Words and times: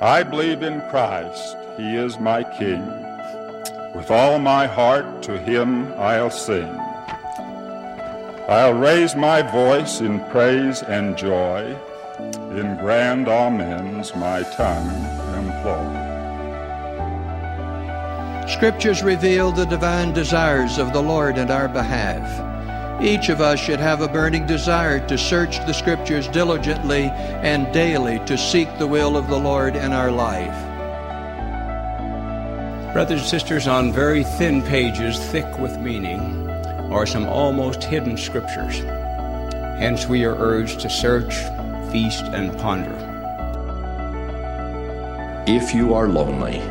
I 0.00 0.22
believe 0.22 0.62
in 0.62 0.80
Christ, 0.90 1.56
He 1.76 1.96
is 1.96 2.18
my 2.18 2.42
King. 2.42 2.84
With 3.94 4.10
all 4.10 4.38
my 4.38 4.66
heart 4.66 5.22
to 5.22 5.38
Him 5.38 5.92
I'll 5.94 6.30
sing. 6.30 6.68
I'll 8.48 8.74
raise 8.74 9.16
my 9.16 9.40
voice 9.40 10.00
in 10.00 10.20
praise 10.30 10.82
and 10.82 11.16
joy, 11.16 11.76
in 12.50 12.76
grand 12.76 13.28
amens 13.28 14.14
my 14.14 14.42
tongue 14.42 14.90
employ. 15.34 16.04
Scriptures 18.46 19.02
reveal 19.02 19.52
the 19.52 19.64
divine 19.64 20.12
desires 20.12 20.78
of 20.78 20.92
the 20.92 21.02
Lord 21.02 21.38
in 21.38 21.50
our 21.50 21.68
behalf. 21.68 22.43
Each 23.04 23.28
of 23.28 23.42
us 23.42 23.60
should 23.60 23.80
have 23.80 24.00
a 24.00 24.08
burning 24.08 24.46
desire 24.46 24.98
to 25.08 25.18
search 25.18 25.58
the 25.66 25.74
Scriptures 25.74 26.26
diligently 26.28 27.10
and 27.42 27.70
daily 27.70 28.18
to 28.20 28.38
seek 28.38 28.78
the 28.78 28.86
will 28.86 29.18
of 29.18 29.28
the 29.28 29.38
Lord 29.38 29.76
in 29.76 29.92
our 29.92 30.10
life. 30.10 30.54
Brothers 32.94 33.20
and 33.20 33.28
sisters, 33.28 33.68
on 33.68 33.92
very 33.92 34.24
thin 34.24 34.62
pages, 34.62 35.18
thick 35.26 35.58
with 35.58 35.76
meaning, 35.76 36.48
are 36.90 37.04
some 37.04 37.26
almost 37.26 37.84
hidden 37.84 38.16
Scriptures. 38.16 38.78
Hence, 39.78 40.06
we 40.06 40.24
are 40.24 40.36
urged 40.36 40.80
to 40.80 40.88
search, 40.88 41.34
feast, 41.92 42.24
and 42.24 42.56
ponder. 42.58 42.96
If 45.46 45.74
you 45.74 45.92
are 45.92 46.08
lonely, 46.08 46.62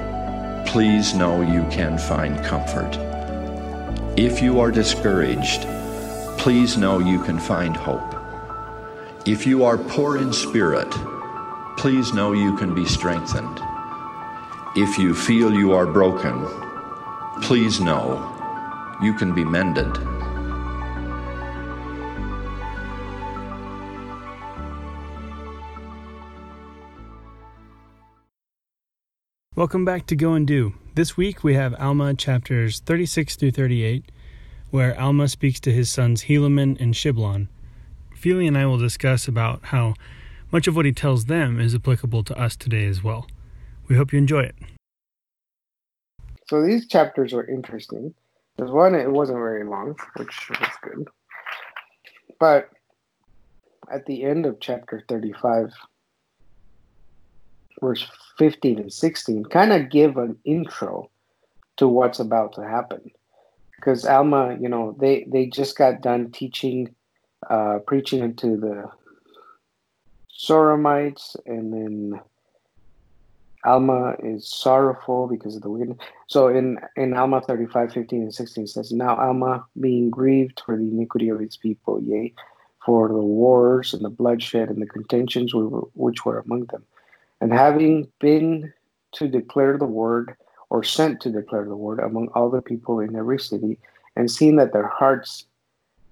please 0.65 1.13
know 1.13 1.43
you 1.43 1.61
can 1.69 1.99
find 1.99 2.43
comfort. 2.43 2.97
If 4.17 4.41
you 4.41 4.59
are 4.59 4.71
discouraged, 4.71 5.67
please 6.37 6.77
know 6.77 6.99
you 6.99 7.21
can 7.23 7.39
find 7.39 7.75
hope. 7.75 8.15
If 9.25 9.47
you 9.47 9.63
are 9.63 9.77
poor 9.77 10.17
in 10.17 10.33
spirit, 10.33 10.91
please 11.77 12.13
know 12.13 12.33
you 12.33 12.55
can 12.57 12.75
be 12.75 12.85
strengthened. 12.85 13.59
If 14.75 14.97
you 14.97 15.13
feel 15.13 15.53
you 15.53 15.73
are 15.73 15.85
broken, 15.85 16.45
please 17.41 17.79
know 17.79 18.29
you 19.01 19.13
can 19.13 19.33
be 19.33 19.43
mended. 19.43 19.97
Welcome 29.55 29.85
back 29.85 30.07
to 30.07 30.15
Go 30.15 30.33
and 30.33 30.47
Do. 30.47 30.73
This 30.95 31.15
week 31.15 31.43
we 31.43 31.53
have 31.53 31.75
Alma 31.79 32.15
chapters 32.15 32.79
36 32.79 33.35
through 33.35 33.51
38 33.51 34.11
where 34.73 34.99
Alma 34.99 35.27
speaks 35.27 35.59
to 35.59 35.71
his 35.71 35.91
sons 35.91 36.23
Helaman 36.23 36.81
and 36.81 36.95
Shiblon. 36.95 37.47
Feely 38.15 38.47
and 38.47 38.57
I 38.57 38.65
will 38.65 38.79
discuss 38.79 39.27
about 39.27 39.65
how 39.65 39.93
much 40.51 40.65
of 40.65 40.75
what 40.75 40.87
he 40.87 40.91
tells 40.91 41.25
them 41.25 41.59
is 41.59 41.75
applicable 41.75 42.23
to 42.23 42.41
us 42.41 42.55
today 42.55 42.85
as 42.87 43.03
well. 43.03 43.27
We 43.87 43.95
hope 43.95 44.11
you 44.11 44.17
enjoy 44.17 44.39
it. 44.39 44.55
So 46.49 46.63
these 46.63 46.87
chapters 46.87 47.33
were 47.33 47.47
interesting. 47.47 48.15
There's 48.57 48.71
one, 48.71 48.95
it 48.95 49.11
wasn't 49.11 49.37
very 49.37 49.63
long, 49.63 49.95
which 50.17 50.49
was 50.49 50.69
good. 50.81 51.07
But 52.39 52.71
at 53.91 54.07
the 54.07 54.23
end 54.23 54.47
of 54.47 54.59
chapter 54.59 55.03
35, 55.07 55.71
verse 57.79 58.09
15 58.39 58.79
and 58.79 58.91
16, 58.91 59.45
kind 59.45 59.71
of 59.71 59.91
give 59.91 60.17
an 60.17 60.35
intro 60.45 61.11
to 61.77 61.87
what's 61.87 62.19
about 62.19 62.53
to 62.53 62.67
happen 62.67 63.11
because 63.75 64.05
Alma, 64.05 64.57
you 64.59 64.69
know, 64.69 64.95
they 64.99 65.25
they 65.27 65.47
just 65.47 65.77
got 65.77 66.01
done 66.01 66.31
teaching, 66.31 66.93
uh, 67.49 67.79
preaching 67.85 68.35
to 68.35 68.57
the 68.57 68.89
Zoramites, 70.31 71.35
and 71.45 71.73
then 71.73 72.21
Alma 73.65 74.15
is 74.21 74.47
sorrowful 74.47 75.27
because 75.27 75.55
of 75.55 75.61
the 75.61 75.69
wind. 75.69 75.99
So 76.27 76.47
in 76.47 76.79
in 76.95 77.13
Alma 77.13 77.41
35, 77.41 77.93
15, 77.93 78.21
and 78.21 78.33
16 78.33 78.67
says, 78.67 78.91
Now 78.91 79.15
Alma 79.15 79.65
being 79.79 80.09
grieved 80.09 80.61
for 80.65 80.77
the 80.77 80.83
iniquity 80.83 81.29
of 81.29 81.39
his 81.39 81.57
people, 81.57 82.01
yea, 82.01 82.33
for 82.85 83.07
the 83.07 83.13
wars 83.15 83.93
and 83.93 84.03
the 84.03 84.09
bloodshed 84.09 84.69
and 84.69 84.81
the 84.81 84.87
contentions 84.87 85.53
which 85.53 86.25
were 86.25 86.39
among 86.39 86.65
them, 86.65 86.83
and 87.39 87.53
having 87.53 88.07
been 88.19 88.73
to 89.13 89.27
declare 89.27 89.77
the 89.77 89.85
word 89.85 90.35
or 90.73 90.83
sent 90.83 91.21
to 91.21 91.29
declare 91.29 91.65
the 91.65 91.75
word 91.75 91.99
among 91.99 92.27
all 92.29 92.49
the 92.49 92.61
people 92.61 92.99
in 92.99 93.15
every 93.15 93.37
city, 93.37 93.77
and 94.15 94.29
seeing 94.29 94.55
that 94.55 94.73
their 94.73 94.87
hearts, 94.87 95.45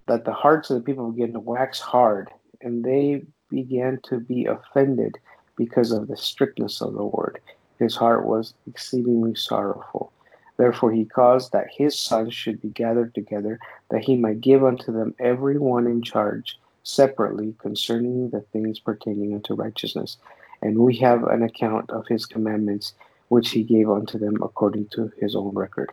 that 0.05 0.23
the 0.23 0.31
hearts 0.31 0.69
of 0.69 0.75
the 0.75 0.83
people 0.83 1.11
began 1.11 1.33
to 1.33 1.39
wax 1.39 1.79
hard, 1.79 2.29
and 2.61 2.83
they 2.83 3.23
began 3.49 3.99
to 4.03 4.19
be 4.19 4.45
offended 4.45 5.17
because 5.57 5.91
of 5.91 6.07
the 6.07 6.15
strictness 6.15 6.79
of 6.79 6.93
the 6.93 7.03
word. 7.03 7.39
His 7.79 7.95
heart 7.95 8.23
was 8.27 8.53
exceedingly 8.67 9.33
sorrowful. 9.33 10.13
Therefore 10.57 10.91
he 10.91 11.05
caused 11.05 11.51
that 11.53 11.71
his 11.75 11.97
sons 11.97 12.35
should 12.35 12.61
be 12.61 12.69
gathered 12.69 13.15
together, 13.15 13.57
that 13.89 14.03
he 14.03 14.15
might 14.15 14.41
give 14.41 14.63
unto 14.63 14.93
them 14.93 15.15
every 15.19 15.57
one 15.57 15.87
in 15.87 16.03
charge 16.03 16.59
separately 16.83 17.55
concerning 17.57 18.29
the 18.29 18.41
things 18.53 18.79
pertaining 18.79 19.33
unto 19.33 19.55
righteousness. 19.55 20.17
And 20.61 20.77
we 20.77 20.97
have 20.97 21.23
an 21.23 21.41
account 21.41 21.89
of 21.89 22.05
his 22.05 22.27
commandments 22.27 22.93
which 23.31 23.51
he 23.51 23.63
gave 23.63 23.89
unto 23.89 24.19
them 24.19 24.35
according 24.43 24.85
to 24.89 25.09
his 25.21 25.37
own 25.37 25.53
record. 25.55 25.89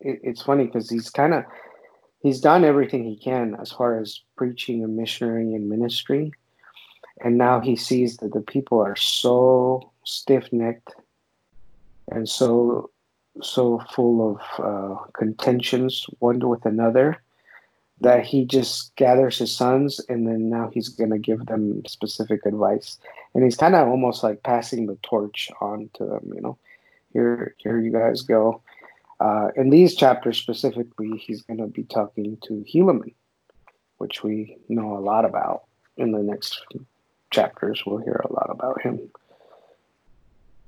It, 0.00 0.20
it's 0.22 0.42
funny 0.42 0.66
because 0.66 0.88
he's 0.88 1.10
kind 1.10 1.34
of 1.34 1.44
he's 2.20 2.40
done 2.40 2.64
everything 2.64 3.02
he 3.04 3.16
can 3.16 3.56
as 3.60 3.72
far 3.72 3.98
as 3.98 4.20
preaching 4.36 4.84
and 4.84 4.96
missionary 4.96 5.54
and 5.56 5.68
ministry, 5.68 6.30
and 7.24 7.36
now 7.36 7.58
he 7.58 7.74
sees 7.74 8.18
that 8.18 8.32
the 8.32 8.46
people 8.54 8.78
are 8.80 8.94
so 8.94 9.90
stiff-necked 10.04 10.90
and 12.12 12.28
so 12.28 12.90
so 13.40 13.82
full 13.94 14.16
of 14.32 14.40
uh, 14.68 14.94
contentions 15.14 16.06
one 16.20 16.38
with 16.48 16.64
another 16.64 17.20
that 18.02 18.26
he 18.26 18.44
just 18.44 18.94
gathers 18.96 19.38
his 19.38 19.54
sons 19.54 20.00
and 20.08 20.26
then 20.26 20.50
now 20.50 20.68
he's 20.74 20.88
going 20.88 21.10
to 21.10 21.18
give 21.18 21.46
them 21.46 21.82
specific 21.86 22.44
advice. 22.44 22.98
And 23.34 23.44
he's 23.44 23.56
kind 23.56 23.76
of 23.76 23.88
almost 23.88 24.24
like 24.24 24.42
passing 24.42 24.86
the 24.86 24.98
torch 25.02 25.48
on 25.60 25.88
to 25.94 26.04
them 26.04 26.32
you 26.34 26.40
know? 26.40 26.58
Here 27.12 27.54
here 27.58 27.78
you 27.78 27.92
guys 27.92 28.22
go. 28.22 28.60
Uh, 29.20 29.48
in 29.54 29.70
these 29.70 29.94
chapters 29.94 30.36
specifically 30.36 31.16
he's 31.16 31.42
going 31.42 31.58
to 31.58 31.68
be 31.68 31.84
talking 31.84 32.36
to 32.44 32.64
helaman 32.72 33.14
which 33.98 34.24
we 34.24 34.56
know 34.68 34.96
a 34.96 35.00
lot 35.00 35.24
about. 35.24 35.62
In 35.96 36.10
the 36.10 36.22
next 36.22 36.60
chapters 37.30 37.84
we'll 37.86 37.98
hear 37.98 38.20
a 38.24 38.32
lot 38.32 38.50
about 38.50 38.82
him. 38.82 38.98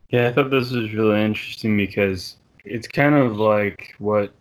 Yeah 0.09 0.28
i 0.28 0.33
thought 0.33 0.51
this 0.51 0.71
was 0.71 0.95
really 0.95 1.21
interesting 1.21 1.77
because 1.77 2.37
it's 2.65 2.87
kind 2.87 3.16
of 3.16 3.39
like 3.39 3.95
what 3.99 4.33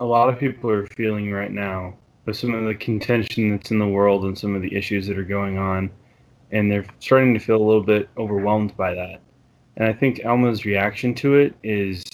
a 0.00 0.04
lot 0.04 0.28
of 0.28 0.38
people 0.38 0.68
are 0.68 0.86
feeling 0.88 1.32
right 1.32 1.50
now 1.50 1.94
some 2.30 2.54
of 2.54 2.64
the 2.64 2.74
contention 2.74 3.50
that's 3.50 3.72
in 3.72 3.78
the 3.80 3.88
world 3.88 4.24
and 4.24 4.38
some 4.38 4.54
of 4.54 4.62
the 4.62 4.74
issues 4.74 5.06
that 5.08 5.18
are 5.18 5.24
going 5.24 5.58
on, 5.58 5.90
and 6.52 6.70
they're 6.70 6.86
starting 7.00 7.34
to 7.34 7.40
feel 7.40 7.56
a 7.56 7.64
little 7.64 7.82
bit 7.82 8.08
overwhelmed 8.16 8.76
by 8.76 8.94
that. 8.94 9.20
And 9.76 9.88
I 9.88 9.92
think 9.92 10.24
Alma's 10.24 10.64
reaction 10.64 11.14
to 11.16 11.34
it 11.34 11.54
is 11.62 12.04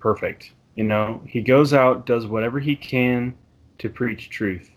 perfect. 0.00 0.52
You 0.74 0.84
know, 0.84 1.22
he 1.26 1.40
goes 1.40 1.72
out, 1.72 2.04
does 2.04 2.26
whatever 2.26 2.60
he 2.60 2.76
can 2.76 3.34
to 3.78 3.88
preach 3.88 4.28
truth. 4.28 4.70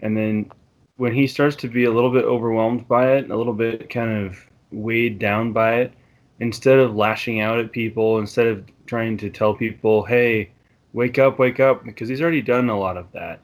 And 0.00 0.16
then 0.16 0.50
when 0.96 1.12
he 1.12 1.26
starts 1.26 1.56
to 1.56 1.68
be 1.68 1.84
a 1.84 1.92
little 1.92 2.12
bit 2.12 2.24
overwhelmed 2.24 2.88
by 2.88 3.16
it, 3.16 3.30
a 3.30 3.36
little 3.36 3.52
bit 3.52 3.90
kind 3.90 4.26
of 4.26 4.38
weighed 4.70 5.18
down 5.18 5.52
by 5.52 5.74
it, 5.80 5.92
instead 6.40 6.78
of 6.78 6.96
lashing 6.96 7.40
out 7.40 7.58
at 7.58 7.72
people, 7.72 8.18
instead 8.18 8.46
of 8.46 8.64
trying 8.86 9.16
to 9.18 9.28
tell 9.28 9.54
people, 9.54 10.04
hey, 10.04 10.50
wake 10.92 11.18
up, 11.18 11.38
wake 11.38 11.60
up, 11.60 11.84
because 11.84 12.08
he's 12.08 12.22
already 12.22 12.42
done 12.42 12.70
a 12.70 12.78
lot 12.78 12.96
of 12.96 13.10
that 13.12 13.40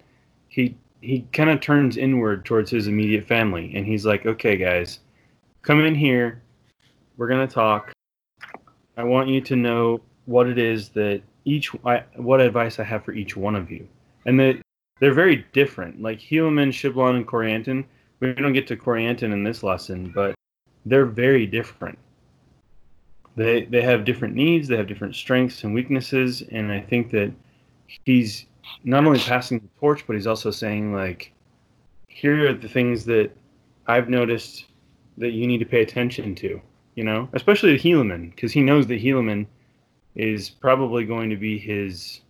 he 0.52 0.76
he 1.00 1.26
kind 1.32 1.50
of 1.50 1.60
turns 1.60 1.96
inward 1.96 2.44
towards 2.44 2.70
his 2.70 2.86
immediate 2.86 3.26
family 3.26 3.72
and 3.74 3.86
he's 3.86 4.06
like 4.06 4.26
okay 4.26 4.56
guys 4.56 5.00
come 5.62 5.84
in 5.84 5.94
here. 5.94 6.42
We're 7.16 7.28
going 7.28 7.46
to 7.46 7.52
talk. 7.52 7.92
I 8.96 9.04
want 9.04 9.28
you 9.28 9.40
to 9.42 9.56
know 9.56 10.00
what 10.26 10.48
it 10.48 10.58
is 10.58 10.90
that 10.90 11.22
each 11.44 11.70
I, 11.84 12.04
what 12.16 12.40
advice 12.40 12.78
i 12.78 12.84
have 12.84 13.04
for 13.04 13.12
each 13.12 13.36
one 13.36 13.56
of 13.56 13.70
you. 13.70 13.88
And 14.26 14.38
that 14.38 14.60
they're 15.00 15.14
very 15.14 15.46
different. 15.52 16.02
Like 16.02 16.20
helaman 16.20 16.68
shiblon 16.68 17.16
and 17.16 17.26
corianton 17.26 17.84
we 18.20 18.32
don't 18.34 18.52
get 18.52 18.68
to 18.68 18.76
corianton 18.76 19.32
in 19.32 19.42
this 19.42 19.62
lesson 19.62 20.12
but 20.14 20.34
they're 20.86 21.06
very 21.06 21.46
different. 21.46 21.98
They 23.34 23.64
they 23.64 23.82
have 23.82 24.04
different 24.04 24.34
needs 24.34 24.68
they 24.68 24.76
have 24.76 24.86
different 24.86 25.16
strengths 25.16 25.64
and 25.64 25.72
weaknesses 25.72 26.42
and 26.52 26.70
i 26.70 26.80
think 26.80 27.10
that 27.12 27.32
he's 28.04 28.44
not 28.84 29.04
only 29.04 29.18
passing 29.18 29.58
the 29.58 29.68
torch, 29.80 30.06
but 30.06 30.14
he's 30.14 30.26
also 30.26 30.50
saying 30.50 30.92
like, 30.94 31.32
here 32.08 32.48
are 32.48 32.54
the 32.54 32.68
things 32.68 33.04
that 33.06 33.30
I've 33.86 34.08
noticed 34.08 34.66
that 35.18 35.30
you 35.30 35.46
need 35.46 35.58
to 35.58 35.66
pay 35.66 35.82
attention 35.82 36.34
to. 36.36 36.60
You 36.94 37.04
know, 37.04 37.26
especially 37.32 37.78
to 37.78 37.82
Helaman, 37.82 38.34
because 38.34 38.52
he 38.52 38.60
knows 38.60 38.86
that 38.88 39.02
Helaman 39.02 39.46
is 40.14 40.50
probably 40.50 41.06
going 41.06 41.30
to 41.30 41.36
be 41.36 41.58
his 41.58 42.20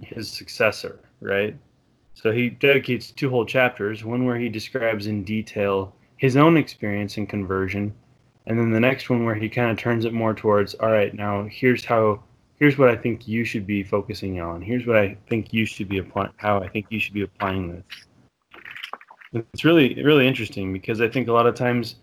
his 0.00 0.30
successor, 0.30 1.00
right? 1.20 1.56
So 2.12 2.30
he 2.30 2.50
dedicates 2.50 3.10
two 3.10 3.30
whole 3.30 3.46
chapters, 3.46 4.04
one 4.04 4.26
where 4.26 4.36
he 4.36 4.50
describes 4.50 5.06
in 5.06 5.24
detail 5.24 5.94
his 6.18 6.36
own 6.36 6.58
experience 6.58 7.16
in 7.16 7.26
conversion, 7.26 7.94
and 8.46 8.58
then 8.58 8.70
the 8.70 8.80
next 8.80 9.08
one 9.08 9.24
where 9.24 9.34
he 9.34 9.48
kind 9.48 9.70
of 9.70 9.78
turns 9.78 10.04
it 10.04 10.12
more 10.12 10.34
towards, 10.34 10.74
all 10.74 10.90
right, 10.90 11.14
now 11.14 11.48
here's 11.50 11.84
how, 11.86 12.22
here's 12.60 12.76
what 12.76 12.90
I 12.90 12.96
think 12.96 13.26
you 13.26 13.44
should 13.44 13.66
be 13.66 13.82
focusing 13.82 14.40
on. 14.40 14.60
Here's 14.60 14.86
what 14.86 14.96
I 14.96 15.16
think 15.28 15.52
you 15.52 15.64
should 15.64 15.88
be 15.88 15.98
applying, 15.98 16.32
how 16.36 16.60
I 16.60 16.68
think 16.68 16.86
you 16.90 17.00
should 17.00 17.14
be 17.14 17.22
applying 17.22 17.72
this. 17.72 19.42
It's 19.52 19.64
really, 19.64 20.00
really 20.02 20.28
interesting 20.28 20.72
because 20.72 21.00
I 21.00 21.08
think 21.08 21.28
a 21.28 21.32
lot 21.32 21.46
of 21.46 21.54
times 21.54 21.96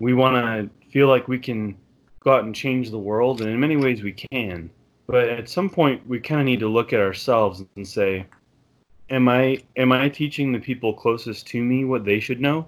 we 0.00 0.12
want 0.12 0.34
to 0.36 0.90
feel 0.90 1.06
like 1.06 1.28
we 1.28 1.38
can 1.38 1.76
go 2.20 2.34
out 2.34 2.44
and 2.44 2.54
change 2.54 2.90
the 2.90 2.98
world, 2.98 3.40
and 3.40 3.50
in 3.50 3.60
many 3.60 3.76
ways 3.76 4.02
we 4.02 4.12
can. 4.12 4.68
But 5.06 5.28
at 5.28 5.48
some 5.48 5.70
point, 5.70 6.06
we 6.06 6.20
kind 6.20 6.40
of 6.40 6.46
need 6.46 6.60
to 6.60 6.68
look 6.68 6.92
at 6.92 7.00
ourselves 7.00 7.64
and 7.76 7.86
say, 7.86 8.26
"Am 9.10 9.28
I 9.28 9.62
am 9.76 9.92
I 9.92 10.08
teaching 10.08 10.52
the 10.52 10.58
people 10.58 10.92
closest 10.92 11.46
to 11.48 11.62
me 11.62 11.84
what 11.84 12.04
they 12.04 12.18
should 12.18 12.40
know, 12.40 12.66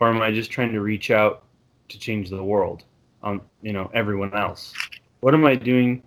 or 0.00 0.08
am 0.08 0.20
I 0.20 0.32
just 0.32 0.50
trying 0.50 0.72
to 0.72 0.80
reach 0.80 1.10
out 1.10 1.44
to 1.88 1.98
change 1.98 2.28
the 2.28 2.42
world 2.42 2.84
on 3.22 3.40
you 3.62 3.72
know 3.72 3.90
everyone 3.94 4.34
else? 4.34 4.74
What 5.20 5.34
am 5.34 5.44
I 5.44 5.54
doing 5.54 6.02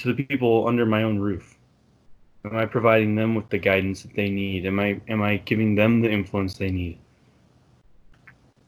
to 0.00 0.12
the 0.12 0.24
people 0.24 0.66
under 0.66 0.86
my 0.86 1.02
own 1.02 1.18
roof? 1.18 1.58
Am 2.44 2.56
I 2.56 2.64
providing 2.64 3.14
them 3.14 3.34
with 3.34 3.48
the 3.50 3.58
guidance 3.58 4.02
that 4.02 4.14
they 4.14 4.30
need? 4.30 4.64
Am 4.64 4.80
I 4.80 5.00
am 5.08 5.22
I 5.22 5.36
giving 5.38 5.74
them 5.74 6.00
the 6.00 6.10
influence 6.10 6.54
they 6.54 6.70
need? 6.70 6.98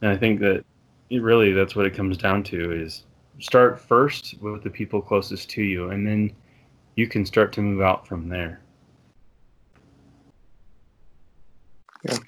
And 0.03 0.11
I 0.11 0.17
think 0.17 0.41
that 0.41 0.65
it 1.11 1.23
really 1.23 1.53
that's 1.53 1.75
what 1.75 1.87
it 1.87 1.95
comes 1.95 2.17
down 2.19 2.43
to 2.45 2.73
is 2.73 3.05
start 3.39 3.81
first 3.81 4.35
with 4.41 4.63
the 4.63 4.71
people 4.71 5.01
closest 5.01 5.49
to 5.51 5.63
you 5.63 5.91
and 5.91 6.07
then 6.07 6.33
you 6.97 7.07
can 7.07 7.25
start 7.25 7.53
to 7.55 7.63
move 7.63 7.81
out 7.81 8.07
from 8.07 8.29
there. 8.29 8.61
Yeah. 12.05 12.19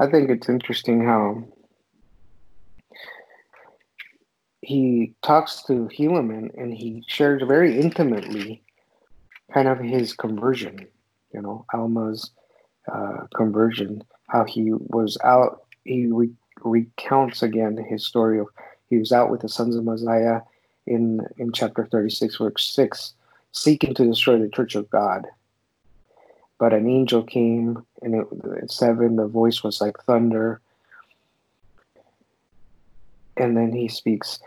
I 0.00 0.06
think 0.06 0.30
it's 0.30 0.48
interesting 0.48 1.04
how 1.04 1.44
he 4.68 5.14
talks 5.22 5.62
to 5.62 5.88
Helaman 5.98 6.50
and 6.58 6.74
he 6.74 7.02
shares 7.06 7.42
very 7.42 7.80
intimately 7.80 8.62
kind 9.50 9.66
of 9.66 9.78
his 9.78 10.12
conversion, 10.12 10.86
you 11.32 11.40
know, 11.40 11.64
Alma's 11.72 12.32
uh, 12.92 13.28
conversion, 13.34 14.04
how 14.26 14.44
he 14.44 14.74
was 14.74 15.16
out, 15.24 15.64
he 15.86 16.08
re- 16.08 16.34
recounts 16.60 17.42
again 17.42 17.82
his 17.88 18.04
story 18.04 18.38
of 18.38 18.48
he 18.90 18.98
was 18.98 19.10
out 19.10 19.30
with 19.30 19.40
the 19.40 19.48
sons 19.48 19.74
of 19.74 19.84
Mosiah 19.84 20.42
in, 20.86 21.26
in 21.38 21.50
chapter 21.52 21.86
36, 21.86 22.36
verse 22.36 22.70
6, 22.70 23.14
seeking 23.52 23.94
to 23.94 24.04
destroy 24.04 24.38
the 24.38 24.50
church 24.50 24.74
of 24.74 24.90
God. 24.90 25.26
But 26.58 26.74
an 26.74 26.86
angel 26.86 27.22
came, 27.22 27.86
and 28.02 28.14
it, 28.14 28.70
7, 28.70 29.16
the 29.16 29.28
voice 29.28 29.62
was 29.62 29.80
like 29.80 29.96
thunder. 30.00 30.60
And 33.38 33.56
then 33.56 33.72
he 33.72 33.88
speaks 33.88 34.40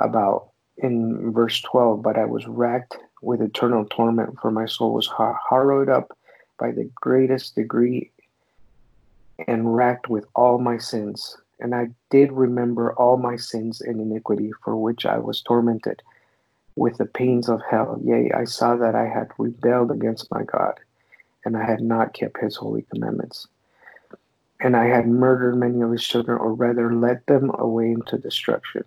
about 0.00 0.50
in 0.78 1.32
verse 1.32 1.60
12, 1.62 2.02
but 2.02 2.18
I 2.18 2.24
was 2.24 2.46
racked 2.46 2.96
with 3.22 3.42
eternal 3.42 3.84
torment, 3.84 4.38
for 4.40 4.50
my 4.50 4.66
soul 4.66 4.94
was 4.94 5.10
harrowed 5.48 5.88
up 5.88 6.16
by 6.58 6.70
the 6.70 6.90
greatest 6.94 7.54
degree 7.54 8.10
and 9.46 9.74
racked 9.74 10.08
with 10.08 10.24
all 10.34 10.58
my 10.58 10.78
sins. 10.78 11.36
And 11.60 11.74
I 11.74 11.88
did 12.08 12.32
remember 12.32 12.94
all 12.94 13.16
my 13.18 13.36
sins 13.36 13.80
and 13.80 14.00
iniquity 14.00 14.52
for 14.64 14.76
which 14.76 15.04
I 15.04 15.18
was 15.18 15.42
tormented 15.42 16.02
with 16.76 16.96
the 16.96 17.06
pains 17.06 17.48
of 17.48 17.60
hell. 17.70 18.00
Yea, 18.02 18.32
I 18.32 18.44
saw 18.44 18.76
that 18.76 18.94
I 18.94 19.06
had 19.06 19.28
rebelled 19.38 19.90
against 19.90 20.30
my 20.30 20.42
God, 20.44 20.80
and 21.44 21.56
I 21.56 21.64
had 21.64 21.82
not 21.82 22.14
kept 22.14 22.40
his 22.40 22.56
holy 22.56 22.86
commandments. 22.92 23.46
And 24.60 24.76
I 24.76 24.86
had 24.86 25.08
murdered 25.08 25.56
many 25.56 25.80
of 25.82 25.90
his 25.90 26.04
children, 26.04 26.38
or 26.38 26.54
rather 26.54 26.94
led 26.94 27.22
them 27.26 27.50
away 27.58 27.90
into 27.92 28.18
destruction. 28.18 28.84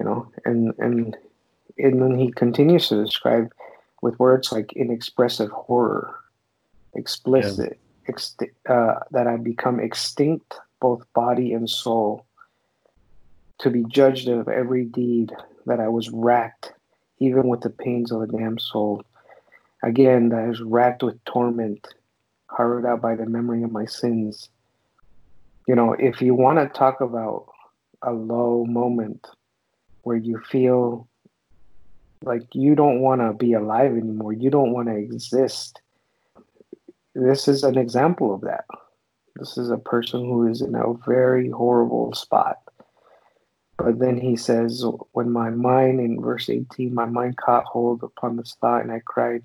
You 0.00 0.06
know, 0.06 0.32
and 0.46 0.72
and 0.78 1.16
and 1.76 2.02
then 2.02 2.18
he 2.18 2.32
continues 2.32 2.88
to 2.88 3.04
describe 3.04 3.52
with 4.00 4.18
words 4.18 4.50
like 4.50 4.72
inexpressive 4.72 5.50
horror, 5.50 6.14
explicit, 6.94 7.78
yeah. 8.08 8.14
ext- 8.14 8.50
uh, 8.66 9.00
that 9.10 9.26
I 9.26 9.36
become 9.36 9.78
extinct 9.78 10.54
both 10.80 11.04
body 11.12 11.52
and 11.52 11.68
soul, 11.68 12.24
to 13.58 13.68
be 13.68 13.84
judged 13.88 14.26
of 14.28 14.48
every 14.48 14.86
deed 14.86 15.32
that 15.66 15.80
I 15.80 15.88
was 15.88 16.08
racked, 16.08 16.72
even 17.18 17.48
with 17.48 17.60
the 17.60 17.68
pains 17.68 18.10
of 18.10 18.22
a 18.22 18.26
damned 18.26 18.62
soul. 18.62 19.04
Again, 19.82 20.30
that 20.30 20.38
I 20.38 20.48
was 20.48 20.62
racked 20.62 21.02
with 21.02 21.22
torment, 21.26 21.86
harrowed 22.56 22.86
out 22.86 23.02
by 23.02 23.16
the 23.16 23.26
memory 23.26 23.62
of 23.64 23.70
my 23.70 23.84
sins. 23.84 24.48
You 25.68 25.74
know, 25.74 25.92
if 25.92 26.22
you 26.22 26.34
want 26.34 26.58
to 26.58 26.78
talk 26.78 27.02
about 27.02 27.52
a 28.00 28.12
low 28.12 28.64
moment 28.64 29.26
where 30.02 30.16
you 30.16 30.40
feel 30.50 31.08
like 32.22 32.54
you 32.54 32.74
don't 32.74 33.00
want 33.00 33.20
to 33.20 33.32
be 33.32 33.54
alive 33.54 33.92
anymore, 33.92 34.32
you 34.32 34.50
don't 34.50 34.72
want 34.72 34.88
to 34.88 34.96
exist. 34.96 35.80
This 37.14 37.48
is 37.48 37.64
an 37.64 37.78
example 37.78 38.34
of 38.34 38.42
that. 38.42 38.64
This 39.36 39.56
is 39.56 39.70
a 39.70 39.78
person 39.78 40.20
who 40.20 40.46
is 40.46 40.60
in 40.60 40.74
a 40.74 40.92
very 41.06 41.50
horrible 41.50 42.12
spot. 42.12 42.58
But 43.78 43.98
then 43.98 44.20
he 44.20 44.36
says, 44.36 44.84
When 45.12 45.30
my 45.30 45.48
mind, 45.48 46.00
in 46.00 46.20
verse 46.20 46.50
18, 46.50 46.92
my 46.92 47.06
mind 47.06 47.38
caught 47.38 47.64
hold 47.64 48.02
upon 48.02 48.36
this 48.36 48.54
thought, 48.60 48.82
and 48.82 48.92
I 48.92 49.00
cried 49.04 49.42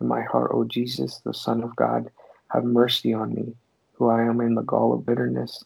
in 0.00 0.06
my 0.06 0.22
heart, 0.22 0.52
O 0.54 0.62
Jesus, 0.64 1.18
the 1.24 1.34
Son 1.34 1.64
of 1.64 1.74
God, 1.74 2.10
have 2.50 2.64
mercy 2.64 3.12
on 3.12 3.34
me, 3.34 3.56
who 3.94 4.08
I 4.08 4.22
am 4.22 4.40
in 4.40 4.54
the 4.54 4.62
gall 4.62 4.92
of 4.92 5.04
bitterness 5.04 5.64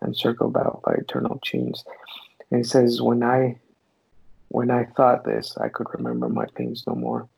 and 0.00 0.16
circled 0.16 0.54
about 0.54 0.80
by 0.82 0.94
eternal 0.94 1.38
chains. 1.42 1.84
And 2.50 2.60
he 2.60 2.64
says, 2.64 3.02
When 3.02 3.22
I 3.22 3.58
when 4.48 4.70
I 4.70 4.84
thought 4.96 5.24
this, 5.24 5.56
I 5.58 5.68
could 5.68 5.86
remember 5.92 6.28
my 6.28 6.46
things 6.56 6.84
no 6.86 6.94
more. 6.94 7.28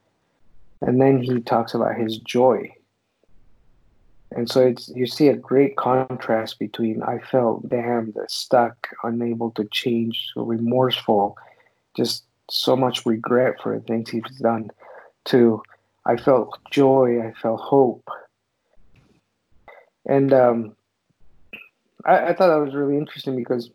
And 0.81 1.01
then 1.01 1.21
he 1.21 1.41
talks 1.41 1.75
about 1.75 1.97
his 1.97 2.19
joy. 2.19 2.73
And 4.33 4.49
so 4.49 4.65
it's 4.65 4.89
you 4.91 5.07
see 5.07 5.29
a 5.29 5.37
great 5.37 5.77
contrast 5.77 6.59
between 6.59 7.03
I 7.03 7.19
felt 7.19 7.69
damned, 7.69 8.17
stuck, 8.29 8.89
unable 9.03 9.51
to 9.53 9.65
change, 9.65 10.31
remorseful, 10.37 11.37
just 11.97 12.25
so 12.49 12.77
much 12.77 13.07
regret 13.07 13.55
for 13.63 13.77
the 13.77 13.85
things 13.85 14.11
he's 14.11 14.23
done, 14.41 14.71
to 15.27 15.63
I 16.07 16.17
felt 16.17 16.59
joy, 16.71 17.21
I 17.21 17.33
felt 17.41 17.61
hope. 17.61 18.09
And 20.07 20.33
um, 20.33 20.77
I, 22.05 22.29
I 22.29 22.35
thought 22.35 22.49
that 22.49 22.65
was 22.65 22.75
really 22.75 22.97
interesting 22.97 23.37
because 23.37 23.71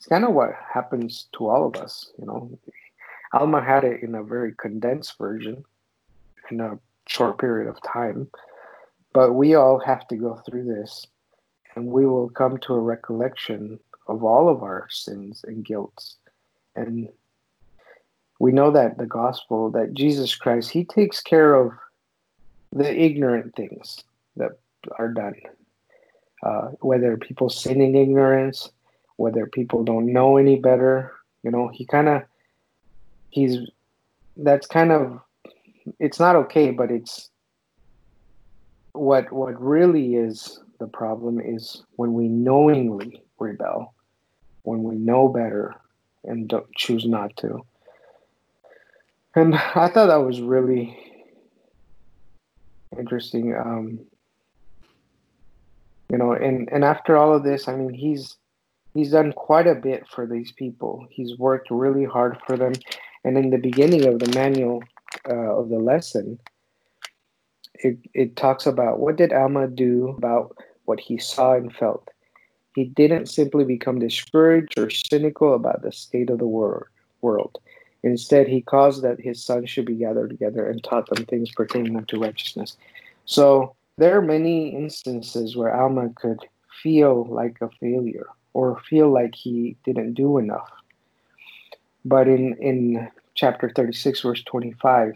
it's 0.00 0.06
kind 0.06 0.24
of 0.24 0.32
what 0.32 0.52
happens 0.72 1.26
to 1.36 1.46
all 1.46 1.66
of 1.66 1.76
us, 1.76 2.10
you 2.18 2.24
know. 2.24 2.58
Alma 3.34 3.62
had 3.62 3.84
it 3.84 4.02
in 4.02 4.14
a 4.14 4.22
very 4.22 4.54
condensed 4.54 5.18
version, 5.18 5.62
in 6.50 6.58
a 6.62 6.78
short 7.06 7.38
period 7.38 7.68
of 7.68 7.76
time, 7.82 8.26
but 9.12 9.34
we 9.34 9.54
all 9.54 9.78
have 9.78 10.08
to 10.08 10.16
go 10.16 10.40
through 10.46 10.64
this, 10.64 11.06
and 11.74 11.86
we 11.86 12.06
will 12.06 12.30
come 12.30 12.56
to 12.56 12.72
a 12.72 12.80
recollection 12.80 13.78
of 14.08 14.24
all 14.24 14.48
of 14.48 14.62
our 14.62 14.86
sins 14.88 15.44
and 15.46 15.66
guilts. 15.66 16.16
And 16.74 17.10
we 18.38 18.52
know 18.52 18.70
that 18.70 18.96
the 18.96 19.04
gospel, 19.04 19.70
that 19.72 19.92
Jesus 19.92 20.34
Christ, 20.34 20.70
He 20.70 20.84
takes 20.84 21.20
care 21.20 21.52
of 21.52 21.72
the 22.72 22.90
ignorant 22.90 23.54
things 23.54 24.02
that 24.36 24.52
are 24.98 25.12
done. 25.12 25.34
Uh, 26.42 26.68
whether 26.80 27.18
people 27.18 27.50
sin 27.50 27.82
in 27.82 27.94
ignorance, 27.94 28.70
whether 29.20 29.44
people 29.44 29.84
don't 29.84 30.10
know 30.10 30.38
any 30.38 30.56
better. 30.56 31.12
You 31.42 31.50
know, 31.50 31.68
he 31.68 31.84
kind 31.84 32.08
of 32.08 32.22
he's 33.28 33.58
that's 34.34 34.66
kind 34.66 34.90
of 34.90 35.20
it's 35.98 36.18
not 36.18 36.36
okay, 36.36 36.70
but 36.70 36.90
it's 36.90 37.28
what 38.92 39.30
what 39.30 39.60
really 39.60 40.14
is 40.14 40.58
the 40.78 40.86
problem 40.86 41.38
is 41.38 41.82
when 41.96 42.14
we 42.14 42.28
knowingly 42.28 43.22
rebel, 43.38 43.92
when 44.62 44.82
we 44.82 44.96
know 44.96 45.28
better 45.28 45.74
and 46.24 46.48
don't 46.48 46.74
choose 46.74 47.04
not 47.06 47.36
to. 47.36 47.60
And 49.34 49.54
I 49.54 49.88
thought 49.88 50.06
that 50.06 50.24
was 50.24 50.40
really 50.40 50.98
interesting. 52.98 53.54
Um, 53.54 54.00
you 56.08 56.16
know, 56.16 56.32
and 56.32 56.70
and 56.72 56.84
after 56.84 57.18
all 57.18 57.34
of 57.36 57.44
this, 57.44 57.68
I 57.68 57.76
mean, 57.76 57.92
he's 57.92 58.38
he's 58.94 59.12
done 59.12 59.32
quite 59.32 59.66
a 59.66 59.74
bit 59.74 60.06
for 60.08 60.26
these 60.26 60.52
people. 60.52 61.06
He's 61.10 61.38
worked 61.38 61.70
really 61.70 62.04
hard 62.04 62.38
for 62.46 62.56
them. 62.56 62.72
And 63.24 63.36
in 63.36 63.50
the 63.50 63.58
beginning 63.58 64.06
of 64.06 64.18
the 64.18 64.32
manual 64.34 64.82
uh, 65.28 65.56
of 65.56 65.68
the 65.68 65.78
lesson, 65.78 66.38
it, 67.74 67.98
it 68.14 68.36
talks 68.36 68.66
about 68.66 69.00
what 69.00 69.16
did 69.16 69.32
Alma 69.32 69.68
do 69.68 70.14
about 70.18 70.56
what 70.84 71.00
he 71.00 71.18
saw 71.18 71.54
and 71.54 71.74
felt. 71.74 72.08
He 72.74 72.84
didn't 72.84 73.26
simply 73.26 73.64
become 73.64 73.98
discouraged 73.98 74.78
or 74.78 74.90
cynical 74.90 75.54
about 75.54 75.82
the 75.82 75.92
state 75.92 76.30
of 76.30 76.38
the 76.38 76.46
world. 76.46 76.84
world. 77.20 77.58
Instead, 78.02 78.48
he 78.48 78.62
caused 78.62 79.02
that 79.02 79.20
his 79.20 79.44
sons 79.44 79.68
should 79.68 79.84
be 79.84 79.94
gathered 79.94 80.30
together 80.30 80.66
and 80.66 80.82
taught 80.82 81.08
them 81.10 81.26
things 81.26 81.50
pertaining 81.50 81.96
unto 81.96 82.18
righteousness. 82.18 82.76
So 83.26 83.74
there 83.98 84.16
are 84.16 84.22
many 84.22 84.74
instances 84.74 85.54
where 85.54 85.74
Alma 85.74 86.08
could 86.14 86.38
feel 86.82 87.26
like 87.26 87.58
a 87.60 87.68
failure 87.78 88.28
or 88.52 88.80
feel 88.88 89.10
like 89.10 89.34
he 89.34 89.76
didn't 89.84 90.14
do 90.14 90.38
enough. 90.38 90.70
But 92.04 92.28
in, 92.28 92.54
in 92.54 93.08
chapter 93.34 93.70
36, 93.74 94.20
verse 94.20 94.42
25, 94.44 95.14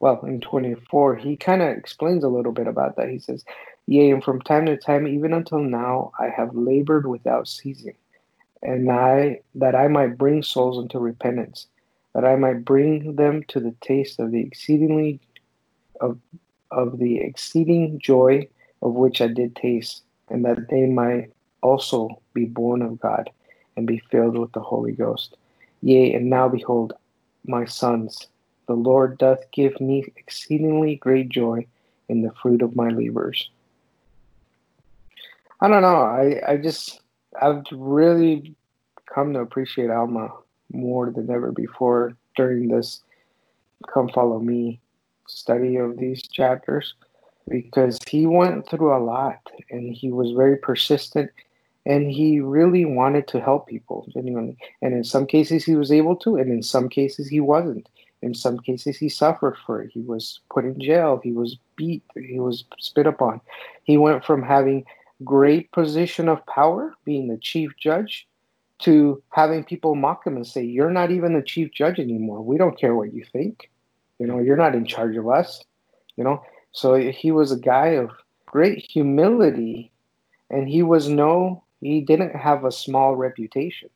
well, 0.00 0.20
in 0.24 0.40
24, 0.40 1.16
he 1.16 1.36
kind 1.36 1.62
of 1.62 1.76
explains 1.76 2.24
a 2.24 2.28
little 2.28 2.52
bit 2.52 2.66
about 2.66 2.96
that. 2.96 3.08
He 3.08 3.18
says, 3.18 3.44
Yea, 3.86 4.10
and 4.10 4.24
from 4.24 4.40
time 4.40 4.66
to 4.66 4.76
time, 4.76 5.06
even 5.06 5.32
until 5.32 5.60
now, 5.60 6.12
I 6.18 6.28
have 6.28 6.54
labored 6.54 7.06
without 7.06 7.48
ceasing, 7.48 7.96
and 8.62 8.90
I 8.90 9.40
that 9.54 9.74
I 9.74 9.88
might 9.88 10.16
bring 10.16 10.42
souls 10.42 10.78
into 10.78 10.98
repentance, 10.98 11.66
that 12.14 12.24
I 12.24 12.36
might 12.36 12.64
bring 12.64 13.16
them 13.16 13.42
to 13.48 13.60
the 13.60 13.74
taste 13.82 14.20
of 14.20 14.30
the 14.30 14.40
exceedingly 14.40 15.20
of 16.00 16.18
of 16.70 16.98
the 16.98 17.18
exceeding 17.18 17.98
joy 17.98 18.48
of 18.80 18.94
which 18.94 19.20
I 19.20 19.26
did 19.26 19.54
taste, 19.54 20.02
and 20.30 20.44
that 20.46 20.68
they 20.70 20.86
might 20.86 21.30
also 21.64 22.20
be 22.34 22.44
born 22.44 22.82
of 22.82 23.00
God 23.00 23.30
and 23.76 23.86
be 23.86 24.02
filled 24.10 24.38
with 24.38 24.52
the 24.52 24.60
Holy 24.60 24.92
Ghost. 24.92 25.36
Yea, 25.82 26.14
and 26.14 26.30
now 26.30 26.48
behold, 26.48 26.92
my 27.46 27.64
sons, 27.64 28.28
the 28.68 28.74
Lord 28.74 29.18
doth 29.18 29.50
give 29.50 29.80
me 29.80 30.04
exceedingly 30.16 30.96
great 30.96 31.30
joy 31.30 31.66
in 32.08 32.22
the 32.22 32.32
fruit 32.40 32.62
of 32.62 32.76
my 32.76 32.88
labors. 32.88 33.50
I 35.60 35.68
don't 35.68 35.82
know. 35.82 36.02
I, 36.02 36.40
I 36.46 36.56
just, 36.58 37.00
I've 37.40 37.64
really 37.72 38.54
come 39.12 39.32
to 39.32 39.40
appreciate 39.40 39.90
Alma 39.90 40.30
more 40.72 41.10
than 41.10 41.30
ever 41.30 41.50
before 41.52 42.14
during 42.36 42.68
this 42.68 43.02
Come 43.92 44.08
Follow 44.08 44.38
Me 44.38 44.80
study 45.26 45.76
of 45.76 45.96
these 45.96 46.22
chapters 46.22 46.94
because 47.48 47.98
he 48.06 48.26
went 48.26 48.68
through 48.68 48.94
a 48.96 49.02
lot 49.02 49.40
and 49.70 49.94
he 49.94 50.10
was 50.10 50.32
very 50.32 50.56
persistent 50.56 51.30
and 51.86 52.10
he 52.10 52.40
really 52.40 52.84
wanted 52.84 53.28
to 53.28 53.40
help 53.40 53.66
people 53.66 54.06
genuinely. 54.12 54.56
And 54.82 54.94
in 54.94 55.04
some 55.04 55.26
cases 55.26 55.64
he 55.64 55.74
was 55.74 55.92
able 55.92 56.16
to, 56.16 56.36
and 56.36 56.50
in 56.50 56.62
some 56.62 56.88
cases 56.88 57.28
he 57.28 57.40
wasn't. 57.40 57.88
In 58.22 58.34
some 58.34 58.58
cases 58.58 58.96
he 58.96 59.08
suffered 59.08 59.56
for 59.66 59.82
it. 59.82 59.90
He 59.92 60.00
was 60.00 60.40
put 60.50 60.64
in 60.64 60.80
jail. 60.80 61.20
He 61.22 61.32
was 61.32 61.58
beat. 61.76 62.02
He 62.14 62.40
was 62.40 62.64
spit 62.78 63.06
upon. 63.06 63.40
He 63.82 63.98
went 63.98 64.24
from 64.24 64.42
having 64.42 64.84
great 65.22 65.70
position 65.72 66.28
of 66.28 66.44
power, 66.46 66.94
being 67.04 67.28
the 67.28 67.36
chief 67.36 67.72
judge, 67.78 68.26
to 68.80 69.22
having 69.30 69.62
people 69.62 69.94
mock 69.94 70.26
him 70.26 70.36
and 70.36 70.46
say, 70.46 70.62
"You're 70.62 70.90
not 70.90 71.10
even 71.10 71.34
the 71.34 71.42
chief 71.42 71.70
judge 71.72 71.98
anymore. 72.00 72.42
We 72.42 72.56
don't 72.56 72.78
care 72.78 72.94
what 72.94 73.12
you 73.12 73.24
think. 73.32 73.70
You 74.18 74.26
know, 74.26 74.38
you're 74.38 74.56
not 74.56 74.74
in 74.74 74.86
charge 74.86 75.16
of 75.16 75.28
us." 75.28 75.62
You 76.16 76.24
know, 76.24 76.42
so 76.72 76.94
he 76.94 77.30
was 77.30 77.52
a 77.52 77.58
guy 77.58 77.88
of 77.88 78.10
great 78.46 78.78
humility, 78.78 79.92
and 80.50 80.68
he 80.68 80.82
was 80.82 81.08
no 81.08 81.63
he 81.84 82.00
didn't 82.00 82.34
have 82.34 82.64
a 82.64 82.72
small 82.72 83.14
reputation. 83.14 83.90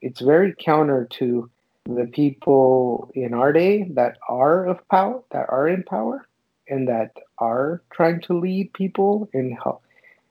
It's 0.00 0.20
very 0.20 0.54
counter 0.56 1.08
to 1.18 1.50
the 1.84 2.06
people 2.06 3.10
in 3.14 3.34
our 3.34 3.52
day 3.52 3.88
that 3.94 4.18
are 4.28 4.66
of 4.66 4.88
power, 4.88 5.20
that 5.32 5.46
are 5.48 5.66
in 5.66 5.82
power, 5.82 6.26
and 6.68 6.88
that 6.88 7.10
are 7.38 7.82
trying 7.92 8.20
to 8.22 8.38
lead 8.38 8.72
people 8.72 9.28
in 9.32 9.50
help. 9.50 9.82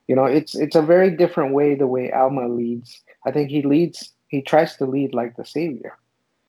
You 0.07 0.15
know, 0.15 0.25
it's 0.25 0.55
it's 0.55 0.77
a 0.77 0.81
very 0.81 1.12
different 1.15 1.53
way 1.53 1.75
the 1.75 1.88
way 1.88 2.12
Alma 2.12 2.48
leads. 2.48 3.01
I 3.25 3.31
think 3.31 3.50
he 3.50 3.62
leads 3.62 4.13
he 4.29 4.41
tries 4.41 4.77
to 4.77 4.86
lead 4.86 5.13
like 5.13 5.36
the 5.36 5.45
savior. 5.45 5.98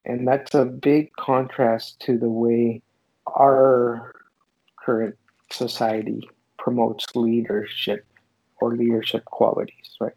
And 0.05 0.29
that's 0.29 0.55
a 0.55 0.65
big 0.65 1.13
contrast 1.17 1.99
to 2.01 2.17
the 2.17 2.31
way 2.31 2.81
our 3.27 4.15
current 4.77 5.17
society 5.51 6.29
promotes 6.59 7.07
leadership 7.15 8.07
or 8.61 8.77
leadership 8.77 9.25
qualities, 9.25 9.97
right? 10.01 10.13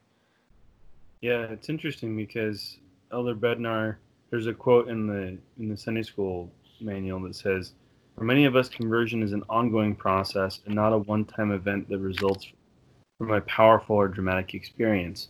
Yeah, 1.22 1.44
it's 1.50 1.70
interesting 1.70 2.16
because 2.16 2.78
Elder 3.12 3.34
Bednar, 3.34 3.96
there's 4.30 4.46
a 4.46 4.54
quote 4.54 4.88
in 4.88 5.08
the 5.08 5.38
in 5.58 5.68
the 5.68 5.78
Sunday 5.78 6.04
school 6.04 6.52
manual 6.80 7.20
that 7.22 7.36
says, 7.36 7.74
"For 8.16 8.24
many 8.24 8.46
of 8.46 8.56
us, 8.56 8.70
conversion 8.70 9.24
is 9.24 9.32
an 9.32 9.44
ongoing 9.50 9.96
process 9.96 10.62
and 10.66 10.76
not 10.76 10.94
a 10.94 10.98
one-time 11.00 11.52
event 11.52 11.90
that 11.90 12.00
results 12.00 12.52
from 13.18 13.32
a 13.32 13.42
powerful 13.42 13.96
or 13.96 14.08
dramatic 14.08 14.54
experience." 14.54 15.30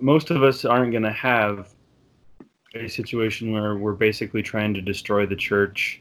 Most 0.00 0.30
of 0.30 0.44
us 0.44 0.64
aren't 0.64 0.92
going 0.92 1.02
to 1.02 1.10
have 1.10 1.74
a 2.74 2.88
situation 2.88 3.50
where 3.50 3.76
we're 3.76 3.94
basically 3.94 4.42
trying 4.42 4.74
to 4.74 4.80
destroy 4.80 5.26
the 5.26 5.36
church 5.36 6.00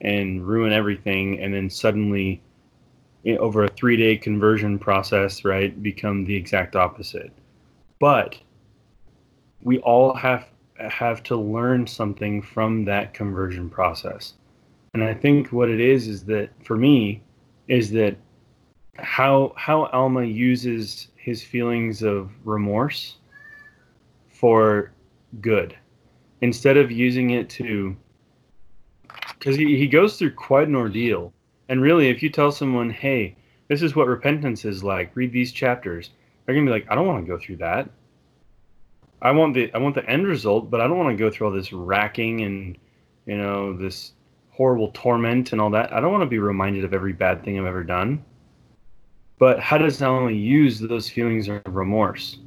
and 0.00 0.46
ruin 0.46 0.72
everything, 0.72 1.38
and 1.40 1.52
then 1.52 1.68
suddenly, 1.68 2.40
over 3.38 3.64
a 3.64 3.68
three-day 3.68 4.16
conversion 4.16 4.78
process, 4.78 5.44
right, 5.44 5.82
become 5.82 6.24
the 6.24 6.34
exact 6.34 6.74
opposite 6.74 7.32
but 7.98 8.38
we 9.62 9.78
all 9.80 10.14
have 10.14 10.48
have 10.78 11.22
to 11.24 11.36
learn 11.36 11.86
something 11.86 12.40
from 12.40 12.84
that 12.84 13.12
conversion 13.12 13.68
process. 13.68 14.34
And 14.94 15.02
I 15.02 15.12
think 15.12 15.52
what 15.52 15.68
it 15.68 15.80
is 15.80 16.06
is 16.06 16.24
that 16.26 16.50
for 16.64 16.76
me 16.76 17.22
is 17.66 17.90
that 17.92 18.16
how 18.96 19.52
how 19.56 19.86
Alma 19.86 20.24
uses 20.24 21.08
his 21.16 21.42
feelings 21.42 22.02
of 22.02 22.30
remorse 22.44 23.16
for 24.28 24.92
good. 25.40 25.76
Instead 26.40 26.76
of 26.76 26.92
using 26.92 27.30
it 27.30 27.50
to 27.50 27.96
because 29.38 29.56
he, 29.56 29.76
he 29.76 29.86
goes 29.86 30.16
through 30.16 30.34
quite 30.34 30.68
an 30.68 30.74
ordeal. 30.74 31.32
And 31.68 31.82
really 31.82 32.08
if 32.08 32.22
you 32.22 32.30
tell 32.30 32.52
someone 32.52 32.90
hey 32.90 33.36
this 33.66 33.82
is 33.82 33.94
what 33.94 34.06
repentance 34.06 34.64
is 34.64 34.82
like. 34.82 35.14
Read 35.14 35.32
these 35.32 35.52
chapters 35.52 36.10
they're 36.48 36.54
gonna 36.54 36.64
be 36.64 36.72
like, 36.72 36.86
I 36.88 36.94
don't 36.94 37.06
want 37.06 37.26
to 37.26 37.30
go 37.30 37.38
through 37.38 37.58
that. 37.58 37.90
I 39.20 39.32
want 39.32 39.52
the 39.52 39.70
I 39.74 39.78
want 39.78 39.94
the 39.94 40.08
end 40.08 40.26
result, 40.26 40.70
but 40.70 40.80
I 40.80 40.86
don't 40.86 40.96
want 40.96 41.10
to 41.10 41.22
go 41.22 41.30
through 41.30 41.48
all 41.48 41.52
this 41.52 41.74
racking 41.74 42.40
and 42.40 42.78
you 43.26 43.36
know 43.36 43.76
this 43.76 44.12
horrible 44.48 44.90
torment 44.94 45.52
and 45.52 45.60
all 45.60 45.68
that. 45.68 45.92
I 45.92 46.00
don't 46.00 46.10
want 46.10 46.22
to 46.22 46.26
be 46.28 46.38
reminded 46.38 46.84
of 46.84 46.94
every 46.94 47.12
bad 47.12 47.44
thing 47.44 47.58
I've 47.58 47.66
ever 47.66 47.84
done. 47.84 48.24
But 49.38 49.60
how 49.60 49.76
does 49.76 50.00
Alma 50.00 50.30
use 50.30 50.80
those 50.80 51.10
feelings 51.10 51.48
of 51.48 51.60
remorse? 51.66 52.38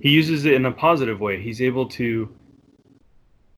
He 0.00 0.10
uses 0.10 0.44
it 0.44 0.54
in 0.54 0.66
a 0.66 0.72
positive 0.72 1.20
way. 1.20 1.40
He's 1.40 1.62
able 1.62 1.86
to 1.90 2.28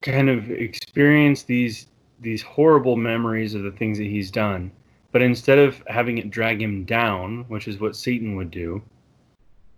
kind 0.02 0.28
of 0.28 0.50
experience 0.50 1.44
these 1.44 1.86
these 2.20 2.42
horrible 2.42 2.96
memories 2.96 3.54
of 3.54 3.62
the 3.62 3.72
things 3.72 3.96
that 3.96 4.08
he's 4.08 4.30
done 4.30 4.70
but 5.12 5.22
instead 5.22 5.58
of 5.58 5.82
having 5.88 6.18
it 6.18 6.30
drag 6.30 6.62
him 6.62 6.84
down, 6.84 7.44
which 7.48 7.66
is 7.66 7.80
what 7.80 7.96
Satan 7.96 8.36
would 8.36 8.50
do, 8.50 8.82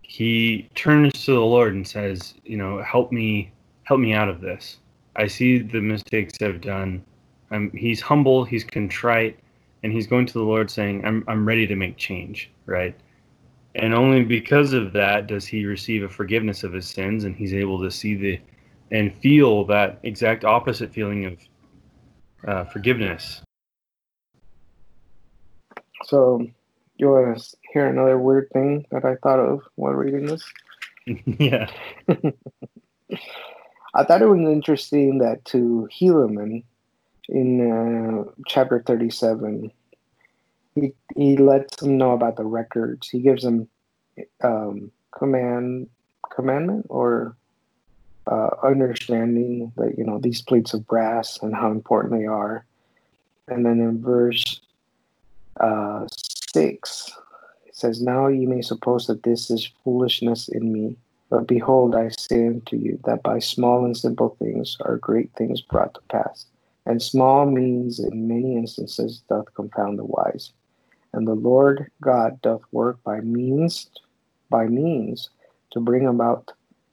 he 0.03 0.69
turns 0.75 1.25
to 1.25 1.33
the 1.33 1.41
Lord 1.41 1.75
and 1.75 1.87
says, 1.87 2.35
"You 2.45 2.59
know, 2.59 2.83
help 2.83 3.13
me, 3.13 3.51
help 3.85 4.01
me 4.01 4.13
out 4.13 4.29
of 4.29 4.41
this. 4.41 4.79
I 5.17 5.27
see 5.27 5.59
the 5.59 5.81
mistakes 5.81 6.41
I've 6.43 6.61
done. 6.61 7.05
I'm, 7.51 7.71
he's 7.73 8.01
humble, 8.01 8.45
he's 8.45 8.65
contrite, 8.65 9.39
and 9.83 9.93
he's 9.93 10.07
going 10.07 10.27
to 10.27 10.33
the 10.35 10.45
Lord 10.45 10.71
saying, 10.71 11.05
"I'm 11.05 11.25
I'm 11.29 11.47
ready 11.47 11.67
to 11.67 11.77
make 11.77 11.97
change." 11.97 12.51
Right? 12.67 12.95
And 13.75 13.95
only 13.95 14.23
because 14.23 14.75
of 14.75 14.93
that 14.93 15.27
does 15.27 15.47
he 15.47 15.65
receive 15.65 16.03
a 16.03 16.09
forgiveness 16.09 16.63
of 16.63 16.75
his 16.75 16.89
sins, 16.89 17.25
and 17.25 17.35
he's 17.35 17.55
able 17.55 17.81
to 17.83 17.91
see 17.91 18.15
the 18.15 18.41
and 18.91 19.15
feel 19.17 19.65
that 19.65 19.99
exact 20.03 20.45
opposite 20.45 20.93
feeling 20.93 21.25
of 21.25 21.39
uh, 22.47 22.65
forgiveness 22.65 23.43
so, 26.05 26.47
you 26.97 27.09
want 27.09 27.39
to 27.39 27.57
hear 27.73 27.87
another 27.87 28.19
weird 28.19 28.51
thing 28.53 28.87
that 28.91 29.05
I 29.05 29.17
thought 29.17 29.41
of 29.41 29.61
while 29.77 29.93
reading 29.93 30.27
this? 30.27 30.45
yeah. 31.07 31.69
I 33.95 34.05
thought 34.05 34.23
it 34.23 34.29
was 34.29 34.41
interesting 34.41 35.19
that 35.19 35.45
to 35.47 35.89
Helaman 35.93 36.65
in 37.29 37.71
uh, 37.71 38.31
chapter 38.47 38.83
37, 38.87 39.71
he, 40.75 40.93
he 41.15 41.37
lets 41.37 41.83
him 41.83 41.99
know 41.99 42.13
about 42.13 42.37
the 42.37 42.45
records. 42.45 43.09
He 43.09 43.21
gives 43.21 43.45
him 43.45 43.69
um, 44.43 44.91
command 45.17 45.89
commandment 46.35 46.87
or 46.89 47.37
uh, 48.27 48.51
understanding 48.63 49.73
that 49.77 49.99
you 49.99 50.05
know 50.05 50.19
these 50.19 50.41
plates 50.41 50.73
of 50.73 50.87
brass 50.87 51.39
and 51.43 51.55
how 51.55 51.71
important 51.71 52.19
they 52.19 52.27
are. 52.27 52.65
And 53.49 53.67
then 53.67 53.81
in 53.81 54.01
verse 54.01 54.61
uh, 55.59 56.07
6, 56.55 57.13
it 57.67 57.77
says, 57.77 58.03
Now 58.03 58.29
you 58.29 58.49
may 58.49 58.63
suppose 58.63 59.07
that 59.07 59.23
this 59.23 59.51
is 59.51 59.71
foolishness 59.85 60.49
in 60.49 60.73
me. 60.73 60.97
But 61.31 61.47
behold, 61.47 61.95
I 61.95 62.11
say 62.11 62.47
unto 62.47 62.77
you 62.77 62.99
that 63.05 63.23
by 63.23 63.39
small 63.39 63.85
and 63.85 63.97
simple 63.97 64.37
things 64.39 64.77
are 64.83 64.99
great 64.99 65.33
things 65.33 65.63
brought 65.63 65.95
to 65.95 66.01
pass. 66.11 66.45
And 66.85 67.01
small 67.01 67.47
means 67.47 68.01
in 68.01 68.29
many 68.29 68.57
instances 68.57 69.23
doth 69.29 69.55
confound 69.55 69.99
the 69.99 70.05
wise. 70.05 70.53
And 71.13 71.27
the 71.27 71.35
Lord 71.35 71.91
God 72.01 72.41
doth 72.43 72.63
work 72.73 73.03
by 73.05 73.21
means 73.21 73.89
by 74.51 74.67
means 74.67 75.31
to 75.71 75.81
bring 75.81 76.07
about 76.07 76.53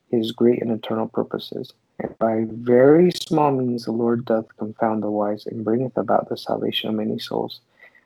his 0.10 0.32
great 0.32 0.62
and 0.62 0.72
eternal 0.72 1.08
purposes. 1.08 1.74
And 2.00 2.18
by 2.18 2.46
very 2.48 3.12
small 3.12 3.52
means 3.52 3.86
the 3.86 3.92
Lord 3.92 4.26
doth 4.26 4.46
confound 4.58 5.04
the 5.04 5.12
wise 5.12 5.46
and 5.46 5.66
bringeth 5.66 5.98
about 5.98 6.30
the 6.30 6.38
salvation 6.38 6.90
of 6.90 6.96
many 6.96 7.20
souls. 7.20 7.60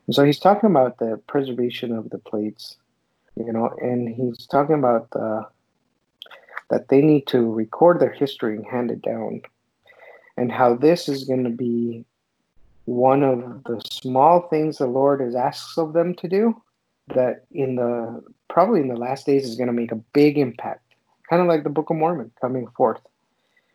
And 0.06 0.14
so 0.14 0.24
he's 0.24 0.38
talking 0.38 0.70
about 0.70 0.98
the 0.98 1.20
preservation 1.26 1.92
of 1.92 2.10
the 2.10 2.18
plates, 2.18 2.76
you 3.36 3.52
know, 3.52 3.74
and 3.80 4.08
he's 4.08 4.46
talking 4.46 4.76
about 4.76 5.10
the 5.10 5.46
that 6.70 6.88
they 6.88 7.02
need 7.02 7.26
to 7.26 7.52
record 7.52 8.00
their 8.00 8.12
history 8.12 8.56
and 8.56 8.66
hand 8.66 8.90
it 8.90 9.02
down, 9.02 9.42
and 10.36 10.50
how 10.50 10.74
this 10.74 11.08
is 11.08 11.24
going 11.24 11.44
to 11.44 11.50
be 11.50 12.04
one 12.86 13.22
of 13.22 13.64
the 13.64 13.80
small 13.90 14.48
things 14.48 14.78
the 14.78 14.86
Lord 14.86 15.20
has 15.20 15.34
asked 15.34 15.78
of 15.78 15.92
them 15.92 16.14
to 16.16 16.28
do 16.28 16.60
that 17.14 17.44
in 17.52 17.76
the 17.76 18.22
probably 18.48 18.80
in 18.80 18.88
the 18.88 18.96
last 18.96 19.26
days 19.26 19.46
is 19.46 19.56
going 19.56 19.66
to 19.66 19.72
make 19.72 19.92
a 19.92 20.02
big 20.12 20.38
impact. 20.38 20.94
Kind 21.28 21.42
of 21.42 21.48
like 21.48 21.64
the 21.64 21.70
book 21.70 21.90
of 21.90 21.96
mormon 21.96 22.30
coming 22.40 22.66
forth. 22.76 23.00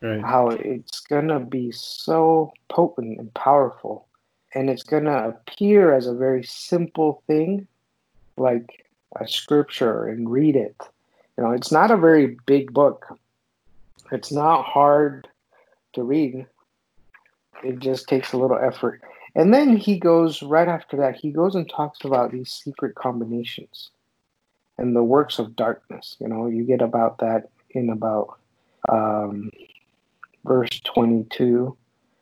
Right. 0.02 0.22
how 0.22 0.48
it's 0.48 1.00
going 1.00 1.28
to 1.28 1.40
be 1.40 1.72
so 1.72 2.54
potent 2.70 3.20
and 3.20 3.34
powerful 3.34 4.08
and 4.54 4.68
it's 4.68 4.82
going 4.82 5.04
to 5.04 5.28
appear 5.28 5.92
as 5.92 6.06
a 6.06 6.14
very 6.14 6.42
simple 6.42 7.22
thing 7.26 7.66
like 8.36 8.86
a 9.20 9.26
scripture 9.26 10.06
and 10.06 10.30
read 10.30 10.56
it. 10.56 10.76
You 11.36 11.44
know 11.44 11.52
it's 11.52 11.72
not 11.72 11.90
a 11.90 11.96
very 11.96 12.36
big 12.46 12.72
book. 12.72 13.06
It's 14.12 14.32
not 14.32 14.64
hard 14.64 15.28
to 15.94 16.02
read. 16.02 16.46
It 17.62 17.78
just 17.78 18.08
takes 18.08 18.32
a 18.32 18.38
little 18.38 18.58
effort. 18.58 19.02
And 19.34 19.54
then 19.54 19.76
he 19.76 19.98
goes 19.98 20.42
right 20.42 20.66
after 20.66 20.96
that, 20.98 21.16
he 21.16 21.30
goes 21.30 21.54
and 21.54 21.68
talks 21.68 22.04
about 22.04 22.32
these 22.32 22.50
secret 22.50 22.96
combinations 22.96 23.90
and 24.76 24.96
the 24.96 25.04
works 25.04 25.38
of 25.38 25.54
darkness. 25.54 26.16
You 26.18 26.28
know, 26.28 26.46
you 26.46 26.64
get 26.64 26.82
about 26.82 27.18
that 27.18 27.50
in 27.70 27.90
about 27.90 28.38
um, 28.88 29.50
verse 30.44 30.80
22 30.80 31.76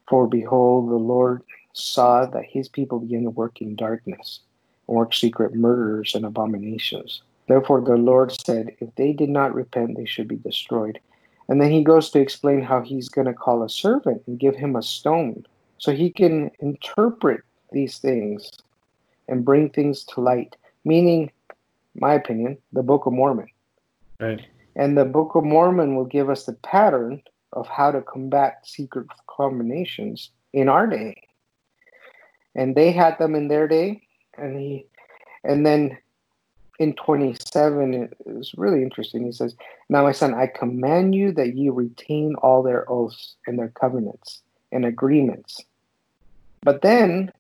For 0.09 0.27
behold, 0.27 0.91
the 0.91 0.97
Lord 0.97 1.43
saw 1.79 2.27
that 2.27 2.45
his 2.45 2.69
people 2.69 3.01
began 3.01 3.25
to 3.25 3.31
work 3.31 3.61
in 3.61 3.77
darkness 3.77 4.41
and 4.87 4.97
work 4.97 5.15
secret 5.15 5.55
murders 5.55 6.15
and 6.15 6.25
abominations. 6.25 7.23
Therefore, 7.49 7.81
the 7.81 7.97
Lord 7.97 8.33
said, 8.45 8.77
If 8.81 8.95
they 8.97 9.13
did 9.13 9.31
not 9.31 9.55
repent, 9.55 9.97
they 9.97 10.05
should 10.05 10.29
be 10.29 10.37
destroyed. 10.37 10.99
And 11.49 11.63
then 11.63 11.71
he 11.71 11.83
goes 11.83 12.11
to 12.11 12.21
explain 12.21 12.61
how 12.61 12.83
he's 12.83 13.09
going 13.09 13.27
to 13.27 13.33
call 13.33 13.63
a 13.63 13.71
servant 13.71 14.23
and 14.27 14.39
give 14.39 14.55
him 14.55 14.77
a 14.77 14.83
stone 14.83 15.47
so 15.79 15.93
he 15.93 16.11
can 16.11 16.51
interpret 16.61 17.41
these 17.73 17.99
things 17.99 18.51
and 19.29 19.45
bring 19.45 19.71
things 19.71 20.05
to 20.05 20.21
light, 20.21 20.57
meaning, 20.85 21.31
my 21.95 22.15
opinion, 22.15 22.59
the 22.73 22.83
Book 22.83 23.07
of 23.07 23.13
Mormon. 23.13 23.49
Right. 24.21 24.45
And 24.77 24.97
the 24.97 25.05
Book 25.05 25.35
of 25.35 25.45
Mormon 25.45 25.97
will 25.97 26.05
give 26.05 26.29
us 26.29 26.45
the 26.45 26.53
pattern 26.53 27.23
of 27.53 27.67
how 27.67 27.91
to 27.91 28.03
combat 28.03 28.67
secret 28.67 29.07
combinations 29.27 30.31
in 30.53 30.69
our 30.69 30.87
day. 30.87 31.15
And 32.55 32.75
they 32.75 32.93
had 32.93 33.19
them 33.19 33.35
in 33.35 33.49
their 33.49 33.69
day, 33.69 34.03
and 34.37 34.59
he, 34.59 34.87
and 35.45 35.65
then 35.65 35.99
in 36.79 36.95
27, 36.95 37.95
it 37.95 38.17
was 38.25 38.55
really 38.57 38.83
interesting. 38.83 39.25
He 39.25 39.33
says, 39.33 39.57
Now, 39.89 40.05
my 40.05 40.13
son, 40.13 40.35
I 40.35 40.47
command 40.47 41.15
you 41.15 41.33
that 41.33 41.57
you 41.57 41.73
retain 41.73 42.35
all 42.37 42.63
their 42.63 42.91
oaths 42.91 43.37
and 43.47 43.59
their 43.59 43.69
covenants 43.69 44.43
and 44.71 44.85
agreements. 44.85 45.65
But 46.63 46.83
then 46.83 47.33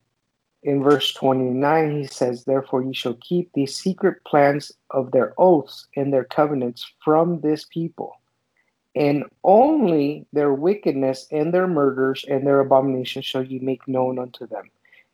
in 0.62 0.82
verse 0.82 1.12
29, 1.14 2.02
he 2.02 2.06
says, 2.06 2.44
Therefore 2.44 2.82
ye 2.82 2.92
shall 2.92 3.14
keep 3.14 3.52
these 3.52 3.76
secret 3.76 4.24
plans 4.24 4.72
of 4.90 5.12
their 5.12 5.34
oaths 5.38 5.86
and 5.96 6.12
their 6.12 6.24
covenants 6.24 6.90
from 7.04 7.40
this 7.40 7.64
people. 7.64 8.20
And 8.96 9.24
only 9.44 10.26
their 10.32 10.52
wickedness 10.52 11.28
and 11.30 11.54
their 11.54 11.68
murders 11.68 12.24
and 12.28 12.44
their 12.44 12.58
abominations 12.58 13.24
shall 13.24 13.44
ye 13.44 13.60
make 13.60 13.86
known 13.86 14.18
unto 14.18 14.48
them. 14.48 14.64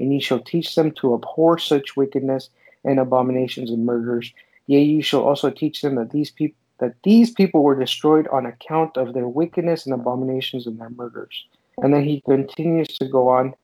And 0.01 0.13
ye 0.13 0.21
shall 0.21 0.41
teach 0.41 0.75
them 0.75 0.91
to 0.93 1.15
abhor 1.15 1.59
such 1.59 1.97
wickedness 1.97 2.51
and 2.85 2.99
abominations 2.99 3.71
and 3.71 3.87
murders. 3.87 4.33
Yea, 4.67 4.83
ye 4.83 5.01
shall 5.03 5.23
also 5.23 5.51
teach 5.51 5.83
them 5.83 5.95
that 5.97 6.11
these 6.11 6.31
people 6.31 6.57
that 6.79 6.95
these 7.05 7.31
people 7.31 7.63
were 7.63 7.79
destroyed 7.79 8.27
on 8.29 8.47
account 8.47 8.97
of 8.97 9.15
their 9.15 9.29
wickedness 9.29 9.87
and 9.87 9.95
abominations 9.95 10.67
and 10.67 10.81
their 10.81 10.91
murders. 10.91 11.47
And 11.79 11.95
then 11.95 12.03
he 12.03 12.21
continues 12.23 12.89
to 12.99 13.07
go 13.07 13.29
on. 13.29 13.55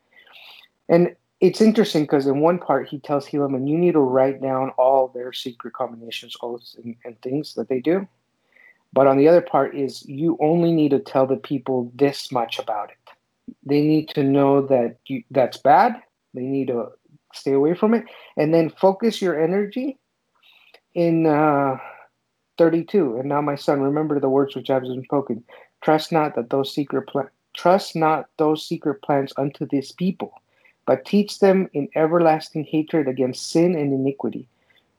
And 0.89 1.17
it's 1.41 1.61
interesting 1.61 2.03
because 2.05 2.27
in 2.27 2.41
one 2.41 2.59
part 2.59 2.89
he 2.89 2.99
tells 2.99 3.27
Helaman, 3.27 3.69
you 3.69 3.77
need 3.77 3.93
to 3.93 4.01
write 4.01 4.41
down 4.41 4.71
all 4.71 5.09
their 5.09 5.33
secret 5.33 5.75
combinations, 5.75 6.37
oaths, 6.43 6.77
and, 6.83 6.97
and 7.05 7.21
things 7.21 7.55
that 7.55 7.69
they 7.69 7.81
do. 7.81 8.07
But 8.93 9.07
on 9.07 9.17
the 9.17 9.29
other 9.29 9.41
part 9.41 9.77
is 9.77 10.05
you 10.07 10.37
only 10.41 10.73
need 10.73 10.91
to 10.91 10.99
tell 10.99 11.27
the 11.27 11.37
people 11.37 11.91
this 11.95 12.31
much 12.31 12.59
about 12.59 12.91
it. 12.91 13.55
They 13.65 13.81
need 13.81 14.09
to 14.11 14.23
know 14.23 14.67
that 14.67 14.99
you, 15.07 15.23
that's 15.31 15.57
bad. 15.57 16.01
They 16.35 16.43
need 16.43 16.69
to 16.69 16.89
stay 17.35 17.53
away 17.53 17.75
from 17.75 17.95
it, 17.95 18.05
and 18.37 18.53
then 18.53 18.71
focus 18.71 19.21
your 19.23 19.41
energy 19.41 19.99
in 20.95 21.27
uh, 21.27 21.77
32. 22.59 23.19
And 23.19 23.29
now, 23.29 23.41
my 23.41 23.57
son, 23.57 23.81
remember 23.81 24.21
the 24.21 24.29
words 24.29 24.55
which 24.55 24.71
I 24.71 24.75
have 24.75 24.85
spoken. 25.05 25.45
Trust 25.83 26.13
not 26.13 26.35
that 26.37 26.51
those 26.51 26.75
secret 26.75 27.09
pla- 27.09 27.29
trust 27.55 27.97
not 27.97 28.29
those 28.37 28.67
secret 28.67 29.03
plans 29.03 29.33
unto 29.37 29.67
this 29.67 29.93
people 29.93 30.41
but 30.91 31.05
teach 31.05 31.39
them 31.39 31.71
in 31.73 31.89
everlasting 31.95 32.65
hatred 32.65 33.07
against 33.07 33.51
sin 33.51 33.77
and 33.77 33.93
iniquity. 33.93 34.49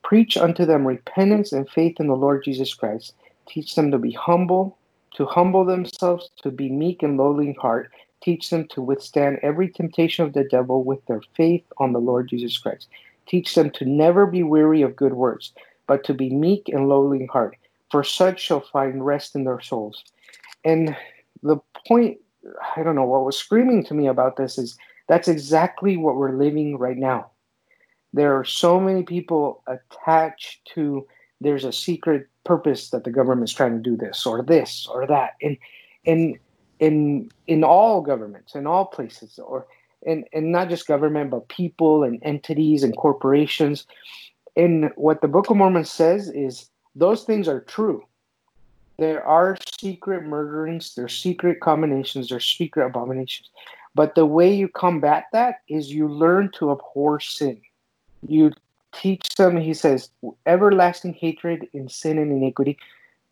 Preach 0.03 0.37
unto 0.37 0.65
them 0.65 0.87
repentance 0.87 1.51
and 1.51 1.69
faith 1.69 1.99
in 1.99 2.07
the 2.07 2.15
Lord 2.15 2.45
Jesus 2.45 2.73
Christ. 2.73 3.13
Teach 3.45 3.75
them 3.75 3.91
to 3.91 3.97
be 3.97 4.13
humble, 4.13 4.77
to 5.15 5.25
humble 5.25 5.65
themselves, 5.65 6.29
to 6.43 6.49
be 6.49 6.69
meek 6.69 7.03
and 7.03 7.17
lowly 7.17 7.49
in 7.49 7.55
heart. 7.55 7.91
Teach 8.21 8.49
them 8.49 8.67
to 8.69 8.81
withstand 8.81 9.39
every 9.41 9.69
temptation 9.69 10.25
of 10.25 10.33
the 10.33 10.43
devil 10.43 10.83
with 10.83 11.05
their 11.05 11.21
faith 11.35 11.63
on 11.77 11.93
the 11.93 11.99
Lord 11.99 12.29
Jesus 12.29 12.57
Christ. 12.57 12.87
Teach 13.27 13.55
them 13.55 13.71
to 13.71 13.85
never 13.85 14.25
be 14.25 14.43
weary 14.43 14.81
of 14.81 14.95
good 14.95 15.13
works, 15.13 15.53
but 15.87 16.03
to 16.05 16.13
be 16.13 16.29
meek 16.29 16.69
and 16.69 16.87
lowly 16.87 17.21
in 17.21 17.27
heart, 17.27 17.57
for 17.89 18.03
such 18.03 18.39
shall 18.39 18.61
find 18.61 19.05
rest 19.05 19.35
in 19.35 19.43
their 19.43 19.59
souls. 19.59 20.03
And 20.63 20.95
the 21.41 21.57
point, 21.87 22.19
I 22.75 22.83
don't 22.83 22.95
know, 22.95 23.05
what 23.05 23.25
was 23.25 23.37
screaming 23.37 23.83
to 23.85 23.93
me 23.93 24.07
about 24.07 24.37
this 24.37 24.57
is 24.57 24.77
that's 25.07 25.27
exactly 25.27 25.97
what 25.97 26.15
we're 26.15 26.37
living 26.37 26.77
right 26.77 26.97
now. 26.97 27.31
There 28.13 28.37
are 28.37 28.45
so 28.45 28.79
many 28.79 29.03
people 29.03 29.63
attached 29.67 30.69
to 30.75 31.07
there's 31.41 31.65
a 31.65 31.73
secret 31.73 32.27
purpose 32.43 32.91
that 32.91 33.03
the 33.03 33.11
government's 33.11 33.53
trying 33.53 33.75
to 33.75 33.89
do 33.89 33.97
this 33.97 34.25
or 34.25 34.43
this 34.43 34.87
or 34.89 35.07
that. 35.07 35.33
And 35.41 35.57
in 36.05 36.39
in 36.81 37.29
in 37.47 37.63
all 37.63 38.01
governments, 38.01 38.55
in 38.55 38.67
all 38.67 38.85
places, 38.85 39.39
or 39.39 39.67
and, 40.05 40.27
and 40.33 40.51
not 40.51 40.67
just 40.67 40.87
government, 40.87 41.29
but 41.29 41.47
people 41.47 42.03
and 42.03 42.19
entities 42.23 42.83
and 42.83 42.97
corporations. 42.97 43.85
And 44.57 44.91
what 44.95 45.21
the 45.21 45.27
Book 45.27 45.49
of 45.49 45.57
Mormon 45.57 45.85
says 45.85 46.29
is 46.29 46.69
those 46.95 47.23
things 47.23 47.47
are 47.47 47.61
true. 47.61 48.03
There 48.97 49.23
are 49.25 49.57
secret 49.79 50.23
murderings, 50.23 50.95
there's 50.95 51.17
secret 51.17 51.61
combinations, 51.61 52.29
there's 52.29 52.45
secret 52.45 52.87
abominations. 52.87 53.49
But 53.93 54.15
the 54.15 54.25
way 54.25 54.53
you 54.53 54.67
combat 54.67 55.25
that 55.33 55.61
is 55.69 55.93
you 55.93 56.07
learn 56.07 56.51
to 56.55 56.71
abhor 56.71 57.19
sin. 57.19 57.61
You 58.27 58.51
teach 58.93 59.35
them, 59.35 59.57
he 59.57 59.73
says, 59.73 60.09
everlasting 60.45 61.13
hatred 61.13 61.67
in 61.73 61.89
sin 61.89 62.17
and 62.17 62.31
iniquity. 62.31 62.77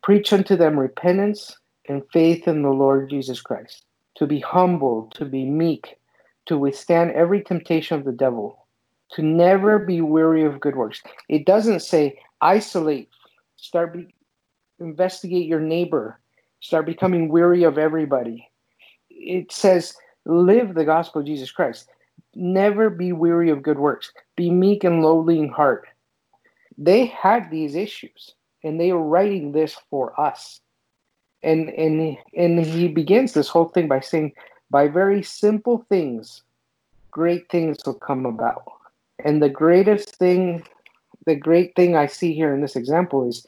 Preach 0.02 0.32
unto 0.32 0.56
them 0.56 0.78
repentance 0.78 1.56
and 1.90 2.04
faith 2.12 2.46
in 2.46 2.62
the 2.62 2.70
Lord 2.70 3.10
Jesus 3.10 3.40
Christ. 3.40 3.84
To 4.16 4.26
be 4.26 4.38
humble, 4.38 5.10
to 5.14 5.24
be 5.24 5.44
meek, 5.44 5.98
to 6.46 6.56
withstand 6.56 7.10
every 7.10 7.42
temptation 7.42 7.98
of 7.98 8.04
the 8.04 8.12
devil, 8.12 8.66
to 9.12 9.22
never 9.22 9.78
be 9.80 10.00
weary 10.00 10.44
of 10.44 10.60
good 10.60 10.76
works. 10.76 11.02
It 11.28 11.46
doesn't 11.46 11.80
say 11.80 12.20
isolate, 12.40 13.08
start 13.56 13.92
be, 13.92 14.14
investigate 14.78 15.46
your 15.46 15.60
neighbor, 15.60 16.20
start 16.60 16.86
becoming 16.86 17.28
weary 17.28 17.64
of 17.64 17.76
everybody. 17.76 18.48
It 19.10 19.50
says 19.50 19.94
Live 20.26 20.74
the 20.74 20.84
gospel 20.84 21.22
of 21.22 21.26
Jesus 21.26 21.50
Christ. 21.50 21.88
Never 22.36 22.88
be 22.88 23.12
weary 23.12 23.50
of 23.50 23.62
good 23.62 23.78
works. 23.80 24.12
Be 24.36 24.48
meek 24.50 24.84
and 24.84 25.02
lowly 25.02 25.40
in 25.40 25.48
heart. 25.48 25.88
They 26.78 27.06
had 27.06 27.50
these 27.50 27.74
issues, 27.74 28.34
and 28.62 28.78
they 28.78 28.92
were 28.92 29.02
writing 29.02 29.50
this 29.50 29.76
for 29.90 30.18
us. 30.20 30.60
And 31.42 31.70
and 31.70 32.16
and 32.36 32.60
he 32.64 32.88
begins 32.88 33.32
this 33.32 33.48
whole 33.48 33.68
thing 33.68 33.88
by 33.88 34.00
saying, 34.00 34.32
by 34.70 34.88
very 34.88 35.22
simple 35.22 35.86
things, 35.88 36.42
great 37.10 37.48
things 37.50 37.78
will 37.84 37.94
come 37.94 38.26
about. 38.26 38.64
And 39.24 39.42
the 39.42 39.48
greatest 39.48 40.16
thing, 40.16 40.64
the 41.26 41.34
great 41.34 41.74
thing 41.76 41.96
I 41.96 42.06
see 42.06 42.34
here 42.34 42.54
in 42.54 42.60
this 42.60 42.76
example 42.76 43.28
is 43.28 43.44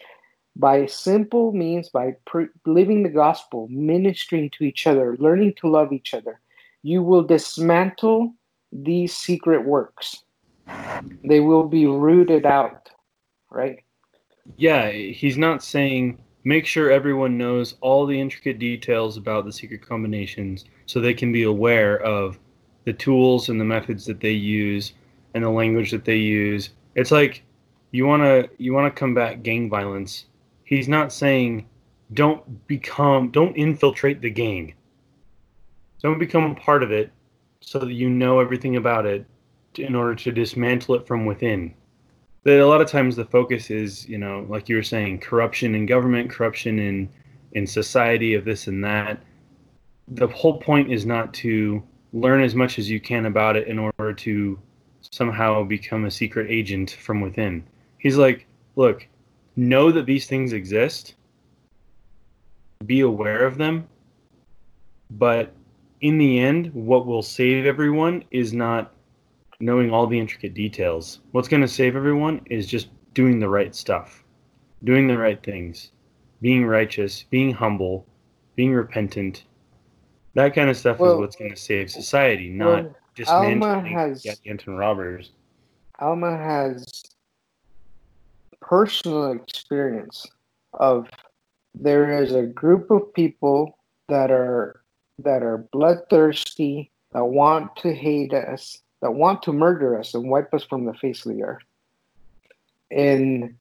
by 0.57 0.87
simple 0.87 1.52
means, 1.52 1.88
by 1.88 2.16
pre- 2.26 2.48
living 2.66 3.02
the 3.02 3.09
gospel, 3.09 3.68
ministering 3.70 4.50
to 4.50 4.64
each 4.64 4.87
other, 4.87 5.16
learning 5.18 5.55
to 5.61 5.68
love 5.68 5.92
each 5.92 6.12
other, 6.12 6.40
you 6.83 7.02
will 7.02 7.22
dismantle 7.22 8.35
these 8.70 9.14
secret 9.14 9.64
works. 9.64 10.24
They 11.24 11.40
will 11.40 11.64
be 11.68 11.87
rooted 11.87 12.44
out, 12.46 12.90
right? 13.50 13.83
Yeah, 14.57 14.90
he's 14.90 15.38
not 15.38 15.62
saying 15.62 16.18
make 16.44 16.66
sure 16.66 16.90
everyone 16.90 17.38
knows 17.38 17.76
all 17.81 18.07
the 18.07 18.20
intricate 18.20 18.59
details 18.59 19.16
about 19.16 19.44
the 19.44 19.52
secret 19.52 19.87
combinations 19.87 20.64
so 20.87 21.00
they 21.00 21.14
can 21.14 21.33
be 21.33 21.44
aware 21.44 22.00
of 22.02 22.38
the 22.85 22.92
tools 22.92 23.48
and 23.48 23.61
the 23.61 23.64
methods 23.64 24.05
that 24.07 24.20
they 24.20 24.33
use 24.33 24.94
and 25.35 25.44
the 25.44 25.50
language 25.50 25.90
that 25.90 26.05
they 26.05 26.16
use. 26.16 26.70
It's 26.94 27.11
like 27.11 27.42
you 27.92 28.07
want 28.07 28.22
to 28.22 28.50
you 28.59 28.72
want 28.72 28.92
to 28.92 28.98
combat 28.98 29.42
gang 29.42 29.70
violence. 29.70 30.26
He's 30.64 30.88
not 30.88 31.12
saying 31.12 31.66
don't 32.14 32.66
become 32.66 33.31
don't 33.31 33.57
infiltrate 33.57 34.20
the 34.20 34.31
gang. 34.31 34.74
Don't 36.02 36.18
become 36.18 36.50
a 36.50 36.55
part 36.55 36.83
of 36.83 36.90
it 36.90 37.12
so 37.61 37.78
that 37.78 37.92
you 37.92 38.11
know 38.11 38.40
everything 38.40 38.76
about 38.76 39.07
it 39.07 39.24
in 39.76 39.94
order 39.94 40.14
to 40.14 40.33
dismantle 40.33 40.96
it 40.96 41.07
from 41.07 41.24
within. 41.24 41.74
That 42.44 42.61
a 42.61 42.66
lot 42.66 42.81
of 42.81 42.88
times 42.88 43.14
the 43.14 43.24
focus 43.24 43.70
is, 43.70 44.09
you 44.09 44.18
know, 44.18 44.44
like 44.48 44.68
you 44.68 44.76
were 44.76 44.83
saying, 44.83 45.20
corruption 45.20 45.74
in 45.74 45.87
government, 45.87 46.31
corruption 46.31 46.78
in 46.78 47.09
in 47.52 47.66
society 47.66 48.35
of 48.35 48.44
this 48.44 48.66
and 48.66 48.83
that. 48.85 49.22
The 50.09 50.26
whole 50.26 50.59
point 50.59 50.92
is 50.92 51.07
not 51.07 51.33
to 51.35 51.83
learn 52.12 52.42
as 52.42 52.55
much 52.55 52.78
as 52.78 52.90
you 52.90 53.00
can 53.00 53.26
about 53.26 53.57
it 53.57 53.68
in 53.68 53.78
order 53.78 54.12
to 54.12 54.59
somehow 55.11 55.62
become 55.62 56.05
a 56.05 56.11
secret 56.11 56.50
agent 56.50 56.92
from 56.92 57.20
within. 57.20 57.64
He's 57.98 58.16
like, 58.16 58.46
look, 58.76 59.07
know 59.57 59.90
that 59.92 60.07
these 60.07 60.26
things 60.26 60.52
exist, 60.52 61.14
be 62.87 63.00
aware 63.00 63.46
of 63.46 63.59
them, 63.59 63.87
but 65.11 65.52
in 66.00 66.18
the 66.18 66.40
end, 66.40 66.72
what 66.74 67.07
will 67.07 67.22
save 67.22 67.64
everyone 67.64 68.24
is 68.31 68.52
not 68.52 68.91
knowing 69.62 69.92
all 69.92 70.09
the 70.09 70.18
intricate 70.18 70.55
details. 70.55 71.20
What's 71.31 71.46
going 71.46 71.62
to 71.62 71.68
save 71.68 71.94
everyone 71.94 72.40
is 72.51 72.66
just 72.66 72.88
doing 73.14 73.38
the 73.38 73.48
right 73.48 73.72
stuff, 73.72 74.25
doing 74.83 75.07
the 75.07 75.16
right 75.16 75.40
things, 75.40 75.92
being 76.40 76.66
righteous, 76.66 77.22
being 77.31 77.53
humble, 77.53 78.05
being 78.57 78.75
repentant. 78.75 79.44
That 80.35 80.53
kind 80.53 80.68
of 80.68 80.77
stuff 80.77 80.98
well, 80.98 81.12
is 81.12 81.18
what's 81.20 81.37
going 81.37 81.53
to 81.53 81.57
save 81.57 81.92
society, 81.92 82.48
not 82.48 82.83
well, 82.85 82.96
dismantling 83.14 83.87
has, 83.87 84.27
Anton 84.44 84.75
robbers. 84.75 85.31
Alma 86.01 86.37
has 86.37 87.05
personal 88.61 89.31
experience 89.31 90.27
of 90.75 91.09
there 91.72 92.20
is 92.20 92.35
a 92.35 92.42
group 92.42 92.90
of 92.90 93.14
people 93.14 93.79
that 94.09 94.33
are 94.33 94.83
that 95.20 95.44
are 95.44 95.68
bloodthirsty, 95.70 96.90
that 97.12 97.25
want 97.25 97.77
to 97.77 97.94
hate 97.94 98.35
us, 98.35 98.83
that 99.02 99.12
want 99.12 99.42
to 99.42 99.52
murder 99.52 99.98
us 99.98 100.14
and 100.14 100.30
wipe 100.30 100.54
us 100.54 100.64
from 100.64 100.86
the 100.86 100.94
face 100.94 101.26
of 101.26 101.32
the 101.32 101.42
earth. 101.42 101.62
And 102.90 103.56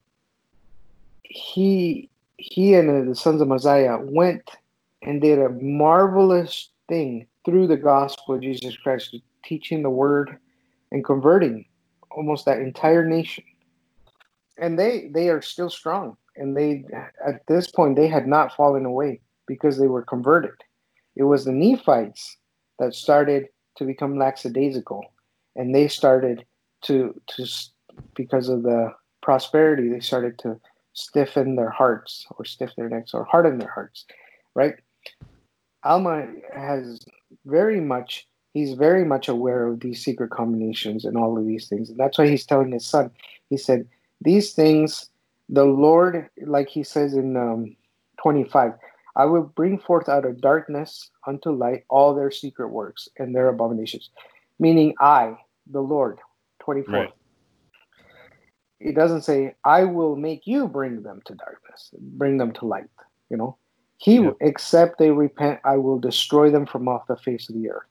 he 1.22 2.08
he 2.36 2.74
and 2.74 3.10
the 3.10 3.14
sons 3.14 3.40
of 3.40 3.48
Mosiah 3.48 3.98
went 4.00 4.50
and 5.02 5.20
did 5.20 5.38
a 5.38 5.50
marvelous 5.50 6.70
thing 6.88 7.26
through 7.44 7.66
the 7.66 7.76
gospel 7.76 8.34
of 8.34 8.42
Jesus 8.42 8.76
Christ, 8.76 9.16
teaching 9.44 9.82
the 9.82 9.90
word 9.90 10.38
and 10.90 11.04
converting 11.04 11.64
almost 12.10 12.44
that 12.46 12.58
entire 12.58 13.04
nation. 13.04 13.44
And 14.58 14.78
they 14.78 15.08
they 15.12 15.28
are 15.28 15.42
still 15.42 15.70
strong. 15.70 16.16
And 16.36 16.56
they 16.56 16.84
at 17.26 17.46
this 17.46 17.70
point 17.70 17.96
they 17.96 18.08
had 18.08 18.26
not 18.26 18.54
fallen 18.54 18.84
away 18.84 19.20
because 19.46 19.78
they 19.78 19.88
were 19.88 20.02
converted. 20.02 20.54
It 21.16 21.24
was 21.24 21.44
the 21.44 21.52
Nephites 21.52 22.36
that 22.78 22.94
started 22.94 23.48
to 23.76 23.84
become 23.84 24.18
lackadaisical, 24.18 25.04
and 25.56 25.74
they 25.74 25.88
started 25.88 26.44
to 26.82 27.20
to 27.28 27.46
because 28.14 28.48
of 28.48 28.62
the 28.62 28.92
prosperity, 29.22 29.88
they 29.88 30.00
started 30.00 30.38
to 30.40 30.58
stiffen 30.94 31.56
their 31.56 31.70
hearts 31.70 32.26
or 32.36 32.44
stiff 32.44 32.70
their 32.76 32.88
necks 32.88 33.14
or 33.14 33.24
harden 33.24 33.58
their 33.58 33.70
hearts, 33.70 34.04
right? 34.54 34.74
Alma 35.84 36.26
has 36.54 37.00
very 37.46 37.80
much 37.80 38.26
he's 38.52 38.74
very 38.74 39.04
much 39.04 39.28
aware 39.28 39.66
of 39.66 39.80
these 39.80 40.02
secret 40.04 40.30
combinations 40.30 41.04
and 41.04 41.16
all 41.16 41.38
of 41.38 41.46
these 41.46 41.68
things. 41.68 41.90
And 41.90 41.98
that's 41.98 42.18
why 42.18 42.28
he's 42.28 42.46
telling 42.46 42.72
his 42.72 42.86
son, 42.86 43.10
he 43.48 43.56
said, 43.56 43.88
These 44.20 44.52
things, 44.52 45.10
the 45.48 45.64
Lord, 45.64 46.28
like 46.44 46.68
he 46.68 46.82
says 46.82 47.14
in 47.14 47.36
um, 47.36 47.76
25, 48.22 48.72
I 49.16 49.24
will 49.26 49.42
bring 49.42 49.78
forth 49.78 50.08
out 50.08 50.24
of 50.24 50.40
darkness 50.40 51.10
unto 51.26 51.50
light 51.50 51.84
all 51.88 52.14
their 52.14 52.30
secret 52.30 52.68
works 52.68 53.08
and 53.18 53.34
their 53.34 53.48
abominations. 53.48 54.10
Meaning, 54.62 54.94
I, 55.00 55.38
the 55.66 55.80
Lord. 55.80 56.20
24. 56.60 56.94
Right. 56.94 57.10
It 58.78 58.94
doesn't 58.94 59.22
say, 59.22 59.56
I 59.64 59.82
will 59.82 60.14
make 60.14 60.46
you 60.46 60.68
bring 60.68 61.02
them 61.02 61.20
to 61.24 61.34
darkness, 61.34 61.90
bring 61.98 62.38
them 62.38 62.52
to 62.52 62.66
light. 62.66 62.90
You 63.28 63.38
know, 63.38 63.56
He, 63.96 64.16
yeah. 64.20 64.30
except 64.40 64.98
they 64.98 65.10
repent, 65.10 65.58
I 65.64 65.78
will 65.78 65.98
destroy 65.98 66.50
them 66.50 66.66
from 66.66 66.86
off 66.86 67.08
the 67.08 67.16
face 67.16 67.48
of 67.48 67.56
the 67.56 67.70
earth. 67.70 67.88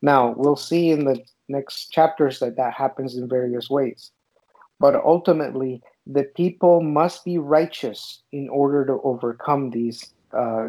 Now, 0.00 0.34
we'll 0.36 0.56
see 0.56 0.90
in 0.90 1.04
the 1.04 1.20
next 1.48 1.88
chapters 1.88 2.38
that 2.38 2.56
that 2.56 2.72
happens 2.72 3.16
in 3.16 3.28
various 3.28 3.68
ways. 3.68 4.10
But 4.80 4.94
ultimately, 4.96 5.82
the 6.06 6.24
people 6.24 6.80
must 6.80 7.22
be 7.24 7.36
righteous 7.36 8.22
in 8.32 8.48
order 8.48 8.86
to 8.86 9.00
overcome 9.04 9.70
these 9.70 10.14
uh, 10.32 10.68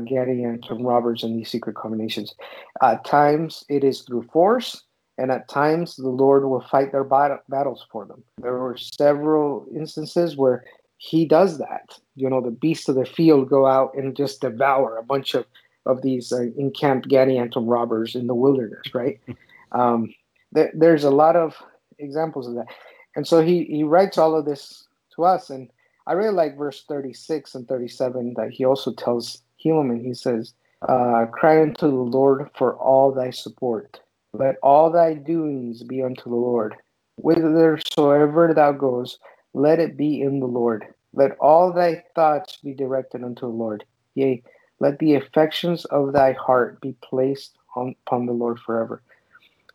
robbers 0.80 1.24
and 1.24 1.40
these 1.40 1.50
secret 1.50 1.76
combinations. 1.76 2.36
At 2.82 3.06
times 3.06 3.64
it 3.70 3.84
is 3.86 4.02
through 4.02 4.28
force, 4.34 4.84
and 5.18 5.32
at 5.32 5.48
times 5.48 5.96
the 5.96 6.10
Lord 6.10 6.46
will 6.46 6.66
fight 6.70 6.92
their 6.92 7.04
battles 7.04 7.86
for 7.92 8.06
them. 8.06 8.24
There 8.38 8.58
were 8.58 8.78
several 8.78 9.66
instances 9.74 10.36
where 10.36 10.66
he 10.98 11.26
does 11.26 11.58
that. 11.58 11.98
You 12.16 12.30
know, 12.30 12.42
the 12.42 12.52
beasts 12.52 12.90
of 12.90 12.96
the 12.96 13.06
field 13.06 13.50
go 13.50 13.66
out 13.66 13.96
and 13.96 14.16
just 14.16 14.42
devour 14.42 14.98
a 14.98 15.04
bunch 15.04 15.34
of 15.34 15.46
of 15.86 16.02
these 16.02 16.32
uh, 16.32 16.48
encamped 16.58 17.08
Gadianton 17.08 17.70
robbers 17.70 18.16
in 18.16 18.28
the 18.28 18.36
wilderness, 18.36 18.94
right? 18.94 19.20
um, 19.72 20.14
there, 20.52 20.72
there's 20.74 21.04
a 21.04 21.12
lot 21.12 21.36
of 21.36 21.56
examples 22.00 22.48
of 22.48 22.56
that. 22.56 22.68
And 23.16 23.28
so 23.28 23.42
he, 23.42 23.66
he 23.66 23.84
writes 23.84 24.18
all 24.18 24.36
of 24.36 24.46
this 24.46 24.88
to 25.16 25.24
us. 25.24 25.50
And 25.50 25.70
I 26.08 26.14
really 26.14 26.34
like 26.34 26.58
verse 26.58 26.84
36 26.88 27.56
and 27.56 27.68
37 27.68 28.34
that 28.38 28.52
he 28.52 28.66
also 28.66 28.94
tells 28.94 29.42
Helaman, 29.64 30.04
he 30.04 30.14
says, 30.14 30.54
uh, 30.88 31.26
Cry 31.32 31.62
unto 31.62 31.88
the 31.88 31.96
Lord 31.96 32.50
for 32.58 32.76
all 32.76 33.12
thy 33.12 33.30
support. 33.30 34.00
Let 34.38 34.58
all 34.62 34.92
thy 34.92 35.14
doings 35.14 35.84
be 35.84 36.04
unto 36.04 36.24
the 36.24 36.36
Lord. 36.36 36.76
Whithersoever 37.18 38.54
thou 38.54 38.72
goes, 38.74 39.20
let 39.54 39.80
it 39.80 39.98
be 39.98 40.22
in 40.22 40.40
the 40.40 40.48
Lord. 40.48 40.86
Let 41.14 41.38
all 41.40 41.72
thy 41.72 42.04
thoughts 42.14 42.58
be 42.58 42.74
directed 42.74 43.24
unto 43.24 43.42
the 43.42 43.48
Lord. 43.48 43.86
Yea, 44.16 44.44
let 44.80 45.00
the 45.00 45.16
affections 45.16 45.86
of 45.86 46.12
thy 46.12 46.34
heart 46.34 46.82
be 46.82 46.96
placed 47.02 47.56
on, 47.76 47.96
upon 48.06 48.26
the 48.26 48.34
Lord 48.34 48.60
forever. 48.60 49.02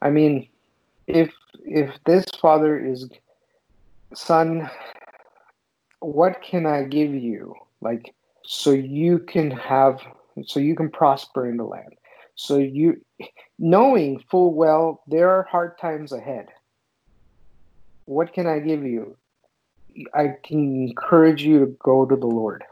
I 0.03 0.11
mean, 0.11 0.49
if 1.07 1.33
if 1.64 1.90
this 2.05 2.25
father 2.40 2.79
is 2.79 3.09
son, 4.14 4.70
what 6.01 6.42
can 6.42 6.66
I 6.66 6.85
give 6.85 7.14
you? 7.14 7.55
Like 7.81 8.14
so 8.44 8.73
you 8.73 9.18
can 9.18 9.51
have 9.51 10.01
so 10.44 10.61
you 10.61 10.75
can 10.75 10.90
prosper 10.90 11.49
in 11.49 11.57
the 11.57 11.64
land 11.64 11.94
so 12.35 12.57
you 12.57 13.01
knowing 13.59 14.23
full 14.31 14.55
well 14.55 15.03
there 15.07 15.31
are 15.31 15.43
hard 15.45 15.79
times 15.79 16.13
ahead. 16.13 16.49
What 18.05 18.33
can 18.33 18.47
i 18.47 18.59
give 18.59 18.85
you? 18.85 19.17
I 20.15 20.37
can 20.43 20.89
encourage 20.89 21.43
you 21.43 21.61
to 21.61 21.67
go 21.67 22.07
to 22.07 22.17
the 22.17 22.27
lord. 22.27 22.65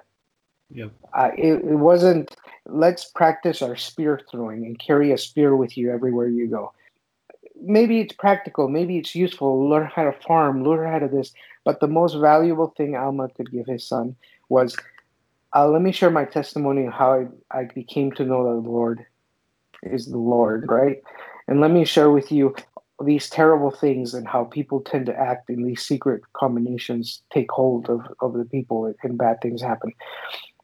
Yep. 0.70 0.92
Uh, 1.12 1.30
it, 1.36 1.64
it 1.64 1.76
wasn't 1.76 2.34
let's 2.66 3.06
practice 3.06 3.62
our 3.62 3.76
spear 3.76 4.20
throwing 4.30 4.64
and 4.66 4.78
carry 4.78 5.12
a 5.12 5.18
spear 5.18 5.56
with 5.56 5.76
you 5.76 5.90
everywhere 5.90 6.28
you 6.28 6.48
go. 6.48 6.72
Maybe 7.60 8.00
it's 8.00 8.14
practical 8.14 8.68
maybe 8.68 8.98
it's 8.98 9.14
useful 9.14 9.68
learn 9.68 9.90
how 9.94 10.04
to 10.04 10.12
farm 10.12 10.64
learn 10.64 10.90
how 10.90 11.00
to 11.00 11.08
this 11.08 11.32
but 11.64 11.80
the 11.80 11.88
most 11.88 12.14
valuable 12.14 12.72
thing 12.76 12.96
alma 12.96 13.28
could 13.30 13.50
give 13.50 13.66
his 13.66 13.86
son 13.86 14.14
was 14.48 14.76
uh, 15.54 15.66
let 15.68 15.82
me 15.82 15.92
share 15.92 16.10
my 16.10 16.24
testimony 16.24 16.86
of 16.86 16.92
how 16.92 17.26
I, 17.50 17.58
I 17.58 17.64
became 17.74 18.12
to 18.12 18.24
know 18.24 18.44
the 18.44 18.68
Lord 18.68 19.04
is 19.82 20.06
the 20.06 20.18
Lord, 20.18 20.66
right? 20.68 21.02
And 21.46 21.60
let 21.60 21.70
me 21.70 21.84
share 21.84 22.10
with 22.10 22.30
you 22.30 22.54
these 23.04 23.30
terrible 23.30 23.70
things 23.70 24.14
and 24.14 24.26
how 24.26 24.44
people 24.44 24.80
tend 24.80 25.06
to 25.06 25.18
act 25.18 25.50
in 25.50 25.62
these 25.62 25.82
secret 25.82 26.22
combinations 26.32 27.22
take 27.32 27.50
hold 27.50 27.88
of, 27.88 28.00
of 28.20 28.32
the 28.34 28.44
people 28.44 28.92
and 29.02 29.18
bad 29.18 29.40
things 29.40 29.62
happen. 29.62 29.92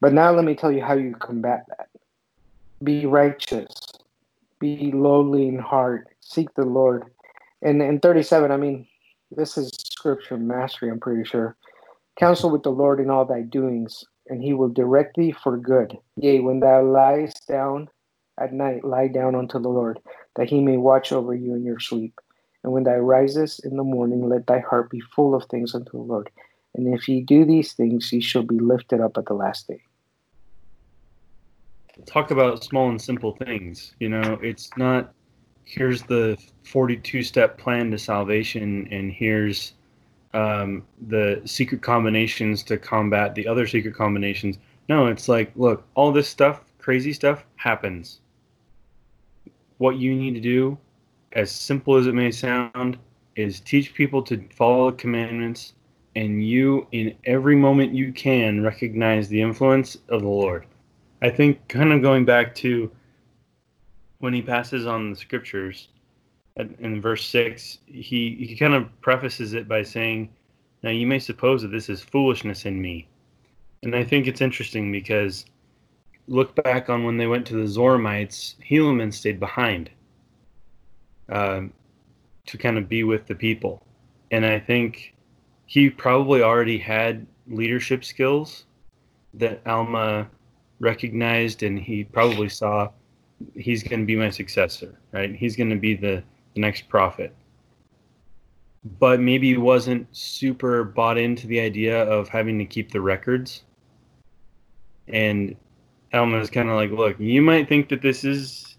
But 0.00 0.12
now 0.12 0.32
let 0.32 0.44
me 0.44 0.54
tell 0.54 0.72
you 0.72 0.82
how 0.82 0.94
you 0.94 1.14
combat 1.14 1.64
that. 1.68 1.88
Be 2.82 3.06
righteous, 3.06 3.68
be 4.58 4.90
lowly 4.92 5.46
in 5.46 5.58
heart, 5.58 6.08
seek 6.20 6.52
the 6.54 6.64
Lord. 6.64 7.04
And 7.62 7.80
in 7.80 8.00
37, 8.00 8.50
I 8.50 8.56
mean, 8.56 8.86
this 9.30 9.56
is 9.56 9.70
scripture 9.72 10.36
mastery, 10.36 10.90
I'm 10.90 11.00
pretty 11.00 11.24
sure. 11.24 11.56
Counsel 12.18 12.50
with 12.50 12.62
the 12.62 12.70
Lord 12.70 13.00
in 13.00 13.10
all 13.10 13.24
thy 13.24 13.42
doings 13.42 14.04
and 14.28 14.42
he 14.42 14.54
will 14.54 14.68
direct 14.68 15.16
thee 15.16 15.32
for 15.32 15.56
good. 15.56 15.96
Yea, 16.16 16.40
when 16.40 16.60
thou 16.60 16.82
liest 16.82 17.46
down 17.46 17.88
at 18.38 18.52
night, 18.52 18.84
lie 18.84 19.08
down 19.08 19.34
unto 19.34 19.58
the 19.58 19.68
Lord, 19.68 19.98
that 20.36 20.48
he 20.50 20.60
may 20.60 20.76
watch 20.76 21.12
over 21.12 21.34
you 21.34 21.54
in 21.54 21.64
your 21.64 21.80
sleep. 21.80 22.20
And 22.62 22.72
when 22.72 22.84
thou 22.84 22.96
risest 22.96 23.64
in 23.64 23.76
the 23.76 23.84
morning, 23.84 24.28
let 24.28 24.46
thy 24.46 24.60
heart 24.60 24.90
be 24.90 25.00
full 25.00 25.34
of 25.34 25.44
things 25.44 25.74
unto 25.74 25.92
the 25.92 25.98
Lord. 25.98 26.30
And 26.74 26.92
if 26.92 27.08
ye 27.08 27.20
do 27.20 27.44
these 27.44 27.72
things, 27.72 28.12
ye 28.12 28.20
shall 28.20 28.42
be 28.42 28.58
lifted 28.58 29.00
up 29.00 29.16
at 29.16 29.26
the 29.26 29.34
last 29.34 29.68
day. 29.68 29.82
Talk 32.06 32.30
about 32.30 32.64
small 32.64 32.88
and 32.88 33.00
simple 33.00 33.36
things. 33.36 33.94
You 34.00 34.08
know, 34.08 34.38
it's 34.42 34.70
not 34.76 35.14
here's 35.64 36.02
the 36.02 36.36
42 36.64 37.22
step 37.22 37.58
plan 37.58 37.90
to 37.90 37.98
salvation, 37.98 38.88
and 38.90 39.10
here's 39.12 39.74
um, 40.32 40.84
the 41.08 41.40
secret 41.44 41.82
combinations 41.82 42.62
to 42.64 42.76
combat 42.76 43.34
the 43.34 43.46
other 43.46 43.66
secret 43.66 43.94
combinations. 43.94 44.58
No, 44.88 45.06
it's 45.06 45.28
like, 45.28 45.52
look, 45.56 45.86
all 45.94 46.12
this 46.12 46.28
stuff, 46.28 46.62
crazy 46.78 47.12
stuff, 47.12 47.44
happens. 47.56 48.20
What 49.78 49.96
you 49.96 50.14
need 50.14 50.34
to 50.34 50.40
do, 50.40 50.78
as 51.32 51.50
simple 51.50 51.96
as 51.96 52.06
it 52.06 52.14
may 52.14 52.30
sound, 52.30 52.98
is 53.36 53.60
teach 53.60 53.94
people 53.94 54.22
to 54.22 54.42
follow 54.50 54.90
the 54.90 54.96
commandments, 54.96 55.74
and 56.16 56.44
you, 56.44 56.86
in 56.92 57.14
every 57.24 57.56
moment 57.56 57.94
you 57.94 58.12
can, 58.12 58.62
recognize 58.62 59.28
the 59.28 59.42
influence 59.42 59.96
of 60.08 60.22
the 60.22 60.28
Lord. 60.28 60.66
I 61.22 61.30
think, 61.30 61.66
kind 61.68 61.92
of 61.92 62.02
going 62.02 62.24
back 62.24 62.54
to 62.56 62.90
when 64.18 64.32
he 64.32 64.42
passes 64.42 64.86
on 64.86 65.10
the 65.10 65.16
scriptures 65.16 65.88
in 66.56 67.00
verse 67.00 67.26
6, 67.26 67.78
he, 67.86 68.46
he 68.48 68.56
kind 68.56 68.74
of 68.74 68.88
prefaces 69.00 69.54
it 69.54 69.66
by 69.66 69.82
saying, 69.82 70.30
Now 70.82 70.90
you 70.90 71.06
may 71.06 71.18
suppose 71.18 71.62
that 71.62 71.72
this 71.72 71.88
is 71.88 72.00
foolishness 72.00 72.64
in 72.64 72.80
me 72.80 73.08
and 73.84 73.94
I 73.94 74.02
think 74.02 74.26
it's 74.26 74.40
interesting 74.40 74.90
because 74.90 75.44
look 76.28 76.54
back 76.62 76.88
on 76.88 77.04
when 77.04 77.16
they 77.16 77.26
went 77.26 77.46
to 77.46 77.54
the 77.54 77.64
Zoramites, 77.64 78.54
Helaman 78.68 79.12
stayed 79.12 79.38
behind 79.38 79.90
um, 81.28 81.72
to 82.46 82.58
kind 82.58 82.78
of 82.78 82.88
be 82.88 83.04
with 83.04 83.26
the 83.26 83.34
people. 83.34 83.86
And 84.30 84.44
I 84.44 84.58
think 84.58 85.14
he 85.66 85.90
probably 85.90 86.42
already 86.42 86.78
had 86.78 87.26
leadership 87.46 88.04
skills 88.04 88.64
that 89.34 89.60
Alma 89.66 90.28
recognized, 90.80 91.62
and 91.62 91.78
he 91.78 92.04
probably 92.04 92.48
saw 92.48 92.90
he's 93.54 93.82
going 93.82 94.00
to 94.00 94.06
be 94.06 94.16
my 94.16 94.30
successor, 94.30 94.98
right? 95.12 95.34
He's 95.34 95.56
going 95.56 95.70
to 95.70 95.76
be 95.76 95.94
the, 95.94 96.22
the 96.54 96.60
next 96.60 96.88
prophet. 96.88 97.34
But 98.98 99.20
maybe 99.20 99.48
he 99.48 99.56
wasn't 99.56 100.06
super 100.12 100.84
bought 100.84 101.18
into 101.18 101.46
the 101.46 101.60
idea 101.60 102.04
of 102.04 102.28
having 102.28 102.58
to 102.58 102.64
keep 102.64 102.92
the 102.92 103.00
records 103.00 103.62
and 105.08 105.56
Alma 106.14 106.38
is 106.38 106.50
kind 106.50 106.68
of 106.68 106.76
like, 106.76 106.90
look, 106.90 107.18
you 107.18 107.42
might 107.42 107.68
think 107.68 107.88
that 107.88 108.02
this 108.02 108.24
is 108.24 108.76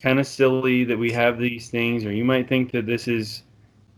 kind 0.00 0.18
of 0.18 0.26
silly 0.26 0.84
that 0.84 0.98
we 0.98 1.12
have 1.12 1.38
these 1.38 1.68
things, 1.68 2.04
or 2.04 2.12
you 2.12 2.24
might 2.24 2.48
think 2.48 2.72
that 2.72 2.86
this 2.86 3.06
is 3.06 3.42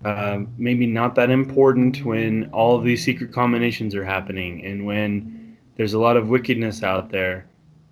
um, 0.05 0.53
maybe 0.59 0.87
not 0.87 1.15
that 1.15 1.31
important 1.31 2.05
when 2.05 2.51
all 2.53 2.77
of 2.77 2.85
these 2.85 3.05
secret 3.05 3.33
combinations 3.33 3.95
are 3.95 4.05
happening 4.05 4.65
and 4.65 4.85
when 4.85 5.57
there's 5.77 5.95
a 5.95 5.99
lot 5.99 6.17
of 6.17 6.29
wickedness 6.29 6.83
out 6.83 7.11
there. 7.11 7.47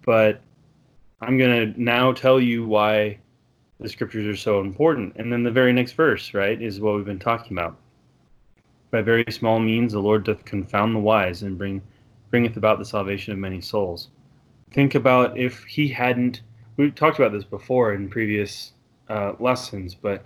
But 0.05 0.41
I'm 1.21 1.39
going 1.39 1.73
to 1.73 1.81
now 1.81 2.13
tell 2.13 2.41
you 2.41 2.67
why 2.67 3.19
the 3.81 3.89
scriptures 3.89 4.27
are 4.27 4.39
so 4.39 4.61
important. 4.61 5.17
And 5.17 5.33
then 5.33 5.43
the 5.43 5.51
very 5.51 5.73
next 5.73 5.93
verse, 5.93 6.35
right, 6.35 6.61
is 6.61 6.81
what 6.81 6.97
we've 6.97 7.05
been 7.05 7.19
talking 7.19 7.57
about. 7.57 7.77
By 8.91 9.01
very 9.01 9.25
small 9.31 9.59
means, 9.59 9.93
the 9.93 10.01
Lord 10.01 10.25
doth 10.25 10.45
confound 10.45 10.95
the 10.95 11.01
wise 11.01 11.43
and 11.43 11.57
bring 11.57 11.81
bringeth 12.31 12.57
about 12.57 12.79
the 12.79 12.85
salvation 12.85 13.33
of 13.33 13.39
many 13.39 13.61
souls. 13.61 14.09
Think 14.73 14.95
about 14.95 15.37
if 15.37 15.65
he 15.65 15.89
hadn't, 15.89 16.43
we 16.77 16.91
talked 16.91 17.19
about 17.19 17.33
this 17.33 17.45
before 17.45 17.93
in 17.93 18.09
previous 18.09 18.73
uh, 19.09 19.35
lessons, 19.39 19.95
but 19.95 20.25